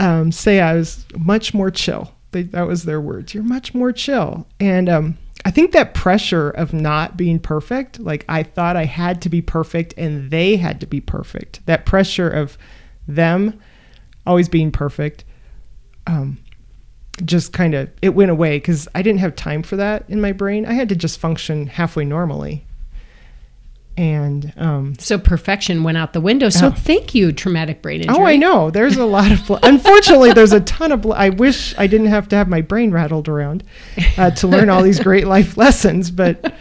um, 0.00 0.32
say 0.32 0.60
I 0.60 0.74
was 0.74 1.04
much 1.16 1.54
more 1.54 1.70
chill. 1.70 2.12
They, 2.32 2.42
that 2.42 2.66
was 2.66 2.84
their 2.84 3.00
words. 3.00 3.34
You're 3.34 3.44
much 3.44 3.74
more 3.74 3.92
chill. 3.92 4.46
And 4.58 4.88
um, 4.88 5.18
I 5.44 5.50
think 5.50 5.72
that 5.72 5.94
pressure 5.94 6.50
of 6.50 6.72
not 6.72 7.16
being 7.16 7.38
perfect, 7.38 8.00
like 8.00 8.24
I 8.28 8.42
thought 8.42 8.76
I 8.76 8.86
had 8.86 9.20
to 9.22 9.28
be 9.28 9.42
perfect 9.42 9.92
and 9.96 10.30
they 10.30 10.56
had 10.56 10.80
to 10.80 10.86
be 10.86 11.00
perfect, 11.00 11.64
that 11.66 11.84
pressure 11.86 12.30
of 12.30 12.56
them 13.06 13.60
always 14.26 14.48
being 14.48 14.72
perfect, 14.72 15.24
um, 16.06 16.38
just 17.24 17.52
kind 17.52 17.74
of, 17.74 17.90
it 18.00 18.14
went 18.14 18.30
away 18.30 18.56
because 18.56 18.88
I 18.94 19.02
didn't 19.02 19.20
have 19.20 19.36
time 19.36 19.62
for 19.62 19.76
that 19.76 20.08
in 20.08 20.20
my 20.20 20.32
brain. 20.32 20.64
I 20.64 20.72
had 20.72 20.88
to 20.88 20.96
just 20.96 21.18
function 21.18 21.66
halfway 21.66 22.06
normally. 22.06 22.64
And 24.00 24.52
um, 24.56 24.94
So 24.98 25.18
perfection 25.18 25.82
went 25.82 25.98
out 25.98 26.14
the 26.14 26.22
window. 26.22 26.48
So 26.48 26.68
Oh. 26.68 26.70
thank 26.70 27.14
you, 27.14 27.32
traumatic 27.32 27.82
brain 27.82 28.00
injury. 28.00 28.16
oh, 28.16 28.24
I 28.24 28.36
know. 28.36 28.70
There's 28.70 28.96
a 28.96 29.04
lot 29.04 29.30
of. 29.30 29.46
Bl- 29.46 29.56
Unfortunately, 29.62 30.32
there's 30.32 30.54
a 30.54 30.60
ton 30.60 30.90
of. 30.90 31.02
Bl- 31.02 31.12
I 31.12 31.28
wish 31.28 31.74
I 31.76 31.86
didn't 31.86 32.06
have 32.06 32.26
to 32.30 32.36
have 32.36 32.48
my 32.48 32.62
brain 32.62 32.92
rattled 32.92 33.28
around 33.28 33.62
uh, 34.16 34.30
to 34.30 34.48
learn 34.48 34.70
all 34.70 34.82
these 34.82 35.00
great 35.00 35.26
life 35.26 35.58
lessons, 35.58 36.10
but 36.10 36.54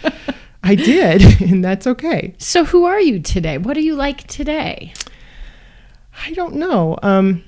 I 0.64 0.76
did, 0.76 1.42
and 1.50 1.64
that's 1.64 1.88
okay. 1.88 2.36
So 2.40 2.66
who 2.66 2.84
are 2.84 3.00
you 3.00 3.22
today? 3.22 3.58
What 3.58 3.78
are 3.78 3.82
you 3.82 3.96
like 3.96 4.28
today? 4.28 4.94
I 6.28 6.34
don't 6.34 6.56
know. 6.56 6.98
Um, 7.02 7.46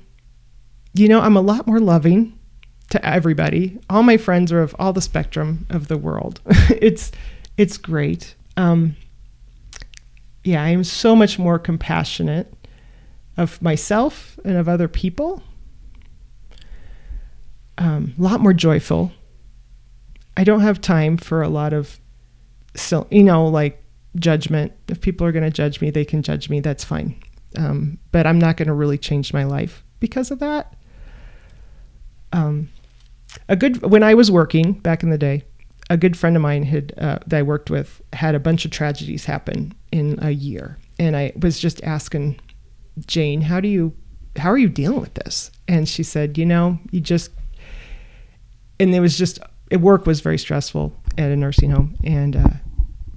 you 0.93 1.09
know, 1.09 1.19
I'm 1.19 1.35
a 1.35 1.41
lot 1.41 1.67
more 1.67 1.81
loving 1.81 2.39
to 2.91 3.05
everybody. 3.05 3.77
All 3.89 4.03
my 4.03 4.15
friends 4.15 4.53
are 4.53 4.61
of 4.61 4.73
all 4.79 4.93
the 4.93 5.01
spectrum 5.01 5.65
of 5.69 5.89
the 5.89 5.97
world. 5.97 6.39
it's 6.69 7.11
it's 7.57 7.75
great. 7.77 8.35
Um, 8.55 8.95
yeah, 10.43 10.63
I 10.63 10.69
am 10.69 10.83
so 10.83 11.15
much 11.15 11.37
more 11.37 11.59
compassionate 11.59 12.53
of 13.37 13.61
myself 13.61 14.39
and 14.43 14.57
of 14.57 14.67
other 14.67 14.87
people. 14.87 15.43
Um, 17.77 18.13
a 18.17 18.21
lot 18.21 18.41
more 18.41 18.53
joyful. 18.53 19.11
I 20.37 20.43
don't 20.43 20.61
have 20.61 20.81
time 20.81 21.17
for 21.17 21.41
a 21.41 21.49
lot 21.49 21.73
of, 21.73 21.99
so 22.75 23.07
you 23.11 23.23
know, 23.23 23.47
like 23.47 23.83
judgment. 24.15 24.73
If 24.87 25.01
people 25.01 25.25
are 25.27 25.31
going 25.31 25.43
to 25.43 25.51
judge 25.51 25.81
me, 25.81 25.89
they 25.89 26.05
can 26.05 26.21
judge 26.21 26.49
me. 26.49 26.59
That's 26.59 26.83
fine. 26.83 27.21
Um, 27.57 27.99
but 28.11 28.25
I'm 28.25 28.39
not 28.39 28.57
going 28.57 28.67
to 28.67 28.73
really 28.73 28.97
change 28.97 29.33
my 29.33 29.43
life 29.43 29.83
because 29.99 30.31
of 30.31 30.39
that. 30.39 30.75
Um, 32.33 32.69
a 33.49 33.55
good 33.55 33.81
when 33.83 34.03
I 34.03 34.13
was 34.13 34.31
working 34.31 34.73
back 34.73 35.03
in 35.03 35.09
the 35.09 35.17
day, 35.17 35.43
a 35.91 35.97
good 35.97 36.15
friend 36.17 36.37
of 36.37 36.41
mine 36.41 36.63
had 36.63 36.93
uh, 36.97 37.19
that 37.27 37.39
I 37.39 37.43
worked 37.43 37.69
with 37.69 38.01
had 38.13 38.33
a 38.33 38.39
bunch 38.39 38.63
of 38.63 38.71
tragedies 38.71 39.25
happen 39.25 39.73
in 39.91 40.17
a 40.21 40.31
year, 40.31 40.77
and 40.97 41.17
I 41.17 41.33
was 41.41 41.59
just 41.59 41.83
asking 41.83 42.39
Jane, 43.05 43.41
how 43.41 43.59
do 43.59 43.67
you, 43.67 43.93
how 44.37 44.49
are 44.49 44.57
you 44.57 44.69
dealing 44.69 45.01
with 45.01 45.13
this? 45.15 45.51
And 45.67 45.87
she 45.87 46.01
said, 46.01 46.37
you 46.37 46.45
know, 46.45 46.79
you 46.91 47.01
just, 47.01 47.29
and 48.79 48.95
it 48.95 49.01
was 49.01 49.17
just, 49.17 49.39
it, 49.69 49.81
work 49.81 50.05
was 50.05 50.21
very 50.21 50.37
stressful 50.37 50.93
at 51.17 51.29
a 51.29 51.35
nursing 51.35 51.71
home, 51.71 51.97
and 52.05 52.37
uh, 52.37 52.49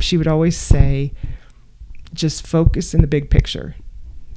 she 0.01 0.17
would 0.17 0.29
always 0.29 0.57
say, 0.57 1.13
just 2.13 2.45
focus 2.45 2.93
in 2.93 3.01
the 3.01 3.07
big 3.07 3.31
picture 3.31 3.77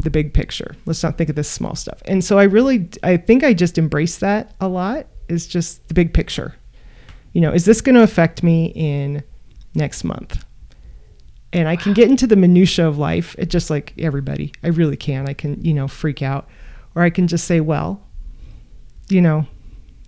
the 0.03 0.11
big 0.11 0.31
picture. 0.31 0.75
Let's 0.85 1.01
not 1.01 1.17
think 1.17 1.31
of 1.31 1.35
this 1.35 1.49
small 1.49 1.73
stuff. 1.73 2.03
And 2.05 2.23
so 2.23 2.38
I 2.38 2.43
really, 2.43 2.88
I 3.01 3.17
think 3.17 3.43
I 3.43 3.55
just 3.55 3.79
embrace 3.79 4.19
that 4.19 4.53
a 4.61 4.67
lot. 4.67 5.07
Is 5.27 5.47
just 5.47 5.88
the 5.88 5.95
big 5.95 6.13
picture. 6.13 6.53
You 7.38 7.41
know, 7.41 7.53
is 7.53 7.65
this 7.65 7.81
going 7.81 7.93
to 7.93 8.01
affect 8.01 8.41
me 8.41 8.71
in 8.73 9.21
next 9.75 10.03
month? 10.03 10.43
And 11.53 11.67
I 11.67 11.75
can 11.75 11.93
get 11.93 12.09
into 12.09 12.25
the 12.25 12.35
minutia 12.35 12.88
of 12.88 12.97
life. 12.97 13.35
It 13.38 13.51
just 13.51 13.69
like 13.69 13.93
everybody, 13.99 14.51
I 14.63 14.69
really 14.69 14.97
can. 14.97 15.29
I 15.29 15.35
can, 15.35 15.63
you 15.63 15.71
know, 15.71 15.88
freak 15.88 16.23
out, 16.23 16.49
or 16.95 17.03
I 17.03 17.11
can 17.11 17.27
just 17.27 17.45
say, 17.45 17.59
well, 17.59 18.01
you 19.07 19.21
know, 19.21 19.45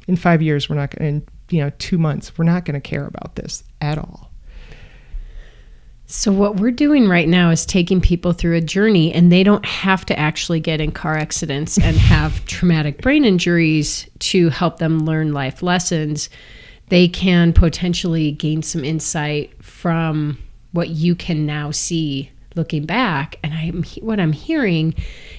in 0.08 0.16
five 0.16 0.42
years 0.42 0.70
we're 0.70 0.76
not 0.78 0.96
going. 0.96 1.08
In 1.08 1.28
you 1.52 1.64
know, 1.64 1.72
two 1.78 2.00
months 2.00 2.36
we're 2.36 2.46
not 2.46 2.66
going 2.66 2.82
to 2.82 2.90
care 2.90 3.06
about 3.06 3.36
this 3.36 3.64
at 3.80 4.00
all. 4.00 4.32
So 6.08 6.32
what 6.32 6.56
we're 6.56 6.72
doing 6.72 7.08
right 7.08 7.28
now 7.28 7.52
is 7.52 7.64
taking 7.64 8.02
people 8.02 8.34
through 8.34 8.56
a 8.56 8.62
journey 8.62 9.14
and 9.14 9.32
they 9.32 9.44
don't 9.44 9.68
have 9.68 10.04
to 10.08 10.18
actually 10.18 10.62
get 10.62 10.82
in 10.82 10.92
car 10.94 11.16
accidents 11.16 11.78
and 11.78 11.96
have 11.96 12.44
traumatic 12.48 13.04
brain 13.04 13.24
injuries 13.24 14.10
to 14.18 14.50
help 14.50 14.80
them 14.80 15.06
learn 15.06 15.32
life 15.32 15.62
lessons. 15.62 16.32
They 16.90 17.08
can 17.08 17.54
potentially 17.54 18.32
gain 18.32 18.62
some 18.64 18.84
insight 18.84 19.64
from 19.64 20.38
what 20.72 20.90
you 20.90 21.16
can 21.16 21.46
now 21.46 21.72
see 21.72 22.32
looking 22.56 22.86
back 22.86 23.38
and 23.44 23.54
I'm 23.54 23.84
what 24.02 24.20
I'm 24.20 24.34
hearing 24.34 24.96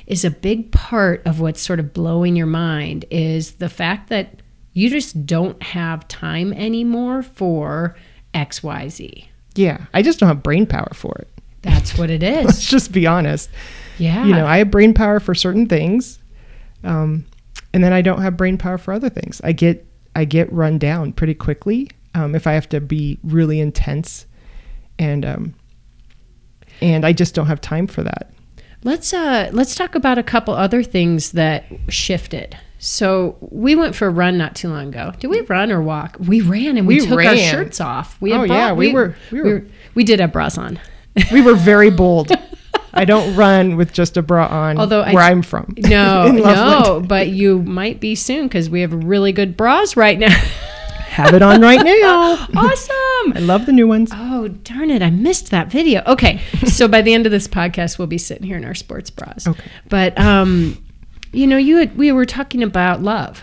is 0.06 0.24
a 0.24 0.30
big 0.30 0.70
part 0.70 1.22
of 1.26 1.40
what's 1.40 1.60
sort 1.60 1.80
of 1.80 1.92
blowing 1.92 2.36
your 2.36 2.46
mind 2.46 3.04
is 3.10 3.52
the 3.52 3.68
fact 3.68 4.08
that 4.10 4.40
you 4.72 4.88
just 4.88 5.26
don't 5.26 5.60
have 5.62 6.06
time 6.06 6.52
anymore 6.52 7.22
for 7.22 7.96
XYZ. 8.32 9.26
Yeah, 9.56 9.86
I 9.92 10.02
just 10.02 10.20
don't 10.20 10.28
have 10.28 10.42
brain 10.44 10.66
power 10.66 10.92
for 10.94 11.14
it. 11.18 11.28
That's 11.62 11.98
what 11.98 12.10
it 12.10 12.22
is 12.38 12.44
Let's 12.44 12.66
just 12.66 12.92
be 12.92 13.06
honest. 13.06 13.50
Yeah. 13.98 14.24
you 14.24 14.32
know 14.32 14.46
i 14.46 14.56
have 14.58 14.70
brain 14.70 14.94
power 14.94 15.20
for 15.20 15.34
certain 15.34 15.66
things 15.66 16.18
um, 16.84 17.26
and 17.74 17.84
then 17.84 17.92
i 17.92 18.00
don't 18.00 18.22
have 18.22 18.34
brain 18.34 18.56
power 18.56 18.78
for 18.78 18.94
other 18.94 19.10
things 19.10 19.42
i 19.44 19.52
get 19.52 19.86
i 20.20 20.24
get 20.24 20.52
run 20.52 20.78
down 20.78 21.12
pretty 21.12 21.34
quickly 21.34 21.90
um, 22.14 22.34
if 22.34 22.46
i 22.46 22.52
have 22.52 22.68
to 22.68 22.80
be 22.80 23.18
really 23.24 23.58
intense 23.60 24.26
and 24.98 25.24
um, 25.24 25.54
and 26.80 27.04
i 27.06 27.12
just 27.12 27.34
don't 27.34 27.46
have 27.46 27.60
time 27.60 27.86
for 27.86 28.02
that 28.02 28.30
let's 28.84 29.12
uh 29.12 29.48
let's 29.52 29.74
talk 29.74 29.94
about 29.94 30.18
a 30.18 30.22
couple 30.22 30.54
other 30.54 30.82
things 30.82 31.32
that 31.32 31.64
shifted. 31.88 32.56
So 32.82 33.36
we 33.42 33.74
went 33.76 33.94
for 33.94 34.06
a 34.06 34.10
run 34.10 34.38
not 34.38 34.54
too 34.56 34.70
long 34.70 34.88
ago. 34.88 35.12
Did 35.20 35.26
we 35.26 35.42
run 35.42 35.70
or 35.70 35.82
walk? 35.82 36.16
We 36.18 36.40
ran 36.40 36.78
and 36.78 36.86
we, 36.86 36.94
We 36.94 37.06
took 37.06 37.22
our 37.22 37.36
shirts 37.36 37.78
off. 37.78 38.18
We 38.22 38.32
Oh, 38.32 38.46
bra- 38.46 38.56
yeah, 38.56 38.72
we 38.72 38.90
were- 38.94 39.14
we 39.30 39.42
we 39.42 39.52
were- 39.52 39.64
we 39.94 40.02
did 40.02 40.18
have 40.18 40.32
bras 40.32 40.56
on. 40.56 40.80
we 41.30 41.42
were 41.42 41.54
very 41.54 41.90
bold 41.90 42.30
i 42.92 43.04
don't 43.04 43.34
run 43.36 43.76
with 43.76 43.92
just 43.92 44.16
a 44.16 44.22
bra 44.22 44.46
on 44.46 44.78
Although 44.78 45.04
where 45.12 45.22
i'm 45.22 45.42
from 45.42 45.74
No, 45.78 46.30
no, 46.32 47.00
but 47.06 47.28
you 47.28 47.62
might 47.62 48.00
be 48.00 48.14
soon 48.14 48.48
because 48.48 48.68
we 48.70 48.80
have 48.80 48.92
really 48.92 49.32
good 49.32 49.56
bras 49.56 49.96
right 49.96 50.18
now. 50.18 50.30
have 51.10 51.34
it 51.34 51.42
on 51.42 51.60
right 51.60 51.84
now 51.84 52.46
awesome. 52.56 53.32
i 53.34 53.40
love 53.40 53.66
the 53.66 53.72
new 53.72 53.86
ones 53.88 54.10
Oh, 54.14 54.48
darn 54.48 54.90
it. 54.90 55.02
I 55.02 55.10
missed 55.10 55.50
that 55.50 55.68
video. 55.68 56.02
Okay. 56.06 56.40
So 56.66 56.88
by 56.88 57.02
the 57.02 57.12
end 57.12 57.26
of 57.26 57.32
this 57.32 57.46
podcast, 57.46 57.98
we'll 57.98 58.06
be 58.06 58.16
sitting 58.16 58.44
here 58.46 58.56
in 58.56 58.64
our 58.64 58.74
sports 58.74 59.10
bras. 59.10 59.46
Okay. 59.46 59.70
But, 59.90 60.18
um, 60.18 60.82
you 61.32 61.46
know, 61.46 61.58
you 61.58 61.76
had, 61.76 61.94
we 61.98 62.10
were 62.10 62.24
talking 62.24 62.62
about 62.62 63.02
love 63.02 63.42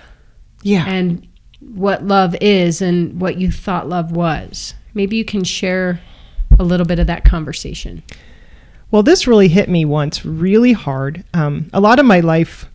yeah 0.63 0.85
and 0.87 1.27
what 1.59 2.03
love 2.03 2.35
is 2.41 2.81
and 2.81 3.21
what 3.21 3.37
you 3.37 3.51
thought 3.51 3.87
love 3.87 4.11
was. 4.11 4.73
Maybe 4.95 5.17
you 5.17 5.25
can 5.25 5.43
share 5.43 5.99
a 6.57 6.63
little 6.63 6.85
bit 6.87 6.97
of 6.97 7.05
that 7.07 7.23
conversation. 7.25 8.01
Well, 8.89 9.03
this 9.03 9.27
really 9.27 9.49
hit 9.49 9.69
me 9.69 9.85
once 9.85 10.25
really 10.25 10.73
hard. 10.73 11.23
Um, 11.33 11.69
a 11.73 11.79
lot 11.79 11.99
of 11.99 12.05
my 12.05 12.21
life 12.21 12.69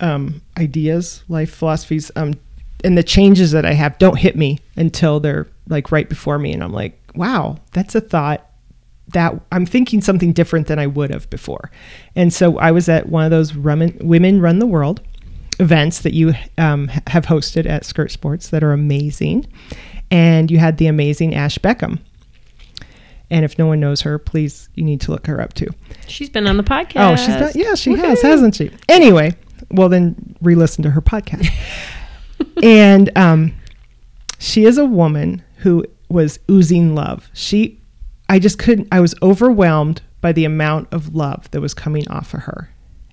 um, 0.00 0.40
ideas, 0.56 1.22
life 1.28 1.54
philosophies, 1.54 2.10
um, 2.16 2.34
and 2.84 2.96
the 2.96 3.02
changes 3.02 3.50
that 3.52 3.64
I 3.64 3.72
have 3.72 3.98
don't 3.98 4.18
hit 4.18 4.36
me 4.36 4.60
until 4.76 5.20
they're 5.20 5.48
like 5.68 5.90
right 5.90 6.08
before 6.08 6.38
me. 6.38 6.52
And 6.52 6.62
I'm 6.62 6.72
like, 6.72 6.98
wow, 7.14 7.58
that's 7.72 7.94
a 7.94 8.00
thought 8.00 8.48
that 9.08 9.34
I'm 9.50 9.66
thinking 9.66 10.00
something 10.00 10.32
different 10.32 10.66
than 10.66 10.78
I 10.78 10.86
would 10.86 11.10
have 11.10 11.28
before. 11.30 11.70
And 12.14 12.32
so 12.32 12.58
I 12.58 12.70
was 12.70 12.88
at 12.88 13.08
one 13.08 13.24
of 13.24 13.30
those 13.30 13.54
Women 13.54 14.40
Run 14.40 14.58
the 14.58 14.66
World 14.66 15.00
events 15.58 16.00
that 16.00 16.14
you 16.14 16.34
um, 16.56 16.88
have 17.08 17.26
hosted 17.26 17.66
at 17.66 17.84
Skirt 17.84 18.12
Sports 18.12 18.50
that 18.50 18.62
are 18.62 18.72
amazing. 18.72 19.46
And 20.10 20.50
you 20.50 20.58
had 20.58 20.78
the 20.78 20.86
amazing 20.86 21.34
Ash 21.34 21.58
Beckham. 21.58 21.98
And 23.30 23.44
if 23.44 23.58
no 23.58 23.66
one 23.66 23.80
knows 23.80 24.00
her, 24.02 24.18
please, 24.18 24.68
you 24.74 24.84
need 24.84 25.00
to 25.02 25.10
look 25.10 25.26
her 25.26 25.40
up 25.40 25.52
too. 25.52 25.68
She's 26.06 26.30
been 26.30 26.46
on 26.46 26.56
the 26.56 26.62
podcast. 26.62 27.12
Oh, 27.12 27.16
she's 27.16 27.34
done. 27.34 27.52
Yeah, 27.54 27.74
she 27.74 27.90
Woohoo. 27.92 27.98
has, 27.98 28.22
hasn't 28.22 28.54
she? 28.54 28.70
Anyway, 28.88 29.34
well 29.70 29.88
then 29.88 30.36
re-listen 30.40 30.82
to 30.84 30.90
her 30.90 31.02
podcast. 31.02 31.48
and 32.62 33.10
um, 33.16 33.54
she 34.38 34.64
is 34.64 34.78
a 34.78 34.84
woman 34.86 35.42
who 35.56 35.84
was 36.08 36.38
oozing 36.50 36.94
love. 36.94 37.28
She, 37.34 37.80
I 38.28 38.38
just 38.38 38.58
couldn't. 38.58 38.88
I 38.92 39.00
was 39.00 39.14
overwhelmed 39.22 40.02
by 40.20 40.32
the 40.32 40.44
amount 40.44 40.92
of 40.92 41.14
love 41.14 41.50
that 41.50 41.60
was 41.60 41.74
coming 41.74 42.08
off 42.08 42.32
of 42.34 42.40
her, 42.40 42.70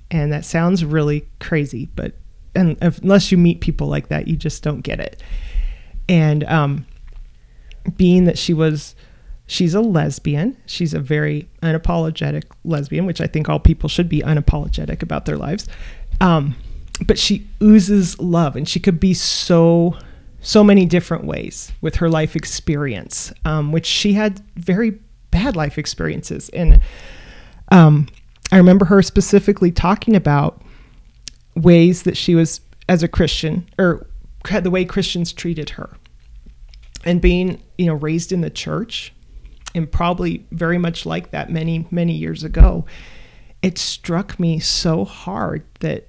and 0.09 0.31
that 0.31 0.45
sounds 0.45 0.85
really 0.85 1.27
crazy, 1.39 1.89
but 1.95 2.13
and 2.55 2.77
unless 2.81 3.31
you 3.31 3.37
meet 3.37 3.59
people 3.59 3.87
like 3.87 4.07
that, 4.07 4.27
you 4.27 4.37
just 4.37 4.63
don't 4.63 4.81
get 4.81 4.99
it. 4.99 5.21
And 6.07 6.43
um, 6.45 6.85
being 7.97 8.25
that 8.25 8.37
she 8.37 8.53
was 8.53 8.94
she's 9.47 9.73
a 9.73 9.81
lesbian. 9.81 10.57
She's 10.65 10.93
a 10.93 10.99
very 10.99 11.47
unapologetic 11.61 12.43
lesbian 12.63 13.05
which 13.05 13.21
i 13.21 13.27
think 13.27 13.49
all 13.49 13.59
people 13.59 13.89
should 13.89 14.09
be 14.09 14.21
unapologetic 14.21 15.01
about 15.01 15.25
their 15.25 15.37
lives. 15.37 15.67
Um, 16.21 16.55
but 17.05 17.19
she 17.19 17.47
oozes 17.61 18.17
love 18.19 18.55
and 18.55 18.67
she 18.67 18.79
could 18.79 18.99
be 18.99 19.13
so 19.13 19.97
so 20.41 20.63
many 20.63 20.85
different 20.85 21.25
ways 21.25 21.71
with 21.81 21.95
her 21.95 22.09
life 22.09 22.35
experience 22.35 23.33
um, 23.45 23.71
which 23.71 23.85
she 23.85 24.13
had 24.13 24.39
very 24.55 24.99
bad 25.31 25.55
life 25.55 25.77
experiences. 25.77 26.49
And 26.49 26.79
um, 27.71 28.07
i 28.51 28.57
remember 28.57 28.85
her 28.85 29.01
specifically 29.01 29.71
talking 29.71 30.15
about 30.15 30.61
ways 31.55 32.03
that 32.03 32.17
she 32.17 32.35
was 32.35 32.61
as 32.87 33.01
a 33.01 33.07
christian 33.07 33.67
or 33.79 34.05
the 34.61 34.69
way 34.69 34.85
christians 34.85 35.33
treated 35.33 35.71
her. 35.71 35.97
And 37.03 37.21
being 37.21 37.61
you 37.77 37.85
know 37.85 37.93
raised 37.93 38.31
in 38.31 38.41
the 38.41 38.49
church 38.49 39.13
and 39.75 39.91
probably 39.91 40.45
very 40.51 40.79
much 40.79 41.05
like 41.05 41.29
that 41.31 41.51
many 41.51 41.87
many 41.91 42.13
years 42.13 42.43
ago 42.43 42.85
it 43.61 43.77
struck 43.77 44.39
me 44.39 44.59
so 44.59 45.05
hard 45.05 45.63
that 45.81 46.07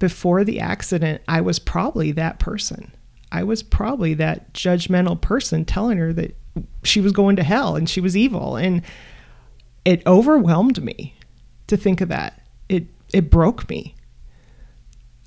before 0.00 0.42
the 0.42 0.58
accident 0.58 1.22
i 1.28 1.40
was 1.40 1.58
probably 1.58 2.10
that 2.12 2.38
person. 2.40 2.92
I 3.32 3.44
was 3.44 3.62
probably 3.62 4.14
that 4.14 4.52
judgmental 4.52 5.20
person 5.20 5.64
telling 5.64 5.98
her 5.98 6.12
that 6.14 6.36
she 6.82 7.00
was 7.00 7.12
going 7.12 7.36
to 7.36 7.42
hell 7.42 7.76
and 7.76 7.88
she 7.88 8.00
was 8.00 8.16
evil. 8.16 8.56
And 8.56 8.82
it 9.84 10.04
overwhelmed 10.06 10.82
me 10.82 11.14
to 11.68 11.76
think 11.76 12.00
of 12.00 12.08
that. 12.08 12.42
It 12.68 12.86
it 13.12 13.30
broke 13.30 13.68
me 13.68 13.96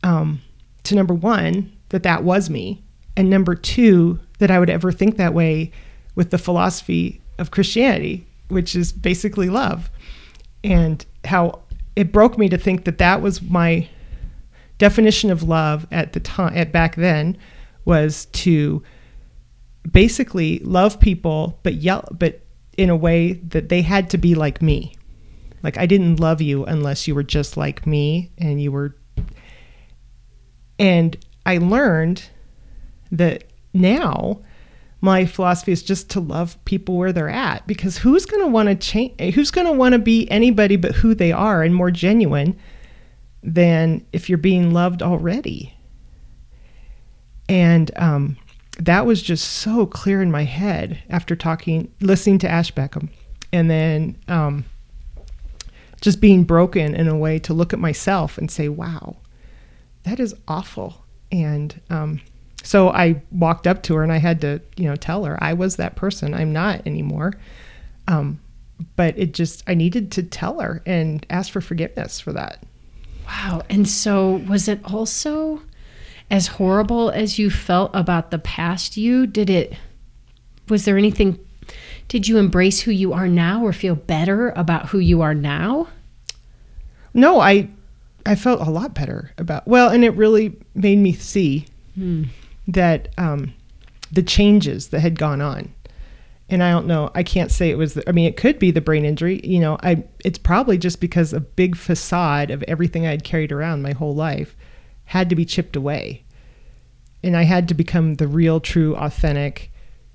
um 0.04 0.42
to 0.84 0.96
number 0.96 1.14
one 1.14 1.72
that 1.90 2.04
that 2.04 2.24
was 2.24 2.50
me 2.50 2.82
and 3.18 3.30
number 3.30 3.56
two 3.56 4.20
that 4.40 4.50
i 4.50 4.58
would 4.58 4.70
ever 4.70 4.92
think 4.92 5.18
that 5.18 5.34
way 5.34 5.72
with 6.16 6.30
the 6.30 6.38
philosophy 6.38 7.22
of 7.44 7.52
christianity 7.52 8.26
which 8.54 8.76
is 8.76 8.92
basically 8.92 9.50
love. 9.50 9.90
And 10.64 11.06
how 11.26 11.62
it 11.96 12.12
broke 12.12 12.38
me 12.38 12.48
to 12.50 12.58
think 12.58 12.86
that 12.86 13.00
that 13.00 13.22
was 13.22 13.42
my 13.42 13.90
definition 14.78 15.30
of 15.30 15.44
love 15.44 15.86
at 15.92 16.14
the 16.14 16.20
time 16.20 16.56
at 16.56 16.72
back 16.72 16.96
then 16.96 17.38
was 17.86 18.26
to 18.28 18.82
basically 19.92 20.60
love 20.60 21.00
people 21.00 21.60
but 21.64 21.76
yell 21.76 22.08
but 22.12 22.42
in 22.78 22.90
a 22.90 22.96
way 22.96 23.34
that 23.34 23.70
they 23.70 23.82
had 23.82 24.10
to 24.10 24.18
be 24.18 24.36
like 24.36 24.62
me. 24.62 24.96
Like 25.62 25.78
i 25.78 25.86
didn't 25.86 26.20
love 26.20 26.42
you 26.42 26.66
unless 26.66 27.08
you 27.08 27.16
were 27.16 27.24
just 27.24 27.56
like 27.56 27.86
me 27.86 28.32
and 28.38 28.62
you 28.62 28.72
were 28.72 28.96
and 30.80 31.16
i 31.46 31.58
learned 31.58 32.24
that 33.12 33.46
now 33.74 34.42
my 35.04 35.26
philosophy 35.26 35.72
is 35.72 35.84
just 35.84 36.10
to 36.12 36.20
love 36.20 36.58
people 36.66 36.96
where 36.96 37.12
they're 37.12 37.30
at 37.30 37.68
because 37.68 37.98
who's 37.98 38.26
going 38.26 38.42
to 38.42 38.48
want 38.48 38.70
to 38.70 38.76
change 38.76 39.36
who's 39.36 39.52
going 39.52 39.68
to 39.68 39.74
want 39.74 39.94
to 39.94 40.00
be 40.00 40.30
anybody 40.32 40.76
but 40.76 40.96
who 40.96 41.14
they 41.14 41.32
are 41.32 41.62
and 41.62 41.76
more 41.76 41.92
genuine 41.92 42.58
than 43.44 44.06
if 44.14 44.30
you're 44.30 44.38
being 44.38 44.72
loved 44.72 45.04
already? 45.04 45.74
And 47.50 47.92
um, 47.98 48.38
that 48.80 49.06
was 49.06 49.22
just 49.22 49.46
so 49.46 49.86
clear 49.86 50.22
in 50.22 50.32
my 50.32 50.44
head 50.44 51.04
after 51.10 51.36
talking 51.36 51.92
listening 52.00 52.40
to 52.40 52.50
ash 52.50 52.74
beckham 52.74 53.10
and 53.52 53.70
then 53.70 54.18
um, 54.28 54.66
just 56.02 56.22
being 56.22 56.44
broken 56.46 56.96
in 56.96 57.08
a 57.08 57.18
way 57.18 57.40
to 57.40 57.54
look 57.54 57.74
at 57.74 57.80
myself 57.80 58.38
and 58.38 58.50
say 58.50 58.70
wow 58.70 59.18
that 60.04 60.20
is 60.20 60.36
awful. 60.48 61.06
And 61.32 61.80
um, 61.90 62.22
so 62.64 62.90
I 62.90 63.22
walked 63.30 63.68
up 63.68 63.84
to 63.84 63.96
her 63.96 64.04
and 64.04 64.12
I 64.12 64.18
had 64.18 64.40
to, 64.42 64.62
you 64.78 64.86
know, 64.86 64.96
tell 64.96 65.26
her 65.26 65.38
I 65.44 65.54
was 65.54 65.76
that 65.76 65.98
person. 65.98 66.34
I'm 66.34 66.54
not 66.54 66.88
anymore. 66.88 67.34
Um, 68.08 68.40
but 68.96 69.18
it 69.20 69.34
just, 69.34 69.64
I 69.68 69.74
needed 69.74 70.14
to 70.14 70.24
tell 70.24 70.60
her 70.62 70.82
and 70.86 71.26
ask 71.30 71.52
for 71.52 71.60
forgiveness 71.62 72.22
for 72.22 72.32
that. 72.34 72.64
Wow. 73.28 73.64
And 73.70 73.88
so 73.88 74.38
was 74.48 74.70
it 74.70 74.80
also 74.86 75.62
as 76.32 76.48
horrible 76.48 77.10
as 77.10 77.38
you 77.38 77.50
felt 77.50 77.92
about 77.94 78.32
the 78.32 78.40
past 78.40 78.96
you? 78.96 79.28
Did 79.28 79.50
it, 79.50 79.74
was 80.70 80.86
there 80.86 80.98
anything, 80.98 81.38
did 82.08 82.30
you 82.30 82.38
embrace 82.38 82.80
who 82.82 82.92
you 82.92 83.12
are 83.12 83.28
now 83.28 83.64
or 83.64 83.74
feel 83.74 83.96
better 83.96 84.52
about 84.52 84.88
who 84.88 85.00
you 85.00 85.22
are 85.22 85.36
now? 85.36 85.90
No, 87.14 87.42
I, 87.42 87.70
I 88.26 88.36
felt 88.36 88.66
a 88.66 88.72
lot 88.72 88.94
better 88.94 89.32
about, 89.38 89.68
well, 89.68 89.90
and 89.90 90.06
it 90.06 90.12
really 90.12 90.58
made 90.74 90.98
me 90.98 91.12
see 91.12 91.66
hmm 91.96 92.24
that 92.68 93.10
um, 93.18 93.54
the 94.12 94.24
changes 94.24 94.90
that 94.90 95.00
had 95.00 95.18
gone 95.18 95.42
on 95.42 95.74
and 96.50 96.62
I 96.62 96.72
don't 96.72 96.88
know. 96.88 97.10
I 97.16 97.24
can't 97.24 97.52
say 97.52 97.70
it 97.70 97.78
was. 97.78 97.96
The, 97.96 98.08
I 98.08 98.12
mean, 98.12 98.28
it 98.28 98.38
could 98.38 98.60
be 98.60 98.70
the 98.70 98.80
brain 98.82 99.06
injury. 99.06 99.42
You 99.44 99.60
know, 99.60 99.78
I. 99.82 100.04
It's 100.24 100.38
probably 100.38 100.78
just 100.78 101.00
because 101.00 101.34
a 101.34 101.40
big 101.40 101.76
facade 101.76 102.52
of 102.52 102.64
everything 102.64 103.08
I 103.08 103.12
had 103.12 103.24
carried 103.24 103.52
around 103.52 103.82
my 103.82 103.94
whole 103.94 104.14
life 104.14 104.56
had 105.06 105.30
to 105.30 105.36
be 105.36 105.46
chipped 105.46 105.76
away, 105.76 106.24
and 107.24 107.36
I 107.36 107.44
had 107.44 107.68
to 107.70 107.74
become 107.74 108.16
the 108.16 108.28
real, 108.28 108.60
true, 108.60 108.96
authentic, 108.96 109.72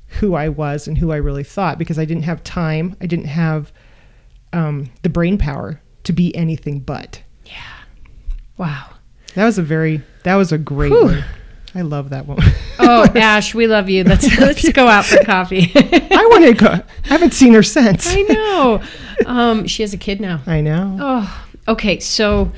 who 0.07 0.35
I 0.35 0.49
was 0.49 0.87
and 0.87 0.99
who 0.99 1.13
I 1.13 1.17
really 1.17 1.45
thought. 1.45 1.79
Because 1.79 1.99
I 1.99 2.05
didn't 2.05 2.25
have 2.25 2.45
time. 2.45 2.95
I 3.01 3.07
didn't 3.07 3.27
have 3.27 3.73
um, 4.53 4.91
the 5.03 5.09
brain 5.09 5.39
power 5.39 5.81
to 6.05 6.13
be 6.13 6.35
anything 6.37 6.81
but. 6.81 7.23
Yeah. 7.47 7.55
Wow. 8.59 8.91
That 9.35 9.47
was 9.47 9.59
a 9.59 9.63
very. 9.63 10.03
That 10.25 10.37
was 10.37 10.53
a 10.53 10.59
great. 10.59 10.93
I 11.75 11.83
love 11.83 12.11
that 12.11 12.27
one. 12.27 12.39
oh, 12.79 13.07
Ash, 13.15 13.55
we 13.55 13.67
love 13.67 13.89
you. 13.89 14.05
Let's 14.05 14.39
let's 14.41 14.69
go 14.73 14.87
out 14.87 15.05
for 15.05 15.23
coffee. 15.25 15.71
I 15.75 16.29
want 16.31 16.45
to 16.45 16.55
go. 16.55 16.67
I 16.67 17.09
haven't 17.09 17.35
seen 17.35 17.55
her 17.55 17.63
since. 17.63 18.07
I 18.09 18.23
know. 18.23 18.83
Um, 19.27 19.67
she 19.67 19.83
has 19.83 19.93
a 19.93 19.99
kid 19.99 20.21
now. 20.21 20.41
I 20.47 20.61
know. 20.61 20.97
Oh, 21.01 21.47
okay. 21.69 22.01
So 22.01 22.51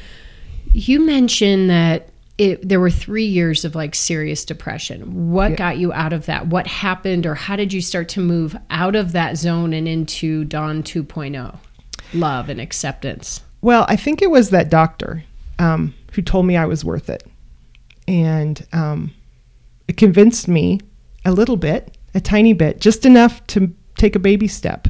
you 0.72 1.04
mentioned 1.04 1.70
that 1.70 2.08
it, 2.38 2.66
there 2.66 2.80
were 2.80 2.90
three 2.90 3.26
years 3.26 3.64
of 3.64 3.74
like 3.74 3.94
serious 3.94 4.44
depression. 4.44 5.30
What 5.30 5.52
yeah. 5.52 5.56
got 5.56 5.78
you 5.78 5.92
out 5.92 6.12
of 6.12 6.26
that? 6.26 6.46
What 6.46 6.66
happened, 6.66 7.26
or 7.26 7.34
how 7.34 7.56
did 7.56 7.72
you 7.72 7.82
start 7.82 8.08
to 8.10 8.20
move 8.20 8.56
out 8.70 8.96
of 8.96 9.12
that 9.12 9.36
zone 9.36 9.72
and 9.72 9.86
into 9.86 10.44
Dawn 10.44 10.82
2.0, 10.82 11.58
love 12.14 12.48
and 12.48 12.60
acceptance? 12.60 13.42
Well, 13.60 13.84
I 13.88 13.96
think 13.96 14.22
it 14.22 14.30
was 14.30 14.50
that 14.50 14.70
doctor 14.70 15.22
um, 15.58 15.92
who 16.12 16.22
told 16.22 16.46
me 16.46 16.56
I 16.56 16.64
was 16.64 16.82
worth 16.82 17.10
it 17.10 17.24
and 18.06 18.66
um, 18.72 19.12
it 19.88 19.96
convinced 19.96 20.48
me 20.48 20.80
a 21.24 21.32
little 21.32 21.56
bit, 21.56 21.96
a 22.14 22.20
tiny 22.20 22.52
bit, 22.52 22.80
just 22.80 23.04
enough 23.04 23.46
to 23.48 23.74
take 23.96 24.16
a 24.16 24.20
baby 24.20 24.48
step 24.48 24.88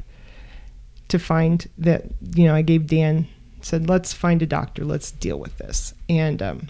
to 1.08 1.18
find 1.18 1.68
that 1.76 2.04
you 2.34 2.44
know 2.44 2.54
I 2.54 2.62
gave 2.62 2.86
Dan 2.86 3.26
said 3.60 3.88
let's 3.88 4.12
find 4.12 4.40
a 4.42 4.46
doctor, 4.46 4.84
let's 4.84 5.10
deal 5.10 5.38
with 5.38 5.58
this, 5.58 5.94
and 6.08 6.42
um, 6.42 6.68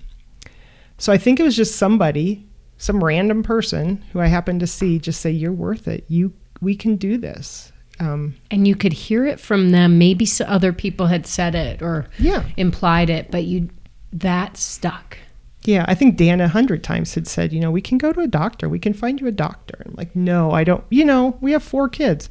so 0.99 1.13
I 1.13 1.19
think 1.19 1.41
it 1.41 1.45
was 1.45 1.57
just 1.57 1.77
somebody, 1.77 2.47
some 2.77 3.03
random 3.03 3.43
person 3.43 4.05
who 4.13 4.21
I 4.21 4.27
happened 4.27 4.61
to 4.61 4.67
see, 4.67 4.99
just 4.99 5.21
say 5.21 5.31
you're 5.31 5.53
worth 5.53 5.89
it. 5.89 6.05
You 6.09 6.33
we 6.61 6.77
can 6.77 6.97
do 6.97 7.17
this. 7.17 7.73
Um, 7.99 8.37
and 8.51 8.67
you 8.67 8.75
could 8.75 8.95
hear 8.95 9.27
it 9.27 9.39
from 9.39 9.71
them. 9.71 9.99
Maybe 9.99 10.27
other 10.47 10.73
people 10.73 11.07
had 11.07 11.27
said 11.27 11.55
it 11.55 11.83
or 11.83 12.09
yeah. 12.19 12.45
implied 12.57 13.11
it, 13.11 13.31
but 13.31 13.45
you 13.45 13.69
that 14.13 14.57
stuck. 14.57 15.19
Yeah, 15.65 15.85
I 15.87 15.95
think 15.95 16.17
Dan 16.17 16.41
a 16.41 16.49
hundred 16.49 16.83
times 16.83 17.15
had 17.15 17.29
said, 17.29 17.53
you 17.53 17.61
know, 17.61 17.71
we 17.71 17.83
can 17.83 17.99
go 17.99 18.13
to 18.13 18.21
a 18.21 18.27
doctor. 18.27 18.69
We 18.69 18.79
can 18.79 18.95
find 18.95 19.21
you 19.21 19.27
a 19.27 19.33
doctor. 19.33 19.83
I'm 19.85 19.95
like, 19.95 20.15
no, 20.17 20.53
I 20.53 20.65
don't. 20.65 20.85
You 20.89 21.05
know, 21.05 21.37
we 21.41 21.53
have 21.53 21.63
four 21.63 21.89
kids. 21.89 22.29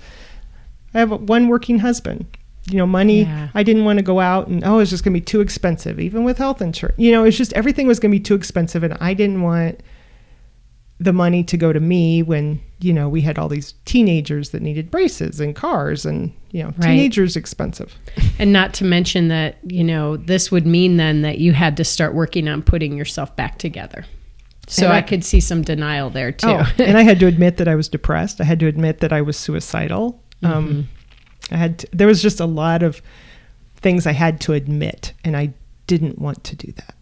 I 0.93 0.99
have 0.99 1.11
one 1.11 1.47
working 1.47 1.79
husband. 1.79 2.25
You 2.69 2.77
know, 2.77 2.87
money. 2.87 3.21
Yeah. 3.21 3.49
I 3.53 3.63
didn't 3.63 3.85
want 3.85 3.97
to 3.99 4.03
go 4.03 4.19
out 4.19 4.47
and 4.47 4.63
oh, 4.63 4.79
it's 4.79 4.89
just 4.89 5.03
going 5.03 5.13
to 5.13 5.19
be 5.19 5.25
too 5.25 5.41
expensive, 5.41 5.99
even 5.99 6.23
with 6.23 6.37
health 6.37 6.61
insurance. 6.61 6.99
You 6.99 7.11
know, 7.11 7.23
it's 7.23 7.37
just 7.37 7.53
everything 7.53 7.87
was 7.87 7.99
going 7.99 8.11
to 8.11 8.17
be 8.17 8.23
too 8.23 8.35
expensive, 8.35 8.83
and 8.83 8.95
I 8.99 9.13
didn't 9.13 9.41
want 9.41 9.81
the 10.99 11.13
money 11.13 11.43
to 11.45 11.57
go 11.57 11.71
to 11.71 11.79
me 11.79 12.21
when 12.21 12.61
you 12.79 12.93
know 12.93 13.07
we 13.07 13.21
had 13.21 13.39
all 13.39 13.47
these 13.47 13.73
teenagers 13.85 14.49
that 14.49 14.61
needed 14.61 14.91
braces 14.91 15.39
and 15.39 15.55
cars 15.55 16.05
and 16.05 16.33
you 16.51 16.61
know 16.61 16.69
right. 16.77 16.87
teenagers 16.87 17.35
expensive. 17.35 17.95
And 18.37 18.51
not 18.51 18.73
to 18.75 18.85
mention 18.85 19.29
that 19.29 19.57
you 19.63 19.83
know 19.83 20.17
this 20.17 20.51
would 20.51 20.65
mean 20.65 20.97
then 20.97 21.21
that 21.21 21.39
you 21.39 21.53
had 21.53 21.77
to 21.77 21.83
start 21.83 22.13
working 22.13 22.47
on 22.47 22.61
putting 22.61 22.97
yourself 22.97 23.35
back 23.35 23.57
together. 23.57 24.05
So 24.67 24.87
I, 24.87 24.97
I, 24.97 25.01
could 25.01 25.25
see 25.25 25.39
some 25.39 25.63
denial 25.63 26.11
there 26.11 26.31
too. 26.31 26.47
Oh, 26.47 26.71
and 26.77 26.97
i 26.97 27.01
had 27.01 27.19
to 27.21 27.27
admit 27.27 27.57
that 27.57 27.67
i 27.67 27.75
was 27.75 27.87
depressed. 27.87 28.39
I 28.41 28.43
had 28.43 28.59
to 28.59 28.67
admit 28.67 28.99
that 28.99 29.13
i 29.13 29.21
was 29.21 29.37
suicidal. 29.37 30.21
Um, 30.43 30.51
mm-hmm. 30.51 30.69
um, 30.69 30.89
i 31.51 31.57
had 31.57 31.79
to, 31.79 31.87
there 31.91 32.07
was 32.07 32.21
just 32.21 32.39
a 32.39 32.45
lot 32.45 32.83
of 32.83 33.01
things 33.77 34.05
i 34.05 34.11
had 34.11 34.39
to 34.41 34.53
admit 34.53 35.13
and 35.23 35.35
i 35.37 35.53
didn't 35.87 36.19
want 36.19 36.43
to 36.43 36.55
do 36.55 36.71
that 36.73 36.95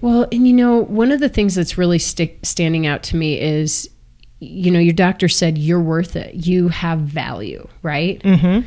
well, 0.00 0.26
and 0.32 0.46
you 0.46 0.54
know, 0.54 0.78
one 0.84 1.12
of 1.12 1.20
the 1.20 1.28
things 1.28 1.54
that's 1.54 1.76
really 1.76 1.98
st- 1.98 2.44
standing 2.44 2.86
out 2.86 3.02
to 3.04 3.16
me 3.16 3.40
is, 3.40 3.90
you 4.38 4.70
know, 4.70 4.78
your 4.78 4.94
doctor 4.94 5.28
said 5.28 5.58
you're 5.58 5.80
worth 5.80 6.16
it. 6.16 6.34
You 6.34 6.68
have 6.68 7.00
value, 7.00 7.66
right? 7.82 8.22
Mm-hmm. 8.22 8.66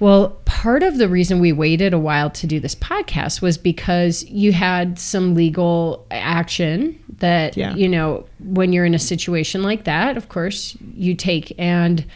Well, 0.00 0.30
part 0.46 0.82
of 0.82 0.96
the 0.96 1.10
reason 1.10 1.40
we 1.40 1.52
waited 1.52 1.92
a 1.92 1.98
while 1.98 2.30
to 2.30 2.46
do 2.46 2.58
this 2.58 2.74
podcast 2.74 3.42
was 3.42 3.58
because 3.58 4.24
you 4.24 4.50
had 4.50 4.98
some 4.98 5.34
legal 5.34 6.06
action 6.10 6.98
that, 7.18 7.54
yeah. 7.54 7.74
you 7.74 7.86
know, 7.86 8.26
when 8.38 8.72
you're 8.72 8.86
in 8.86 8.94
a 8.94 8.98
situation 8.98 9.62
like 9.62 9.84
that, 9.84 10.16
of 10.16 10.30
course, 10.30 10.74
you 10.94 11.14
take 11.14 11.52
and 11.58 12.06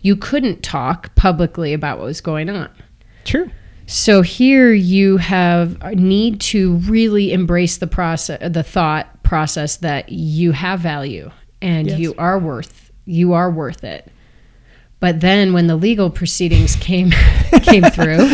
you 0.00 0.16
couldn't 0.16 0.62
talk 0.62 1.14
publicly 1.16 1.74
about 1.74 1.98
what 1.98 2.06
was 2.06 2.22
going 2.22 2.48
on. 2.48 2.70
True. 3.24 3.50
So 3.86 4.22
here 4.22 4.72
you 4.72 5.18
have 5.18 5.82
need 5.94 6.40
to 6.40 6.76
really 6.76 7.32
embrace 7.32 7.76
the 7.76 7.86
process, 7.86 8.40
the 8.52 8.62
thought 8.62 9.22
process 9.22 9.76
that 9.78 10.10
you 10.10 10.52
have 10.52 10.80
value 10.80 11.30
and 11.60 11.88
yes. 11.88 11.98
you 11.98 12.14
are 12.18 12.38
worth 12.38 12.84
you 13.06 13.32
are 13.34 13.50
worth 13.50 13.84
it. 13.84 14.10
But 15.00 15.20
then 15.20 15.52
when 15.52 15.66
the 15.66 15.76
legal 15.76 16.08
proceedings 16.08 16.76
came 16.76 17.10
came 17.62 17.84
through, 17.84 18.30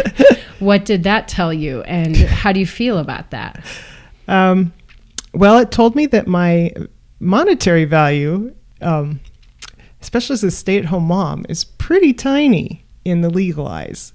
what 0.60 0.84
did 0.84 1.02
that 1.04 1.26
tell 1.26 1.52
you, 1.52 1.82
and 1.82 2.16
how 2.16 2.52
do 2.52 2.60
you 2.60 2.66
feel 2.66 2.98
about 2.98 3.30
that? 3.30 3.64
Um, 4.28 4.72
well, 5.34 5.58
it 5.58 5.72
told 5.72 5.96
me 5.96 6.06
that 6.06 6.28
my 6.28 6.72
monetary 7.18 7.84
value, 7.84 8.54
um, 8.80 9.20
especially 10.00 10.34
as 10.34 10.44
a 10.44 10.50
stay-at-home 10.50 11.04
mom, 11.04 11.44
is 11.48 11.64
pretty 11.64 12.12
tiny 12.12 12.84
in 13.04 13.22
the 13.22 13.30
legal 13.30 13.66
eyes 13.66 14.12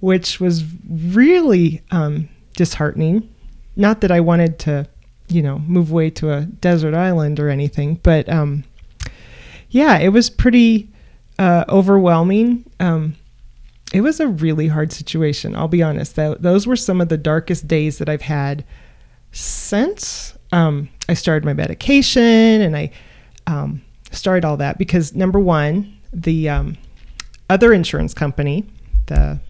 which 0.00 0.40
was 0.40 0.64
really 0.88 1.82
um, 1.90 2.28
disheartening. 2.56 3.28
Not 3.76 4.00
that 4.00 4.10
I 4.10 4.20
wanted 4.20 4.58
to, 4.60 4.86
you 5.28 5.42
know, 5.42 5.58
move 5.60 5.90
away 5.90 6.10
to 6.10 6.32
a 6.32 6.42
desert 6.42 6.94
island 6.94 7.38
or 7.38 7.48
anything, 7.48 7.96
but 8.02 8.28
um, 8.28 8.64
yeah, 9.70 9.98
it 9.98 10.08
was 10.08 10.28
pretty 10.28 10.88
uh, 11.38 11.64
overwhelming. 11.68 12.64
Um, 12.80 13.16
it 13.92 14.02
was 14.02 14.20
a 14.20 14.28
really 14.28 14.68
hard 14.68 14.92
situation. 14.92 15.56
I'll 15.56 15.68
be 15.68 15.82
honest. 15.82 16.16
That 16.16 16.42
those 16.42 16.66
were 16.66 16.76
some 16.76 17.00
of 17.00 17.08
the 17.08 17.16
darkest 17.16 17.66
days 17.66 17.98
that 17.98 18.08
I've 18.08 18.22
had 18.22 18.64
since 19.32 20.34
um, 20.52 20.88
I 21.08 21.14
started 21.14 21.44
my 21.44 21.52
medication 21.52 22.22
and 22.22 22.76
I 22.76 22.90
um, 23.46 23.82
started 24.10 24.44
all 24.44 24.56
that 24.58 24.78
because 24.78 25.14
number 25.14 25.38
one, 25.38 25.96
the 26.12 26.48
um, 26.48 26.76
other 27.48 27.72
insurance 27.72 28.14
company, 28.14 28.64
the 29.06 29.40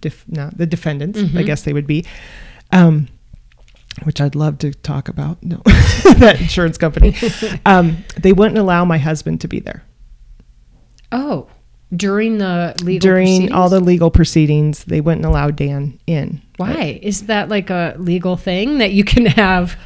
def- 0.00 0.24
not 0.28 0.56
the 0.58 0.66
defendants, 0.66 1.18
I 1.34 1.42
guess 1.42 1.62
they 1.62 1.72
would 1.72 1.86
be, 1.86 2.04
um, 2.72 3.08
which 4.04 4.20
I'd 4.20 4.34
love 4.34 4.58
to 4.58 4.72
talk 4.72 5.08
about. 5.08 5.42
No, 5.42 5.60
that 6.18 6.38
insurance 6.40 6.78
company, 6.78 7.16
um, 7.66 8.04
they 8.20 8.32
wouldn't 8.32 8.58
allow 8.58 8.84
my 8.84 8.98
husband 8.98 9.40
to 9.42 9.48
be 9.48 9.60
there 9.60 9.82
Oh, 11.10 11.48
during 11.94 12.38
the 12.38 12.74
legal 12.82 13.00
during 13.08 13.50
all 13.52 13.68
the 13.70 13.80
legal 13.80 14.10
proceedings. 14.10 14.84
They 14.84 15.00
wouldn't 15.00 15.24
allow 15.24 15.50
Dan 15.50 15.98
in. 16.06 16.42
Why 16.58 16.98
is 17.02 17.26
that 17.26 17.48
like 17.48 17.70
a 17.70 17.94
legal 17.98 18.36
thing 18.36 18.78
that 18.78 18.92
you 18.92 19.04
can 19.04 19.24
have 19.26 19.76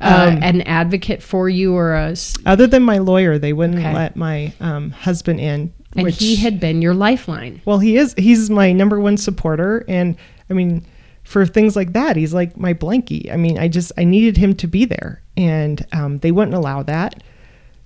uh, 0.00 0.28
Um, 0.30 0.42
an 0.42 0.60
advocate 0.62 1.20
for 1.22 1.48
you 1.48 1.74
or 1.74 1.94
a 1.94 2.14
Other 2.46 2.68
than 2.68 2.84
my 2.84 2.98
lawyer, 2.98 3.38
they 3.38 3.52
wouldn't 3.52 3.80
Okay. 3.80 3.92
let 3.92 4.14
my 4.14 4.52
um, 4.60 4.90
husband 4.92 5.40
in. 5.40 5.72
And 5.96 6.04
which- 6.04 6.18
he 6.18 6.36
had 6.36 6.60
been 6.60 6.82
your 6.82 6.94
lifeline. 6.94 7.60
Well, 7.64 7.78
he 7.78 7.96
is. 7.96 8.14
He's 8.18 8.50
my 8.50 8.72
number 8.72 9.00
one 9.00 9.16
supporter, 9.16 9.84
and 9.88 10.16
I 10.50 10.54
mean, 10.54 10.84
for 11.24 11.44
things 11.44 11.76
like 11.76 11.92
that, 11.92 12.16
he's 12.16 12.32
like 12.32 12.56
my 12.56 12.74
blankie. 12.74 13.32
I 13.32 13.36
mean, 13.36 13.58
I 13.58 13.68
just 13.68 13.92
I 13.98 14.04
needed 14.04 14.36
him 14.36 14.54
to 14.56 14.66
be 14.66 14.84
there, 14.84 15.22
and 15.36 15.84
um, 15.92 16.18
they 16.18 16.32
wouldn't 16.32 16.54
allow 16.54 16.82
that. 16.84 17.22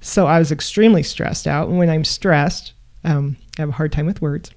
So 0.00 0.26
I 0.26 0.38
was 0.38 0.50
extremely 0.50 1.02
stressed 1.02 1.46
out, 1.46 1.68
and 1.68 1.78
when 1.78 1.88
I'm 1.90 2.04
stressed, 2.04 2.72
um, 3.04 3.36
I 3.58 3.62
have 3.62 3.68
a 3.68 3.72
hard 3.72 3.92
time 3.92 4.06
with 4.06 4.20
words, 4.20 4.50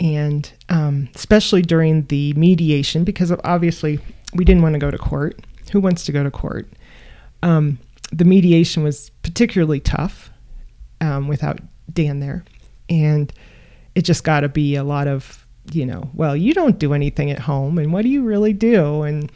and 0.00 0.50
um, 0.68 1.08
especially 1.14 1.62
during 1.62 2.06
the 2.06 2.32
mediation, 2.34 3.04
because 3.04 3.32
obviously 3.44 4.00
we 4.34 4.44
didn't 4.44 4.62
want 4.62 4.74
to 4.74 4.78
go 4.80 4.90
to 4.90 4.98
court. 4.98 5.40
Who 5.72 5.80
wants 5.80 6.04
to 6.04 6.12
go 6.12 6.22
to 6.22 6.30
court? 6.30 6.68
Um, 7.42 7.78
the 8.12 8.24
mediation 8.24 8.82
was 8.82 9.10
particularly 9.22 9.80
tough 9.80 10.30
um, 11.00 11.28
without 11.28 11.60
Dan 11.92 12.20
there, 12.20 12.44
and 12.88 13.32
it 13.94 14.02
just 14.02 14.24
got 14.24 14.40
to 14.40 14.48
be 14.48 14.76
a 14.76 14.84
lot 14.84 15.06
of 15.06 15.46
you 15.70 15.86
know 15.86 16.10
well 16.12 16.36
you 16.36 16.52
don't 16.52 16.80
do 16.80 16.92
anything 16.92 17.30
at 17.30 17.38
home 17.38 17.78
and 17.78 17.92
what 17.92 18.02
do 18.02 18.08
you 18.08 18.22
really 18.22 18.52
do? 18.52 19.02
And 19.02 19.30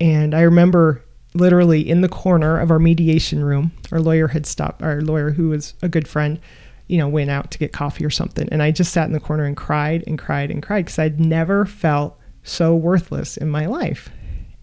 and 0.00 0.34
i 0.34 0.40
remember 0.40 1.02
literally 1.34 1.88
in 1.88 2.00
the 2.00 2.08
corner 2.08 2.58
of 2.58 2.70
our 2.70 2.78
mediation 2.78 3.44
room 3.44 3.72
our 3.92 4.00
lawyer 4.00 4.28
had 4.28 4.46
stopped 4.46 4.82
our 4.82 5.00
lawyer 5.02 5.30
who 5.30 5.50
was 5.50 5.74
a 5.82 5.88
good 5.88 6.08
friend 6.08 6.40
you 6.86 6.98
know 6.98 7.08
went 7.08 7.30
out 7.30 7.50
to 7.50 7.58
get 7.58 7.72
coffee 7.72 8.04
or 8.04 8.10
something. 8.10 8.48
And 8.50 8.62
i 8.62 8.70
just 8.70 8.92
sat 8.92 9.06
in 9.06 9.12
the 9.12 9.20
corner 9.20 9.44
and 9.44 9.56
cried 9.56 10.04
and 10.06 10.18
cried 10.18 10.50
and 10.50 10.62
cried 10.62 10.86
because 10.86 10.98
i'd 10.98 11.20
never 11.20 11.64
felt 11.64 12.18
so 12.42 12.76
worthless 12.76 13.36
in 13.38 13.48
my 13.48 13.66
life. 13.66 14.10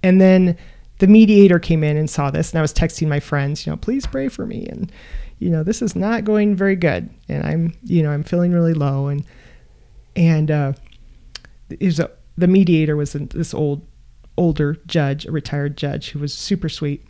And 0.03 0.21
then 0.21 0.55
the 0.99 1.07
mediator 1.07 1.57
came 1.57 1.83
in 1.83 1.97
and 1.97 2.09
saw 2.09 2.29
this 2.29 2.51
and 2.51 2.59
i 2.59 2.61
was 2.61 2.73
texting 2.73 3.07
my 3.07 3.19
friends 3.19 3.65
you 3.65 3.71
know 3.71 3.77
please 3.77 4.05
pray 4.05 4.27
for 4.27 4.45
me 4.45 4.67
and 4.67 4.91
you 5.41 5.49
know 5.49 5.63
this 5.63 5.81
is 5.81 5.95
not 5.95 6.23
going 6.23 6.55
very 6.55 6.75
good. 6.75 7.09
And 7.27 7.43
i'm 7.43 7.73
you 7.83 8.03
know 8.03 8.11
i'm 8.11 8.23
feeling 8.23 8.53
really 8.53 8.75
low. 8.75 9.07
And 9.07 9.25
and 10.15 10.51
uh 10.51 10.73
is 11.79 11.99
a 11.99 12.11
the 12.37 12.47
mediator 12.47 12.95
was 12.95 13.13
this 13.13 13.53
old 13.53 13.85
older 14.37 14.77
judge 14.85 15.25
a 15.25 15.31
retired 15.31 15.77
judge 15.77 16.11
who 16.11 16.19
was 16.19 16.33
super 16.33 16.69
sweet. 16.69 17.05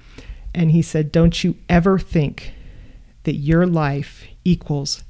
And 0.56 0.72
he 0.72 0.82
said 0.82 1.12
don't 1.12 1.44
you 1.44 1.56
ever 1.68 2.00
think 2.00 2.54
that 3.24 3.36
your 3.36 3.68
life 3.68 4.24
equals 4.46 5.04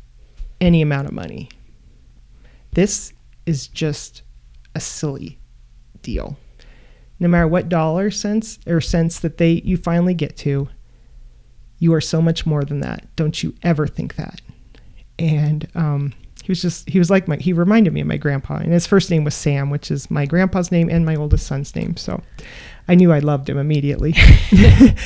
any 0.60 0.82
amount 0.82 1.08
of 1.08 1.14
money? 1.14 1.50
This 2.72 3.14
is 3.46 3.68
just 3.68 4.24
a 4.74 4.80
silly 4.80 5.38
deal. 6.02 6.38
No 7.20 7.28
matter 7.28 7.48
what 7.48 7.70
dollar 7.70 8.10
cents 8.10 8.58
or 8.66 8.82
cents 8.82 9.20
that 9.20 9.38
they 9.38 9.62
you 9.64 9.78
finally 9.78 10.16
get 10.16 10.36
to 10.38 10.70
you 11.82 11.94
are 11.96 12.00
so 12.00 12.22
much 12.22 12.46
more 12.46 12.64
than 12.64 12.80
that. 12.82 13.04
Don't 13.16 13.42
you 13.42 13.56
ever 13.64 13.88
think 13.88 14.16
that. 14.16 14.40
And 15.18 15.68
um, 15.74 16.14
he 16.44 16.52
was 16.52 16.62
just 16.62 16.88
he 16.88 17.00
was 17.00 17.10
like 17.10 17.28
my 17.28 17.38
he 17.38 17.54
reminded 17.54 17.92
me 17.92 18.02
of 18.02 18.08
my 18.08 18.18
grandpa 18.18 18.58
and 18.58 18.72
his 18.72 18.86
first 18.86 19.10
name 19.12 19.24
was 19.24 19.36
sam 19.36 19.70
which 19.70 19.92
is 19.92 20.10
my 20.10 20.26
grandpa's 20.26 20.72
name 20.72 20.90
and 20.90 21.06
my 21.06 21.16
oldest 21.16 21.48
son's 21.48 21.76
name. 21.76 21.98
So 21.98 22.22
i 22.88 22.94
knew 22.96 23.12
i 23.12 23.20
loved 23.20 23.50
him 23.50 23.58
immediately. 23.58 24.14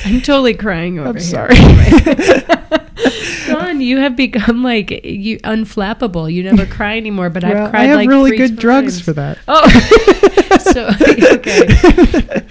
I'm 0.04 0.20
totally 0.20 0.54
crying 0.54 0.98
over 0.98 1.08
i'm 1.08 1.14
here. 1.16 1.22
sorry 1.24 1.56
Dawn, 3.46 3.80
you 3.80 3.98
have 3.98 4.16
become 4.16 4.62
like 4.62 4.90
you 5.04 5.38
unflappable. 5.38 6.32
You 6.32 6.42
never 6.42 6.66
cry 6.66 6.96
anymore, 6.96 7.30
but 7.30 7.42
well, 7.42 7.64
I've 7.64 7.70
cried 7.70 7.80
i 7.80 7.84
have 7.84 7.96
like 7.96 8.08
really 8.08 8.36
good 8.36 8.56
drugs 8.56 9.00
for 9.00 9.12
that 9.12 9.38
Oh, 9.48 9.68
so 10.72 10.88
okay. 11.20 12.46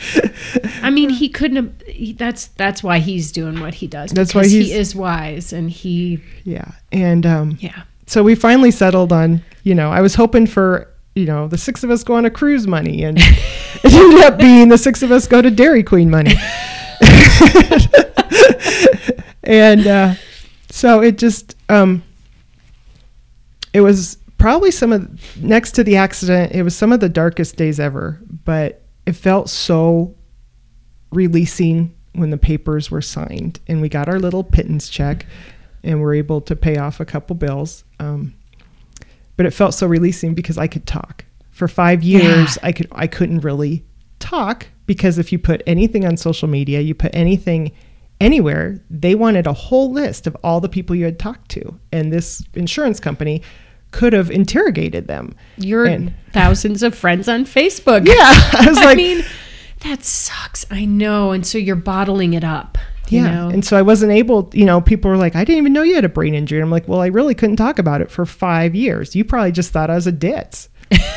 I 0.82 0.90
mean, 0.90 1.10
he 1.10 1.30
couldn't 1.30 1.58
have. 1.58 1.88
He, 1.88 2.14
that's 2.14 2.48
that's 2.48 2.84
why 2.84 3.00
he's 3.00 3.32
doing 3.32 3.60
what 3.60 3.74
he 3.76 3.88
does. 3.88 4.12
That's 4.12 4.36
why 4.36 4.48
he 4.48 4.72
is 4.72 4.96
wise, 4.96 5.52
and 5.52 5.70
he 5.70 6.22
yeah 6.44 6.72
and 6.92 7.26
um, 7.26 7.58
yeah. 7.60 7.84
so 8.06 8.24
we 8.24 8.36
finally 8.36 8.72
settled 8.72 9.12
on 9.12 9.42
you 9.64 9.76
know 9.76 9.92
i 9.92 10.00
was 10.02 10.16
hoping 10.16 10.48
for 10.48 10.90
you 11.16 11.26
know 11.26 11.48
the 11.48 11.58
six 11.58 11.84
of 11.84 11.90
us 11.92 12.04
go 12.04 12.16
on 12.16 12.26
a 12.26 12.30
cruise 12.30 12.68
money 12.68 13.04
and 13.04 13.18
it 13.22 13.94
ended 13.94 14.22
up 14.22 14.38
being 14.38 14.70
the 14.70 14.78
six 14.78 15.02
of 15.04 15.12
us 15.12 15.28
go 15.28 15.42
to 15.42 15.52
dairy 15.52 15.84
queen 15.84 16.10
money 16.10 16.34
and 19.44 19.88
uh, 19.88 20.14
so 20.76 21.02
it 21.02 21.18
just 21.18 21.56
um, 21.70 22.04
it 23.74 23.80
was 23.80 24.18
probably 24.38 24.72
some 24.72 24.92
of 24.92 25.42
next 25.42 25.72
to 25.72 25.86
the 25.86 25.96
accident 25.96 26.52
it 26.52 26.64
was 26.64 26.76
some 26.76 26.92
of 26.92 27.00
the 27.00 27.08
darkest 27.08 27.56
days 27.56 27.80
ever 27.80 28.20
but 28.44 28.82
it 29.06 29.14
felt 29.14 29.50
so 29.50 30.14
releasing 31.12 31.96
when 32.12 32.30
the 32.30 32.38
papers 32.38 32.92
were 32.92 33.02
signed 33.02 33.58
and 33.68 33.82
we 33.82 33.88
got 33.88 34.10
our 34.10 34.20
little 34.20 34.44
pittance 34.44 34.90
check 34.90 35.26
and 35.82 36.02
were 36.02 36.14
able 36.14 36.42
to 36.42 36.58
pay 36.58 36.76
off 36.76 37.00
a 37.00 37.06
couple 37.06 37.38
bills 37.38 37.86
um, 38.02 38.34
but 39.38 39.46
it 39.46 39.52
felt 39.52 39.74
so 39.74 39.88
releasing 39.88 40.34
because 40.34 40.58
i 40.58 40.68
could 40.68 40.86
talk. 40.86 41.24
For 41.52 41.70
five 41.70 42.04
years 42.04 42.58
i 42.64 42.74
could 42.74 42.88
i 42.92 43.08
couldn't 43.08 43.40
really 43.40 43.86
talk 44.20 44.68
because 44.88 45.20
if 45.20 45.32
you 45.32 45.40
put 45.40 45.64
anything 45.66 46.04
on 46.04 46.18
social 46.18 46.50
media 46.50 46.82
you 46.82 46.94
put 46.94 47.16
anything 47.16 47.72
anywhere 48.22 48.80
they 48.90 49.14
wanted 49.16 49.46
a 49.48 49.54
whole 49.54 49.92
list 49.92 50.26
of 50.28 50.36
all 50.44 50.62
the 50.62 50.70
people 50.70 50.96
you 50.96 51.06
had 51.06 51.20
talked 51.20 51.50
to 51.50 51.78
and 51.92 52.12
this 52.14 52.44
insurance 52.54 53.00
company 53.00 53.42
could 53.92 54.14
have 54.14 54.30
interrogated 54.32 55.08
them 55.08 55.36
Your 55.58 55.86
And- 55.86 56.14
thousands 56.32 56.82
of 56.84 56.96
friends 56.96 57.28
on 57.28 57.46
Facebook. 57.46 58.08
yeah 58.08 58.16
i 58.54 58.66
was 58.68 58.78
I 58.80 58.86
like 58.86 58.98
mean, 58.98 59.24
that 59.82 60.04
sucks. 60.04 60.66
I 60.72 60.86
know, 60.86 61.32
and 61.32 61.46
so 61.46 61.58
you're 61.60 61.76
bottling 61.76 62.34
it 62.34 62.44
up. 62.44 62.78
You 63.10 63.22
yeah 63.22 63.36
know? 63.36 63.50
and 63.50 63.64
so 63.64 63.78
i 63.78 63.84
wasn't 63.84 64.12
able 64.14 64.50
you 64.52 64.66
know 64.66 64.82
people 64.82 65.12
were 65.12 65.18
like 65.18 65.36
i 65.36 65.44
didn't 65.44 65.60
even 65.60 65.74
know 65.74 65.84
you 65.84 65.94
had 65.94 66.06
a 66.06 66.10
brain 66.10 66.34
injury 66.34 66.60
i'm 66.60 66.72
like 66.72 66.88
well 66.88 67.02
i 67.02 67.06
really 67.08 67.36
couldn't 67.36 67.58
talk 67.58 67.78
about 67.78 68.02
it 68.02 68.10
for 68.10 68.26
five 68.26 68.74
years 68.74 69.16
you 69.16 69.24
probably 69.24 69.52
just 69.52 69.72
thought 69.72 69.92
i 69.92 69.96
was 69.96 70.08
a 70.08 70.12
ditz 70.12 70.70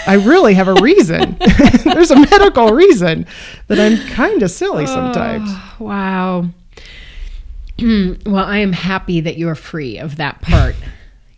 i 0.06 0.12
really 0.12 0.52
have 0.52 0.68
a 0.68 0.74
reason 0.82 1.38
there's 1.84 2.10
a 2.10 2.16
medical 2.20 2.72
reason 2.72 3.24
that 3.68 3.80
i'm 3.80 3.96
kind 4.10 4.42
of 4.42 4.50
silly 4.50 4.84
sometimes 4.98 5.48
Oh, 5.50 5.76
wow. 5.78 6.44
well, 8.26 8.44
I 8.44 8.58
am 8.58 8.72
happy 8.72 9.20
that 9.20 9.38
you're 9.38 9.54
free 9.54 9.98
of 9.98 10.16
that 10.16 10.40
part. 10.42 10.74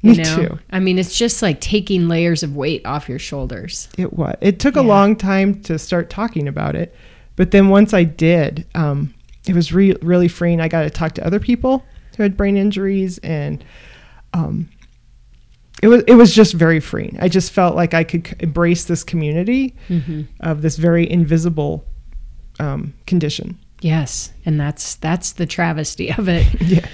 You 0.03 0.13
Me 0.13 0.17
know? 0.23 0.35
too. 0.37 0.59
I 0.71 0.81
mean, 0.81 0.99
it's 0.99 1.19
just 1.19 1.43
like 1.43 1.61
taking 1.61 2.09
layers 2.09 2.43
of 2.43 2.57
weight 2.57 2.87
off 2.87 3.07
your 3.07 3.19
shoulders. 3.19 3.87
it 3.99 4.15
was 4.15 4.35
it 4.41 4.59
took 4.59 4.77
a 4.77 4.81
long 4.81 5.15
time 5.15 5.61
to 5.65 5.79
start 5.79 6.09
talking 6.09 6.49
about 6.49 6.75
it 6.75 6.97
but 7.37 7.51
then 7.51 7.69
once 7.69 7.93
i 7.93 8.03
did 8.03 8.67
um, 8.75 9.13
it 9.47 9.55
was 9.55 9.75
re- 9.75 9.95
really 10.01 10.27
freeing 10.27 10.59
i 10.59 10.69
got 10.69 10.85
to 10.85 10.89
talk 10.91 11.13
to 11.17 11.27
other 11.27 11.39
people 11.39 11.85
who 12.17 12.23
had 12.23 12.35
brain 12.35 12.57
injuries 12.57 13.19
and 13.19 13.63
um, 14.33 14.71
it 15.83 15.89
was 15.89 16.03
it 16.07 16.15
was 16.15 16.35
just 16.35 16.55
very 16.55 16.81
freeing 16.81 17.19
i 17.21 17.29
just 17.29 17.53
felt 17.53 17.77
like 17.77 17.93
i 17.93 18.03
could 18.03 18.27
c- 18.27 18.35
embrace 18.41 18.85
this 18.87 19.05
community 19.05 19.75
of 20.41 20.63
this 20.63 20.79
very 20.79 21.11
invisible 21.11 21.85
um, 22.59 22.95
condition 23.07 23.59
Yes, 23.81 24.33
and 24.45 24.61
that's 24.61 24.95
that's 24.97 25.33
the 25.33 25.47
travesty 25.47 26.13
of 26.13 26.29
it. 26.29 26.47
yeah 26.61 26.87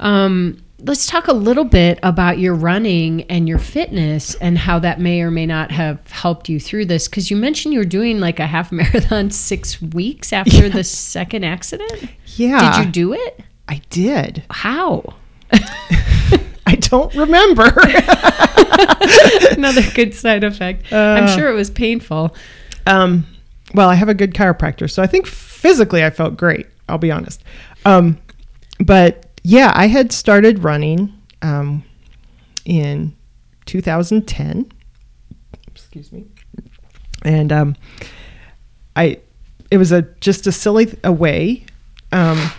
Um, 0.00 0.58
let's 0.80 1.06
talk 1.06 1.28
a 1.28 1.32
little 1.32 1.64
bit 1.64 1.98
about 2.02 2.38
your 2.38 2.54
running 2.54 3.22
and 3.30 3.48
your 3.48 3.58
fitness 3.58 4.34
and 4.34 4.58
how 4.58 4.78
that 4.80 5.00
may 5.00 5.22
or 5.22 5.30
may 5.30 5.46
not 5.46 5.70
have 5.70 5.98
helped 6.10 6.48
you 6.50 6.60
through 6.60 6.84
this. 6.86 7.08
Because 7.08 7.30
you 7.30 7.36
mentioned 7.36 7.72
you 7.72 7.80
were 7.80 7.84
doing 7.86 8.20
like 8.20 8.38
a 8.40 8.46
half 8.46 8.70
marathon 8.80 9.30
six 9.30 9.80
weeks 9.80 10.32
after 10.32 10.68
the 10.68 10.84
second 10.84 11.44
accident. 11.44 12.10
yeah 12.36 12.76
Did 12.76 12.86
you 12.86 12.92
do 12.92 13.12
it? 13.14 13.40
i 13.68 13.80
did 13.88 14.42
How? 14.50 15.14
i 16.66 16.74
don't 16.80 17.14
remember 17.14 17.72
Another 19.56 19.82
good 19.94 20.14
side 20.14 20.44
effect. 20.44 20.92
I'm 20.92 21.24
Uh, 21.24 21.36
sure 21.36 21.48
it 21.48 21.54
was 21.54 21.70
painful. 21.70 22.34
Um, 22.86 23.26
well, 23.74 23.88
I 23.88 23.94
have 23.96 24.08
a 24.08 24.14
good 24.14 24.34
chiropractor, 24.34 24.90
so 24.90 25.02
I 25.02 25.06
think 25.06 25.26
physically 25.26 26.04
I 26.04 26.10
felt 26.10 26.36
great. 26.36 26.66
I'll 26.88 26.98
be 26.98 27.10
honest. 27.10 27.42
Um, 27.84 28.18
but 28.78 29.26
yeah, 29.42 29.72
I 29.74 29.86
had 29.86 30.12
started 30.12 30.62
running 30.62 31.12
um, 31.42 31.84
in 32.64 33.14
2010. 33.66 34.70
Excuse 35.68 36.12
me. 36.12 36.24
And 37.22 37.52
um, 37.52 37.76
I, 38.96 39.18
it 39.70 39.78
was 39.78 39.92
a 39.92 40.02
just 40.20 40.46
a 40.46 40.52
silly 40.52 40.96
a 41.02 41.12
way. 41.12 41.64
Um, 42.12 42.50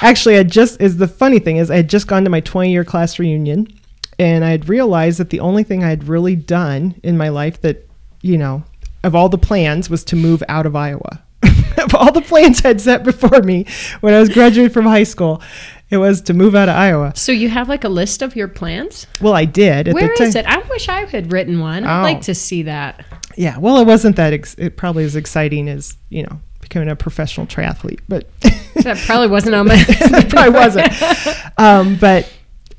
actually, 0.00 0.38
I 0.38 0.42
just 0.42 0.80
is 0.80 0.96
the 0.96 1.08
funny 1.08 1.38
thing 1.38 1.58
is 1.58 1.70
I 1.70 1.76
had 1.76 1.90
just 1.90 2.06
gone 2.06 2.24
to 2.24 2.30
my 2.30 2.40
20 2.40 2.70
year 2.70 2.84
class 2.84 3.18
reunion, 3.18 3.68
and 4.18 4.44
I 4.44 4.50
had 4.50 4.68
realized 4.68 5.18
that 5.18 5.30
the 5.30 5.40
only 5.40 5.64
thing 5.64 5.84
I 5.84 5.88
had 5.88 6.08
really 6.08 6.36
done 6.36 6.98
in 7.02 7.16
my 7.16 7.28
life 7.28 7.60
that 7.62 7.88
you 8.22 8.38
know 8.38 8.64
of 9.06 9.14
all 9.14 9.28
the 9.28 9.38
plans 9.38 9.88
was 9.88 10.04
to 10.04 10.16
move 10.16 10.42
out 10.48 10.66
of 10.66 10.74
Iowa. 10.76 11.22
of 11.78 11.94
all 11.94 12.12
the 12.12 12.22
plans 12.22 12.64
I'd 12.64 12.80
set 12.80 13.04
before 13.04 13.42
me 13.42 13.66
when 14.00 14.14
I 14.14 14.20
was 14.20 14.28
graduating 14.28 14.72
from 14.72 14.84
high 14.86 15.04
school, 15.04 15.42
it 15.90 15.98
was 15.98 16.20
to 16.22 16.34
move 16.34 16.54
out 16.54 16.68
of 16.68 16.74
Iowa. 16.76 17.12
So 17.14 17.30
you 17.32 17.48
have 17.48 17.68
like 17.68 17.84
a 17.84 17.88
list 17.88 18.22
of 18.22 18.34
your 18.34 18.48
plans? 18.48 19.06
Well, 19.20 19.34
I 19.34 19.44
did. 19.44 19.88
At 19.88 19.94
Where 19.94 20.12
is 20.12 20.34
it? 20.34 20.44
I 20.46 20.58
wish 20.68 20.88
I 20.88 21.04
had 21.04 21.30
written 21.32 21.60
one. 21.60 21.84
I'd 21.84 22.00
Oh. 22.00 22.02
like 22.02 22.22
to 22.22 22.34
see 22.34 22.62
that. 22.62 23.04
Yeah. 23.36 23.58
Well, 23.58 23.78
it 23.78 23.86
wasn't 23.86 24.16
that. 24.16 24.32
Ex- 24.32 24.54
it 24.58 24.76
probably 24.76 25.04
as 25.04 25.14
exciting 25.14 25.68
as 25.68 25.96
you 26.08 26.22
know 26.24 26.40
becoming 26.60 26.88
a 26.88 26.96
professional 26.96 27.46
triathlete, 27.46 28.00
but 28.08 28.28
That 28.82 28.98
probably 29.06 29.28
wasn't 29.28 29.54
on 29.54 29.68
my. 29.68 29.76
it 29.88 30.28
probably 30.28 30.52
wasn't. 30.52 30.88
Um, 31.58 31.96
but 31.96 32.32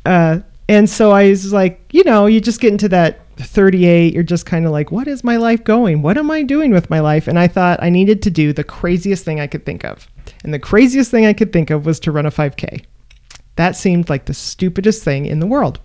uh, 0.05 0.39
and 0.67 0.89
so 0.89 1.11
I 1.11 1.30
was 1.30 1.53
like, 1.53 1.80
you 1.91 2.03
know, 2.03 2.25
you 2.25 2.41
just 2.41 2.59
get 2.59 2.71
into 2.71 2.89
that 2.89 3.19
38. 3.44 4.14
You're 4.14 4.24
just 4.24 4.46
kind 4.46 4.66
of 4.66 4.72
like, 4.72 4.92
what 4.92 5.08
is 5.08 5.24
my 5.24 5.38
life 5.38 5.64
going? 5.64 6.02
What 6.02 6.18
am 6.18 6.32
I 6.32 6.44
doing 6.44 6.72
with 6.72 6.90
my 6.90 7.00
life? 7.00 7.28
And 7.28 7.38
I 7.38 7.48
thought 7.48 7.82
I 7.82 7.90
needed 7.90 8.22
to 8.24 8.32
do 8.32 8.54
the 8.54 8.64
craziest 8.64 9.24
thing 9.24 9.40
I 9.40 9.48
could 9.48 9.66
think 9.66 9.84
of, 9.84 10.08
and 10.44 10.54
the 10.54 10.60
craziest 10.60 11.12
thing 11.12 11.26
I 11.26 11.34
could 11.34 11.54
think 11.54 11.70
of 11.70 11.86
was 11.86 12.00
to 12.02 12.12
run 12.12 12.26
a 12.26 12.32
5K. 12.32 12.84
That 13.56 13.76
seemed 13.76 14.10
like 14.10 14.26
the 14.26 14.34
stupidest 14.34 15.04
thing 15.04 15.26
in 15.26 15.40
the 15.40 15.48
world. 15.48 15.80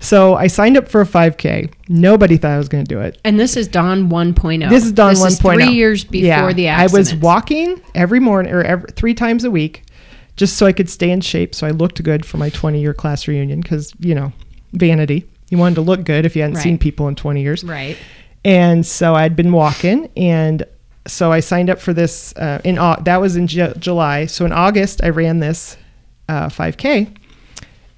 So 0.00 0.34
I 0.34 0.48
signed 0.48 0.76
up 0.76 0.88
for 0.88 1.00
a 1.00 1.06
5K. 1.06 1.72
Nobody 1.88 2.36
thought 2.36 2.50
I 2.50 2.58
was 2.58 2.68
going 2.68 2.84
to 2.84 2.88
do 2.94 3.00
it. 3.00 3.18
And 3.24 3.40
this 3.40 3.56
is 3.56 3.68
Dawn 3.68 4.10
1.0. 4.10 4.68
This 4.68 4.84
is 4.84 4.90
is 4.90 4.98
1.0. 4.98 5.40
three 5.40 5.64
oh. 5.64 5.70
years 5.70 6.04
before 6.04 6.26
Yeah, 6.26 6.52
the 6.52 6.68
accident. 6.68 6.94
I 6.94 6.98
was 6.98 7.14
walking 7.14 7.80
every 7.94 8.20
morning 8.20 8.52
or 8.52 8.62
every, 8.62 8.90
three 8.92 9.14
times 9.14 9.44
a 9.44 9.50
week 9.50 9.84
just 10.36 10.56
so 10.56 10.66
I 10.66 10.72
could 10.72 10.90
stay 10.90 11.10
in 11.10 11.20
shape 11.20 11.54
so 11.54 11.66
I 11.66 11.70
looked 11.70 12.02
good 12.02 12.26
for 12.26 12.36
my 12.36 12.50
20 12.50 12.80
year 12.80 12.92
class 12.92 13.26
reunion 13.26 13.60
because, 13.60 13.94
you 13.98 14.14
know, 14.14 14.32
vanity. 14.72 15.26
You 15.50 15.58
wanted 15.58 15.76
to 15.76 15.80
look 15.82 16.04
good 16.04 16.24
if 16.26 16.34
you 16.36 16.42
hadn't 16.42 16.56
Right. 16.56 16.62
seen 16.62 16.78
people 16.78 17.06
in 17.08 17.14
20 17.14 17.42
years. 17.42 17.62
Right. 17.64 17.96
And 18.44 18.84
so 18.84 19.14
I'd 19.14 19.36
been 19.36 19.52
walking, 19.52 20.10
and 20.16 20.64
so 21.06 21.32
I 21.32 21.40
signed 21.40 21.70
up 21.70 21.80
for 21.80 21.92
this 21.92 22.34
uh, 22.36 22.60
in 22.64 22.78
Au- 22.78 23.00
that 23.04 23.20
was 23.20 23.36
in 23.36 23.46
Ju- 23.46 23.72
July. 23.78 24.26
So 24.26 24.44
in 24.44 24.52
August, 24.52 25.02
I 25.02 25.08
ran 25.10 25.38
this 25.40 25.76
uh, 26.28 26.48
5K, 26.48 27.14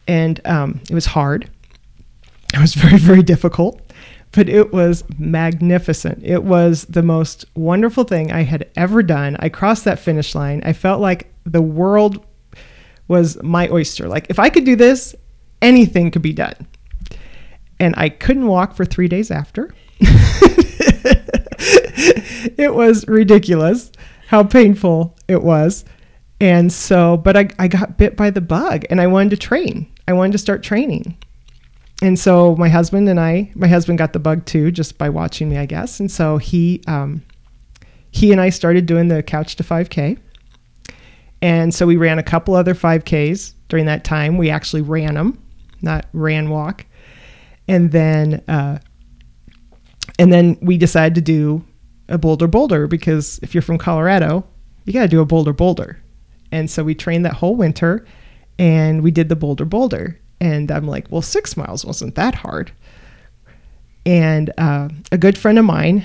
and 0.08 0.40
um, 0.44 0.80
it 0.90 0.94
was 0.94 1.06
hard. 1.06 1.50
It 2.54 2.60
was 2.60 2.74
very 2.84 2.98
very 2.98 3.22
difficult, 3.22 3.80
but 4.32 4.48
it 4.48 4.72
was 4.72 5.02
magnificent. 5.18 6.22
It 6.24 6.44
was 6.44 6.84
the 6.84 7.02
most 7.02 7.44
wonderful 7.56 8.04
thing 8.04 8.30
I 8.32 8.42
had 8.42 8.68
ever 8.76 9.02
done. 9.02 9.36
I 9.40 9.48
crossed 9.48 9.84
that 9.84 9.98
finish 9.98 10.34
line. 10.34 10.62
I 10.64 10.72
felt 10.72 11.00
like 11.00 11.32
the 11.44 11.62
world 11.62 12.24
was 13.08 13.40
my 13.42 13.68
oyster. 13.68 14.08
Like 14.08 14.26
if 14.30 14.38
I 14.38 14.48
could 14.48 14.64
do 14.64 14.76
this, 14.76 15.14
anything 15.60 16.10
could 16.12 16.22
be 16.22 16.32
done. 16.32 16.54
And 17.78 17.94
I 17.96 18.08
couldn't 18.08 18.46
walk 18.46 18.74
for 18.74 18.84
three 18.84 19.08
days 19.08 19.30
after. 19.30 19.74
it 22.58 22.74
was 22.74 23.06
ridiculous 23.08 23.90
how 24.28 24.42
painful 24.44 25.16
it 25.28 25.42
was. 25.42 25.84
And 26.40 26.72
so, 26.72 27.16
but 27.16 27.36
I, 27.36 27.48
I 27.58 27.68
got 27.68 27.96
bit 27.96 28.16
by 28.16 28.30
the 28.30 28.40
bug 28.40 28.84
and 28.90 29.00
I 29.00 29.06
wanted 29.06 29.30
to 29.30 29.36
train. 29.36 29.90
I 30.06 30.12
wanted 30.12 30.32
to 30.32 30.38
start 30.38 30.62
training. 30.62 31.16
And 32.02 32.18
so 32.18 32.54
my 32.56 32.68
husband 32.68 33.08
and 33.08 33.18
I, 33.18 33.50
my 33.54 33.68
husband 33.68 33.98
got 33.98 34.12
the 34.12 34.18
bug 34.18 34.44
too, 34.44 34.70
just 34.70 34.98
by 34.98 35.08
watching 35.08 35.48
me, 35.48 35.56
I 35.56 35.64
guess. 35.64 35.98
And 35.98 36.10
so 36.10 36.36
he, 36.36 36.82
um, 36.86 37.22
he 38.10 38.32
and 38.32 38.40
I 38.40 38.50
started 38.50 38.84
doing 38.86 39.08
the 39.08 39.22
couch 39.22 39.56
to 39.56 39.62
5K. 39.62 40.18
And 41.40 41.74
so 41.74 41.86
we 41.86 41.96
ran 41.96 42.18
a 42.18 42.22
couple 42.22 42.54
other 42.54 42.74
5Ks 42.74 43.54
during 43.68 43.86
that 43.86 44.04
time. 44.04 44.36
We 44.36 44.50
actually 44.50 44.82
ran 44.82 45.14
them, 45.14 45.42
not 45.80 46.06
ran 46.12 46.50
walk. 46.50 46.84
And 47.68 47.90
then, 47.90 48.42
uh, 48.48 48.78
and 50.18 50.32
then 50.32 50.58
we 50.60 50.78
decided 50.78 51.14
to 51.16 51.20
do 51.20 51.64
a 52.08 52.18
Bolder 52.18 52.46
Boulder 52.46 52.86
because 52.86 53.38
if 53.42 53.54
you're 53.54 53.62
from 53.62 53.78
Colorado, 53.78 54.46
you 54.84 54.92
got 54.92 55.02
to 55.02 55.08
do 55.08 55.20
a 55.20 55.26
Bolder 55.26 55.52
Boulder. 55.52 56.00
And 56.52 56.70
so 56.70 56.84
we 56.84 56.94
trained 56.94 57.24
that 57.24 57.34
whole 57.34 57.56
winter 57.56 58.06
and 58.58 59.02
we 59.02 59.10
did 59.10 59.28
the 59.28 59.36
Bolder 59.36 59.64
Boulder. 59.64 60.18
And 60.40 60.70
I'm 60.70 60.86
like, 60.86 61.10
well, 61.10 61.22
six 61.22 61.56
miles 61.56 61.84
wasn't 61.84 62.14
that 62.14 62.34
hard. 62.34 62.70
And 64.04 64.52
uh, 64.56 64.88
a 65.10 65.18
good 65.18 65.36
friend 65.36 65.58
of 65.58 65.64
mine, 65.64 66.04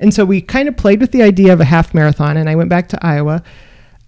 and 0.00 0.12
so 0.12 0.24
we 0.24 0.40
kind 0.40 0.68
of 0.68 0.76
played 0.76 1.00
with 1.00 1.12
the 1.12 1.22
idea 1.22 1.52
of 1.52 1.60
a 1.60 1.64
half 1.64 1.94
marathon. 1.94 2.36
And 2.36 2.48
I 2.48 2.56
went 2.56 2.68
back 2.68 2.88
to 2.90 3.06
Iowa 3.06 3.42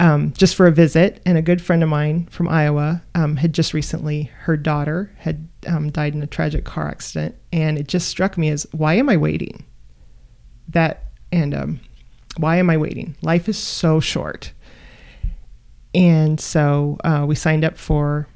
um, 0.00 0.32
just 0.34 0.54
for 0.54 0.66
a 0.66 0.72
visit. 0.72 1.22
And 1.24 1.38
a 1.38 1.42
good 1.42 1.62
friend 1.62 1.82
of 1.82 1.88
mine 1.88 2.26
from 2.30 2.48
Iowa 2.48 3.02
um, 3.14 3.36
had 3.36 3.52
just 3.52 3.74
recently, 3.74 4.24
her 4.40 4.56
daughter 4.56 5.10
had 5.18 5.48
um, 5.66 5.90
died 5.90 6.14
in 6.14 6.22
a 6.22 6.26
tragic 6.26 6.64
car 6.64 6.88
accident. 6.88 7.34
And 7.52 7.78
it 7.78 7.88
just 7.88 8.08
struck 8.08 8.36
me 8.36 8.48
as, 8.50 8.66
why 8.72 8.94
am 8.94 9.08
I 9.08 9.16
waiting? 9.16 9.64
That, 10.68 11.04
and 11.32 11.54
um, 11.54 11.80
why 12.36 12.56
am 12.56 12.70
I 12.70 12.76
waiting? 12.76 13.16
Life 13.22 13.48
is 13.48 13.58
so 13.58 14.00
short. 14.00 14.52
And 15.94 16.38
so 16.38 16.98
uh, 17.04 17.24
we 17.26 17.34
signed 17.34 17.64
up 17.64 17.78
for 17.78 18.28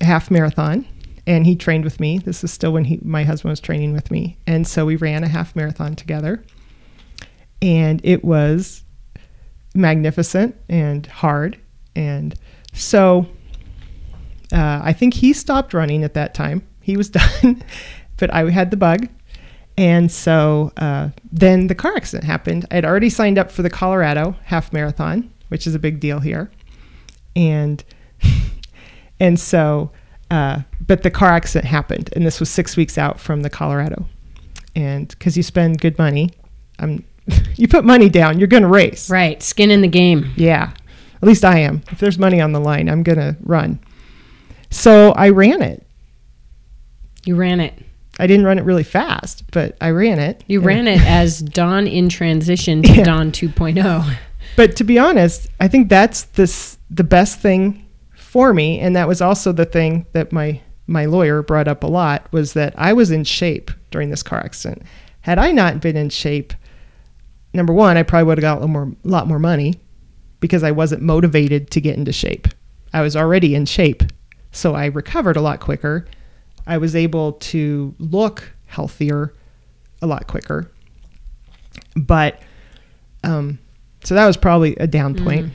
a 0.00 0.04
half 0.04 0.30
marathon 0.30 0.86
and 1.26 1.44
he 1.44 1.56
trained 1.56 1.84
with 1.84 1.98
me. 1.98 2.18
This 2.18 2.44
is 2.44 2.52
still 2.52 2.72
when 2.72 2.84
he, 2.84 3.00
my 3.02 3.24
husband 3.24 3.50
was 3.50 3.60
training 3.60 3.92
with 3.92 4.10
me. 4.10 4.38
And 4.46 4.66
so 4.66 4.86
we 4.86 4.96
ran 4.96 5.24
a 5.24 5.28
half 5.28 5.56
marathon 5.56 5.96
together. 5.96 6.44
And 7.60 8.00
it 8.04 8.24
was 8.24 8.84
magnificent 9.74 10.56
and 10.68 11.06
hard. 11.06 11.58
And 11.94 12.34
so 12.72 13.26
uh, 14.52 14.80
I 14.82 14.92
think 14.92 15.14
he 15.14 15.32
stopped 15.32 15.74
running 15.74 16.04
at 16.04 16.14
that 16.14 16.34
time. 16.34 16.66
He 16.80 16.96
was 16.96 17.08
done, 17.10 17.62
but 18.16 18.32
I 18.32 18.48
had 18.50 18.70
the 18.70 18.76
bug. 18.76 19.08
And 19.76 20.10
so 20.10 20.72
uh, 20.76 21.10
then 21.32 21.68
the 21.68 21.74
car 21.74 21.96
accident 21.96 22.24
happened. 22.24 22.66
I 22.70 22.74
had 22.74 22.84
already 22.84 23.08
signed 23.08 23.38
up 23.38 23.50
for 23.50 23.62
the 23.62 23.70
Colorado 23.70 24.36
half 24.44 24.72
marathon, 24.72 25.32
which 25.48 25.66
is 25.66 25.74
a 25.74 25.78
big 25.78 26.00
deal 26.00 26.20
here. 26.20 26.50
And 27.34 27.82
and 29.20 29.38
so, 29.38 29.90
uh, 30.30 30.60
but 30.86 31.02
the 31.02 31.10
car 31.10 31.30
accident 31.30 31.66
happened, 31.66 32.10
and 32.14 32.26
this 32.26 32.40
was 32.40 32.50
six 32.50 32.76
weeks 32.76 32.98
out 32.98 33.18
from 33.18 33.42
the 33.42 33.50
Colorado. 33.50 34.06
And 34.76 35.08
because 35.08 35.36
you 35.36 35.42
spend 35.42 35.80
good 35.80 35.98
money, 35.98 36.30
I'm 36.78 37.04
you 37.56 37.68
put 37.68 37.84
money 37.84 38.08
down, 38.08 38.38
you're 38.38 38.48
going 38.48 38.62
to 38.62 38.68
race. 38.68 39.10
Right. 39.10 39.42
Skin 39.42 39.70
in 39.70 39.82
the 39.82 39.88
game. 39.88 40.32
Yeah. 40.36 40.72
At 41.22 41.28
least 41.28 41.44
I 41.44 41.58
am. 41.58 41.82
If 41.90 41.98
there's 41.98 42.18
money 42.18 42.40
on 42.40 42.52
the 42.52 42.60
line, 42.60 42.88
I'm 42.88 43.02
going 43.02 43.18
to 43.18 43.36
run. 43.42 43.78
So 44.70 45.10
I 45.12 45.30
ran 45.30 45.62
it. 45.62 45.86
You 47.24 47.36
ran 47.36 47.60
it. 47.60 47.74
I 48.18 48.26
didn't 48.26 48.46
run 48.46 48.58
it 48.58 48.64
really 48.64 48.84
fast, 48.84 49.44
but 49.50 49.76
I 49.80 49.90
ran 49.90 50.18
it. 50.18 50.44
You 50.46 50.60
ran 50.60 50.86
it 50.86 51.00
as 51.06 51.40
Dawn 51.40 51.86
in 51.86 52.08
transition 52.08 52.82
to 52.82 52.92
Yeah. 52.92 53.04
Dawn 53.04 53.28
oh. 53.28 53.30
2.0. 53.30 54.16
But 54.56 54.76
to 54.76 54.84
be 54.84 54.98
honest, 54.98 55.48
I 55.60 55.68
think 55.68 55.88
that's 55.88 56.24
this 56.24 56.78
the 56.90 57.04
best 57.04 57.40
thing 57.40 57.86
for 58.14 58.52
me, 58.52 58.80
and 58.80 58.96
that 58.96 59.08
was 59.08 59.20
also 59.20 59.52
the 59.52 59.64
thing 59.64 60.06
that 60.12 60.32
my 60.32 60.60
my 60.86 61.04
lawyer 61.04 61.42
brought 61.42 61.68
up 61.68 61.84
a 61.84 61.86
lot 61.86 62.30
was 62.32 62.54
that 62.54 62.74
I 62.76 62.92
was 62.92 63.10
in 63.10 63.24
shape 63.24 63.70
during 63.90 64.10
this 64.10 64.22
car 64.22 64.40
accident. 64.40 64.82
Had 65.20 65.38
I 65.38 65.52
not 65.52 65.80
been 65.80 65.96
in 65.96 66.10
shape, 66.10 66.52
number 67.52 67.72
one, 67.72 67.96
I 67.96 68.02
probably 68.02 68.24
would 68.24 68.38
have 68.38 68.42
got 68.42 68.58
a 68.58 68.60
lot 68.60 68.70
more, 68.70 68.92
lot 69.04 69.26
more 69.26 69.38
money 69.38 69.74
because 70.40 70.62
I 70.62 70.70
wasn't 70.70 71.02
motivated 71.02 71.70
to 71.72 71.80
get 71.80 71.96
into 71.96 72.12
shape. 72.12 72.48
I 72.92 73.02
was 73.02 73.16
already 73.16 73.54
in 73.54 73.66
shape, 73.66 74.02
so 74.52 74.74
I 74.74 74.86
recovered 74.86 75.36
a 75.36 75.40
lot 75.40 75.60
quicker. 75.60 76.06
I 76.66 76.78
was 76.78 76.96
able 76.96 77.32
to 77.34 77.94
look 77.98 78.52
healthier 78.66 79.32
a 80.02 80.06
lot 80.06 80.26
quicker. 80.26 80.70
But 81.96 82.40
um, 83.24 83.58
so 84.04 84.14
that 84.14 84.26
was 84.26 84.36
probably 84.36 84.76
a 84.76 84.86
down 84.86 85.14
point. 85.14 85.52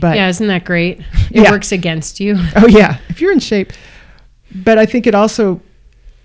But 0.00 0.16
yeah, 0.16 0.28
isn't 0.28 0.46
that 0.48 0.64
great? 0.64 1.00
It 1.30 1.44
Yeah. 1.44 1.50
works 1.50 1.72
against 1.72 2.20
you. 2.20 2.36
Oh 2.56 2.66
yeah, 2.66 2.98
if 3.08 3.20
you're 3.20 3.32
in 3.32 3.38
shape. 3.38 3.72
But 4.54 4.76
I 4.78 4.84
think 4.84 5.06
it 5.06 5.14
also 5.14 5.60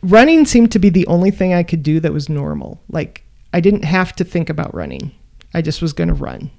running 0.01 0.45
seemed 0.45 0.71
to 0.73 0.79
be 0.79 0.89
the 0.89 1.07
only 1.07 1.31
thing 1.31 1.53
I 1.53 1.63
could 1.63 1.81
do 1.83 1.99
that 2.01 2.11
was 2.11 2.27
normal. 2.27 2.81
Like 2.89 3.23
I 3.57 3.59
didn't 3.59 3.85
have 3.85 4.15
to 4.17 4.23
think 4.23 4.51
about 4.51 4.75
running. 4.75 5.11
I 5.55 5.63
just 5.63 5.81
was 5.81 5.91
going 5.91 6.09
to 6.09 6.13
run. 6.13 6.51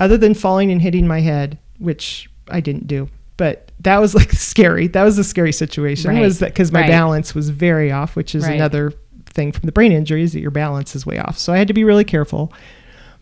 Other 0.00 0.16
than 0.16 0.34
falling 0.34 0.72
and 0.72 0.82
hitting 0.82 1.06
my 1.06 1.20
head, 1.20 1.58
which 1.78 2.28
I 2.48 2.58
didn't 2.60 2.88
do. 2.88 3.08
But 3.36 3.70
that 3.80 3.98
was 3.98 4.12
like 4.12 4.32
scary. 4.50 4.88
That 4.88 5.04
was 5.04 5.16
a 5.16 5.22
scary 5.22 5.52
situation. 5.52 6.10
Right. 6.10 6.20
Was 6.20 6.40
that 6.40 6.56
cuz 6.56 6.72
my 6.72 6.80
Right. 6.80 6.90
balance 6.90 7.36
was 7.36 7.50
very 7.50 7.92
off, 7.92 8.16
which 8.16 8.34
is 8.34 8.42
Right. 8.42 8.54
another 8.56 8.92
thing 9.26 9.52
from 9.52 9.66
the 9.66 9.72
brain 9.72 9.92
injuries 9.92 10.32
that 10.32 10.40
your 10.40 10.50
balance 10.50 10.96
is 10.96 11.06
way 11.06 11.18
off. 11.18 11.38
So 11.38 11.52
I 11.52 11.58
had 11.58 11.68
to 11.68 11.74
be 11.74 11.84
really 11.84 12.02
careful. 12.04 12.52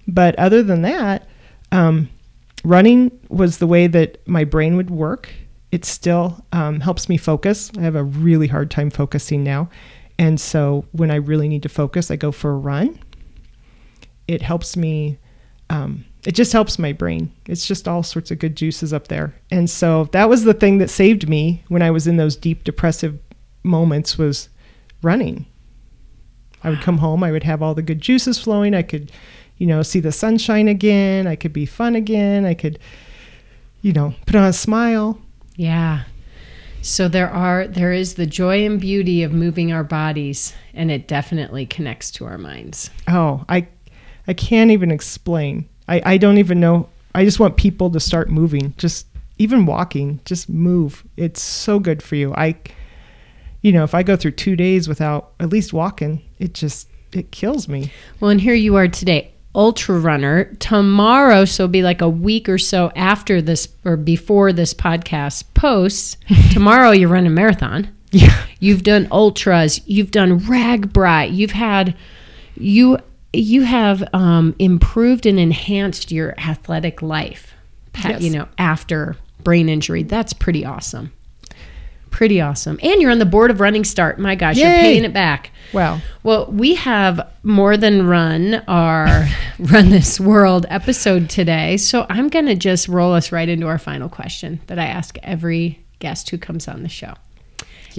But 0.09 0.35
other 0.39 0.62
than 0.62 0.81
that, 0.83 1.29
um, 1.71 2.09
running 2.65 3.11
was 3.29 3.59
the 3.59 3.67
way 3.67 3.89
that 3.89 4.27
my 4.27 4.45
brain 4.45 4.77
would 4.77 4.89
work 4.89 5.29
it 5.71 5.85
still 5.85 6.45
um, 6.53 6.79
helps 6.81 7.09
me 7.09 7.17
focus. 7.17 7.71
I 7.77 7.81
have 7.83 7.97
a 7.97 8.05
really 8.05 8.47
hard 8.47 8.71
time 8.71 8.91
focusing 8.91 9.43
now. 9.43 9.69
And 10.19 10.41
so 10.41 10.85
when 10.93 11.11
I 11.11 11.17
really 11.17 11.49
need 11.49 11.62
to 11.65 11.69
focus, 11.69 12.11
I 12.11 12.17
go 12.17 12.33
for 12.33 12.51
a 12.51 12.57
run. 12.57 12.99
It 14.29 14.43
helps 14.43 14.77
me, 14.77 15.19
um, 15.71 16.05
it 16.25 16.33
just 16.33 16.53
helps 16.53 16.79
my 16.79 16.93
brain. 16.93 17.33
It's 17.47 17.67
just 17.67 17.89
all 17.89 18.03
sorts 18.03 18.31
of 18.31 18.39
good 18.39 18.57
juices 18.57 18.93
up 18.93 19.09
there. 19.09 19.35
And 19.51 19.69
so 19.69 20.05
that 20.12 20.29
was 20.29 20.45
the 20.45 20.55
thing 20.55 20.79
that 20.79 20.89
saved 20.91 21.29
me 21.29 21.65
when 21.69 21.83
I 21.83 21.91
was 21.91 22.07
in 22.07 22.17
those 22.17 22.37
deep 22.37 22.65
depressive 22.65 23.19
moments 23.62 24.17
was 24.17 24.49
running. 25.03 25.47
I 26.62 26.71
would 26.71 26.81
come 26.81 26.99
home, 26.99 27.23
I 27.23 27.31
would 27.31 27.43
have 27.43 27.62
all 27.62 27.75
the 27.75 27.83
good 27.83 28.01
juices 28.01 28.39
flowing. 28.39 28.75
I 28.75 28.83
could, 28.83 29.12
you 29.59 29.67
know, 29.67 29.83
see 29.83 30.01
the 30.01 30.12
sunshine 30.12 30.69
again. 30.69 31.27
I 31.27 31.37
could 31.37 31.53
be 31.53 31.67
fun 31.67 31.95
again. 31.95 32.47
I 32.47 32.55
could, 32.55 32.79
you 33.83 33.93
know, 33.93 34.15
put 34.27 34.37
on 34.37 34.45
a 34.45 34.53
smile. 34.53 35.21
Yeah. 35.57 36.05
So 36.85 37.09
there 37.09 37.30
are 37.30 37.66
there 37.66 37.93
is 37.93 38.14
the 38.14 38.26
joy 38.26 38.66
and 38.66 38.78
beauty 38.78 39.22
of 39.22 39.32
moving 39.32 39.72
our 39.72 39.82
bodies 39.82 40.53
and 40.74 40.91
it 40.91 41.09
definitely 41.09 41.64
connects 41.64 42.11
to 42.12 42.26
our 42.26 42.37
minds. 42.37 42.91
Oh, 43.09 43.43
I 43.49 43.68
I 44.26 44.35
can't 44.35 44.70
even 44.70 44.91
explain. 44.91 45.66
I, 45.89 46.03
I 46.05 46.16
don't 46.18 46.37
even 46.37 46.61
know. 46.61 46.91
I 47.14 47.24
just 47.24 47.41
want 47.41 47.57
people 47.57 47.89
to 47.91 48.01
start 48.01 48.28
moving. 48.28 48.74
Just 48.76 49.07
even 49.39 49.64
walking, 49.64 50.20
just 50.26 50.51
move. 50.51 51.05
It's 51.16 51.41
so 51.41 51.78
good 51.78 52.03
for 52.03 52.16
you. 52.16 52.35
I 52.35 52.55
you 53.62 53.72
know, 53.72 53.85
if 53.85 53.95
I 53.95 54.03
go 54.03 54.14
through 54.14 54.32
2 54.32 54.55
days 54.55 54.87
without 54.87 55.32
at 55.41 55.49
least 55.49 55.72
walking, 55.72 56.20
it 56.39 56.53
just 56.53 56.87
it 57.12 57.30
kills 57.30 57.66
me. 57.66 57.91
Well, 58.20 58.30
and 58.30 58.43
here 58.43 58.55
you 58.55 58.76
are 58.76 58.89
today, 58.89 59.32
ultra 59.55 59.99
runner. 59.99 60.45
Tomorrow, 60.59 61.45
so 61.45 61.65
it'll 61.65 61.73
be 61.73 61.83
like 61.83 62.01
a 62.01 62.09
week 62.09 62.49
or 62.49 62.59
so 62.59 62.91
after 62.97 63.41
this 63.41 63.69
or 63.85 63.97
before 63.97 64.53
this 64.53 64.75
podcast 64.75 65.45
posts. 65.55 66.17
tomorrow, 66.53 66.91
you 66.91 67.09
run 67.09 67.27
a 67.27 67.31
marathon. 67.31 67.95
Yeah. 68.11 68.47
You've 68.61 68.83
done 68.83 69.09
ultras. 69.11 69.81
You've 69.87 70.11
done 70.11 70.41
RAGBRAI. 70.41 71.35
You've 71.35 71.51
had 71.51 71.97
you 72.57 72.99
you 73.33 73.63
have 73.63 74.05
um, 74.13 74.55
improved 74.59 75.27
and 75.27 75.41
enhanced 75.41 76.13
your 76.13 76.39
athletic 76.39 77.03
life. 77.03 77.55
Yes. 78.03 78.23
You 78.23 78.31
know, 78.31 78.49
after 78.59 79.17
brain 79.43 79.69
injury, 79.69 80.03
that's 80.03 80.33
pretty 80.33 80.65
awesome. 80.65 81.13
Pretty 82.15 82.41
awesome. 82.41 82.79
And 82.81 83.03
you're 83.03 83.11
on 83.11 83.19
the 83.19 83.27
board 83.27 83.51
of 83.51 83.59
Running 83.59 83.83
Start. 83.83 84.21
My 84.21 84.37
gosh, 84.37 84.57
you're 84.57 84.69
paying 84.69 85.03
it 85.03 85.12
back. 85.12 85.51
Wow. 85.73 86.01
Well, 86.23 86.47
we 86.47 86.77
have 86.77 87.29
more 87.43 87.77
than 87.77 88.07
run 88.07 88.62
our 88.69 89.29
Run 89.59 89.91
This 89.91 90.21
World 90.21 90.65
episode 90.71 91.29
today. 91.29 91.77
So 91.77 92.07
I'm 92.09 92.29
going 92.29 92.47
to 92.47 92.55
just 92.55 92.87
roll 92.87 93.15
us 93.15 93.33
right 93.33 93.49
into 93.49 93.67
our 93.67 93.79
final 93.79 94.09
question 94.09 94.61
that 94.69 94.79
I 94.79 94.85
ask 94.85 95.19
every 95.25 95.85
guest 95.99 96.31
who 96.31 96.39
comes 96.39 96.69
on 96.69 96.85
the 96.85 96.89
show. 96.89 97.15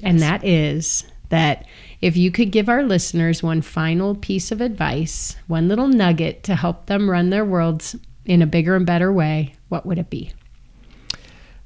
And 0.01 0.21
that 0.21 0.45
is 0.45 1.05
that 1.27 1.65
if 1.99 2.15
you 2.15 2.31
could 2.31 2.53
give 2.53 2.69
our 2.69 2.83
listeners 2.83 3.43
one 3.43 3.61
final 3.61 4.15
piece 4.15 4.49
of 4.49 4.61
advice, 4.61 5.35
one 5.47 5.67
little 5.67 5.89
nugget 5.89 6.41
to 6.43 6.55
help 6.55 6.85
them 6.85 7.09
run 7.09 7.31
their 7.31 7.43
worlds 7.43 7.97
in 8.23 8.41
a 8.41 8.47
bigger 8.47 8.77
and 8.77 8.85
better 8.85 9.11
way, 9.11 9.55
what 9.67 9.85
would 9.85 9.99
it 9.99 10.09
be? 10.09 10.31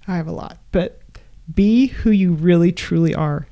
I 0.08 0.16
have 0.16 0.28
a 0.28 0.32
lot, 0.32 0.58
but 0.72 1.00
be 1.54 1.88
who 1.88 2.12
you 2.12 2.34
really 2.34 2.72
truly 2.72 3.14
are. 3.16 3.48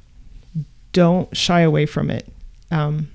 Don't 0.91 1.35
shy 1.35 1.61
away 1.61 1.85
from 1.85 2.09
it. 2.09 2.31
Um, 2.71 3.09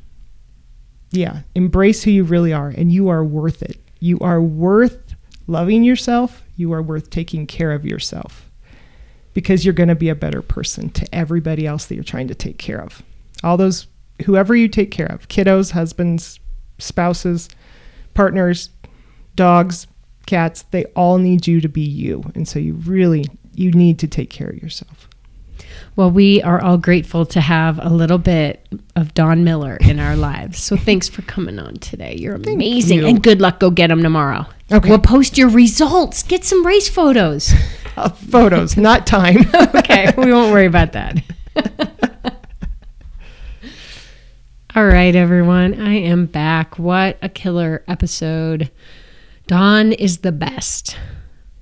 yeah, 1.10 1.40
embrace 1.54 2.02
who 2.02 2.10
you 2.10 2.24
really 2.24 2.52
are, 2.52 2.68
and 2.68 2.90
you 2.90 3.08
are 3.08 3.24
worth 3.24 3.62
it. 3.62 3.78
You 4.00 4.18
are 4.20 4.40
worth 4.40 5.14
loving 5.46 5.84
yourself. 5.84 6.42
You 6.56 6.72
are 6.72 6.82
worth 6.82 7.10
taking 7.10 7.46
care 7.46 7.72
of 7.72 7.84
yourself 7.84 8.50
because 9.34 9.64
you're 9.64 9.74
going 9.74 9.88
to 9.88 9.94
be 9.94 10.08
a 10.08 10.14
better 10.14 10.42
person 10.42 10.90
to 10.90 11.14
everybody 11.14 11.66
else 11.66 11.86
that 11.86 11.94
you're 11.94 12.04
trying 12.04 12.28
to 12.28 12.34
take 12.34 12.58
care 12.58 12.80
of. 12.80 13.02
All 13.42 13.56
those, 13.56 13.86
whoever 14.24 14.54
you 14.54 14.68
take 14.68 14.90
care 14.90 15.06
of 15.06 15.28
kiddos, 15.28 15.72
husbands, 15.72 16.40
spouses, 16.78 17.48
partners, 18.14 18.70
dogs, 19.36 19.86
cats, 20.26 20.62
they 20.70 20.84
all 20.96 21.18
need 21.18 21.46
you 21.46 21.60
to 21.60 21.68
be 21.68 21.82
you. 21.82 22.22
And 22.34 22.46
so 22.46 22.58
you 22.58 22.74
really 22.74 23.26
you 23.54 23.70
need 23.72 23.98
to 24.00 24.06
take 24.06 24.30
care 24.30 24.48
of 24.48 24.62
yourself. 24.62 25.08
Well, 25.94 26.10
we 26.10 26.42
are 26.42 26.60
all 26.62 26.78
grateful 26.78 27.26
to 27.26 27.40
have 27.40 27.78
a 27.84 27.90
little 27.90 28.16
bit 28.18 28.66
of 28.96 29.12
Dawn 29.12 29.44
Miller 29.44 29.76
in 29.76 30.00
our 30.00 30.16
lives. 30.16 30.58
So 30.58 30.76
thanks 30.88 31.08
for 31.08 31.22
coming 31.22 31.58
on 31.58 31.74
today. 31.76 32.16
You're 32.18 32.36
amazing. 32.36 33.00
you. 33.00 33.06
And 33.06 33.22
good 33.22 33.40
luck. 33.40 33.60
Go 33.60 33.70
get 33.70 33.88
them 33.88 34.02
tomorrow. 34.02 34.46
Okay. 34.70 34.88
We'll 34.88 34.98
post 34.98 35.36
your 35.36 35.50
results. 35.50 36.22
Get 36.22 36.44
some 36.44 36.66
race 36.66 36.88
photos. 36.88 37.52
Uh, 37.94 38.08
photos, 38.08 38.78
not 38.78 39.06
time. 39.06 39.36
okay. 39.54 40.10
We 40.16 40.32
won't 40.32 40.50
worry 40.50 40.64
about 40.64 40.92
that. 40.92 41.22
all 44.74 44.86
right, 44.86 45.14
everyone. 45.14 45.78
I 45.78 45.96
am 45.96 46.24
back. 46.24 46.78
What 46.78 47.18
a 47.20 47.28
killer 47.28 47.84
episode. 47.86 48.70
Dawn 49.46 49.92
is 49.92 50.20
the 50.20 50.32
best. 50.32 50.96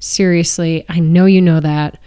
Seriously, 0.01 0.85
I 0.89 0.99
know 0.99 1.27
you 1.27 1.41
know 1.41 1.61
that. 1.61 1.99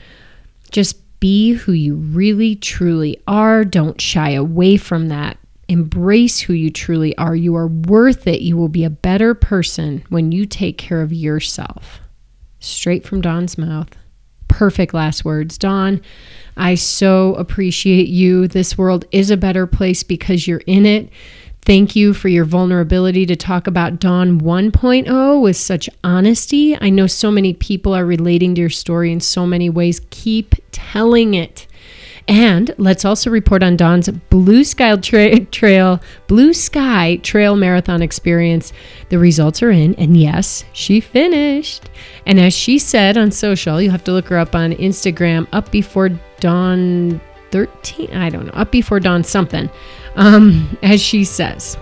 Just 0.72 1.00
be 1.20 1.54
who 1.54 1.72
you 1.72 1.96
really 1.96 2.56
truly 2.56 3.22
are. 3.28 3.64
Dawn't 3.64 4.02
shy 4.02 4.32
away 4.32 4.76
from 4.76 5.08
that. 5.08 5.38
Embrace 5.70 6.40
who 6.42 6.54
you 6.54 6.70
truly 6.70 7.18
are. 7.18 7.36
You 7.36 7.56
are 7.56 7.68
worth 7.68 8.28
it. 8.28 8.42
You 8.42 8.58
will 8.58 8.68
be 8.68 8.84
a 8.84 8.90
better 8.90 9.34
person 9.34 10.04
when 10.10 10.32
you 10.32 10.46
take 10.46 10.78
care 10.78 11.02
of 11.02 11.14
yourself. 11.14 12.02
Straight 12.60 13.06
from 13.06 13.22
Dawn's 13.22 13.58
mouth. 13.58 13.90
Perfect 14.48 14.94
last 14.94 15.24
words. 15.24 15.58
Don, 15.58 16.02
I 16.58 16.76
so 16.76 17.36
appreciate 17.36 18.08
you. 18.08 18.48
This 18.48 18.78
world 18.78 19.06
is 19.12 19.32
a 19.32 19.38
better 19.38 19.66
place 19.66 20.04
because 20.04 20.48
you're 20.48 20.62
in 20.68 20.86
it. 20.86 21.10
Thank 21.66 21.96
you 21.96 22.14
for 22.14 22.28
your 22.28 22.44
vulnerability 22.44 23.26
to 23.26 23.38
talk 23.38 23.68
about 23.68 23.98
Dawn 23.98 24.42
1.0 24.42 25.42
with 25.42 25.56
such 25.56 25.90
honesty. 26.04 26.78
I 26.82 26.90
know 26.90 27.08
so 27.08 27.32
many 27.32 27.54
people 27.54 27.96
are 27.96 28.06
relating 28.06 28.54
to 28.56 28.62
your 28.62 28.70
story 28.70 29.14
in 29.14 29.22
so 29.22 29.46
many 29.46 29.70
ways. 29.70 30.02
Keep 30.10 30.56
telling 30.74 31.36
it. 31.36 31.66
And 32.28 32.76
let's 32.78 33.06
also 33.06 33.30
report 33.30 33.64
on 33.64 33.78
Dawn's 33.78 34.10
Blue 34.10 34.66
Sky 34.66 34.98
tra- 34.98 35.40
Trail, 35.46 36.02
Blue 36.28 36.54
Sky 36.54 37.16
Trail 37.24 37.56
Marathon 37.56 38.02
experience. 38.02 38.74
The 39.08 39.20
results 39.20 39.64
are 39.64 39.72
in, 39.72 39.96
and 39.96 40.18
yes, 40.18 40.66
she 40.74 41.00
finished. 41.00 41.90
And 42.26 42.42
as 42.42 42.54
she 42.54 42.78
said 42.78 43.18
on 43.18 43.32
social, 43.32 43.82
you'll 43.82 43.94
have 43.94 44.04
to 44.04 44.12
look 44.12 44.28
her 44.28 44.38
up 44.38 44.54
on 44.54 44.74
Instagram, 44.74 45.48
up 45.54 45.72
before 45.72 46.10
dawn 46.42 47.22
13. 47.52 48.14
I 48.14 48.30
don't 48.30 48.48
know, 48.48 48.54
up 48.54 48.72
before 48.72 49.00
dawn 49.00 49.24
something. 49.24 49.70
Um, 50.16 50.78
as 50.84 51.02
she 51.02 51.24
says, 51.24 51.78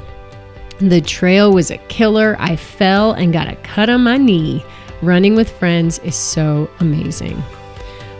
the 0.80 1.02
trail 1.02 1.54
was 1.54 1.70
a 1.70 1.78
killer. 1.78 2.36
I 2.40 2.56
fell 2.56 3.14
and 3.14 3.34
got 3.34 3.48
a 3.48 3.56
cut 3.58 3.90
on 3.90 4.04
my 4.04 4.18
knee. 4.18 4.64
Running 5.02 5.36
with 5.36 5.50
friends 5.50 6.00
is 6.00 6.16
so 6.16 6.70
amazing. 6.80 7.42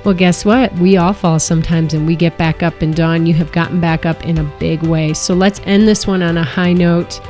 Well, 0.04 0.16
guess 0.16 0.44
what? 0.44 0.74
We 0.76 0.98
all 0.98 1.14
fall 1.14 1.40
sometimes 1.40 1.94
and 1.94 2.08
we 2.08 2.16
get 2.16 2.38
back 2.38 2.64
up. 2.64 2.82
And 2.82 2.96
Dawn, 2.96 3.26
you 3.28 3.34
have 3.36 3.52
gotten 3.52 3.80
back 3.80 4.06
up 4.06 4.26
in 4.26 4.40
a 4.40 4.56
big 4.60 4.82
way. 4.84 5.14
So 5.14 5.36
let's 5.36 5.62
end 5.66 5.88
this 5.88 6.08
one 6.08 6.24
on 6.24 6.38
a 6.38 6.44
high 6.44 6.74
note. 6.74 7.22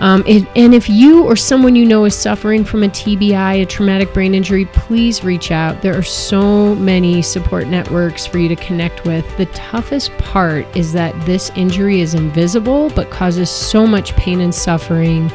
Um, 0.00 0.22
and, 0.28 0.46
and 0.54 0.74
if 0.74 0.88
you 0.88 1.24
or 1.24 1.34
someone 1.34 1.74
you 1.74 1.84
know 1.84 2.04
is 2.04 2.14
suffering 2.14 2.64
from 2.64 2.84
a 2.84 2.88
TBI, 2.88 3.62
a 3.62 3.66
traumatic 3.66 4.12
brain 4.14 4.34
injury, 4.34 4.66
please 4.66 5.24
reach 5.24 5.50
out. 5.50 5.82
There 5.82 5.96
are 5.96 6.02
so 6.02 6.74
many 6.76 7.20
support 7.20 7.66
networks 7.66 8.24
for 8.24 8.38
you 8.38 8.48
to 8.48 8.56
connect 8.56 9.04
with. 9.04 9.24
The 9.36 9.46
toughest 9.46 10.12
part 10.18 10.64
is 10.76 10.92
that 10.92 11.14
this 11.26 11.50
injury 11.56 12.00
is 12.00 12.14
invisible 12.14 12.90
but 12.90 13.10
causes 13.10 13.50
so 13.50 13.86
much 13.86 14.14
pain 14.14 14.40
and 14.40 14.54
suffering 14.54 15.30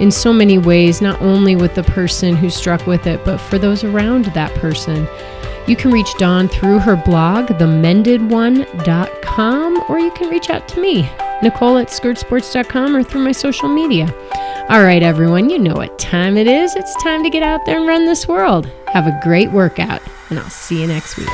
in 0.00 0.10
so 0.10 0.32
many 0.32 0.58
ways, 0.58 1.00
not 1.00 1.20
only 1.22 1.54
with 1.56 1.74
the 1.74 1.82
person 1.84 2.34
who 2.34 2.50
struck 2.50 2.86
with 2.86 3.06
it, 3.06 3.24
but 3.24 3.38
for 3.38 3.58
those 3.58 3.84
around 3.84 4.26
that 4.26 4.52
person. 4.54 5.06
You 5.66 5.76
can 5.76 5.92
reach 5.92 6.12
Dawn 6.18 6.48
through 6.48 6.80
her 6.80 6.96
blog, 6.96 7.46
themendedone.com, 7.46 9.84
or 9.88 10.00
you 10.00 10.10
can 10.10 10.28
reach 10.28 10.50
out 10.50 10.68
to 10.68 10.80
me, 10.80 11.08
Nicole 11.42 11.78
at 11.78 11.88
skirtsports.com, 11.88 12.96
or 12.96 13.02
through 13.02 13.24
my 13.24 13.32
social 13.32 13.68
media. 13.68 14.12
All 14.68 14.82
right, 14.82 15.02
everyone, 15.02 15.50
you 15.50 15.58
know 15.58 15.74
what 15.74 15.98
time 15.98 16.36
it 16.36 16.46
is. 16.46 16.74
It's 16.76 17.02
time 17.02 17.22
to 17.22 17.30
get 17.30 17.42
out 17.42 17.64
there 17.66 17.78
and 17.78 17.86
run 17.86 18.06
this 18.06 18.26
world. 18.26 18.66
Have 18.88 19.06
a 19.06 19.20
great 19.22 19.52
workout, 19.52 20.02
and 20.30 20.38
I'll 20.38 20.50
see 20.50 20.80
you 20.80 20.86
next 20.86 21.16
week. 21.16 21.28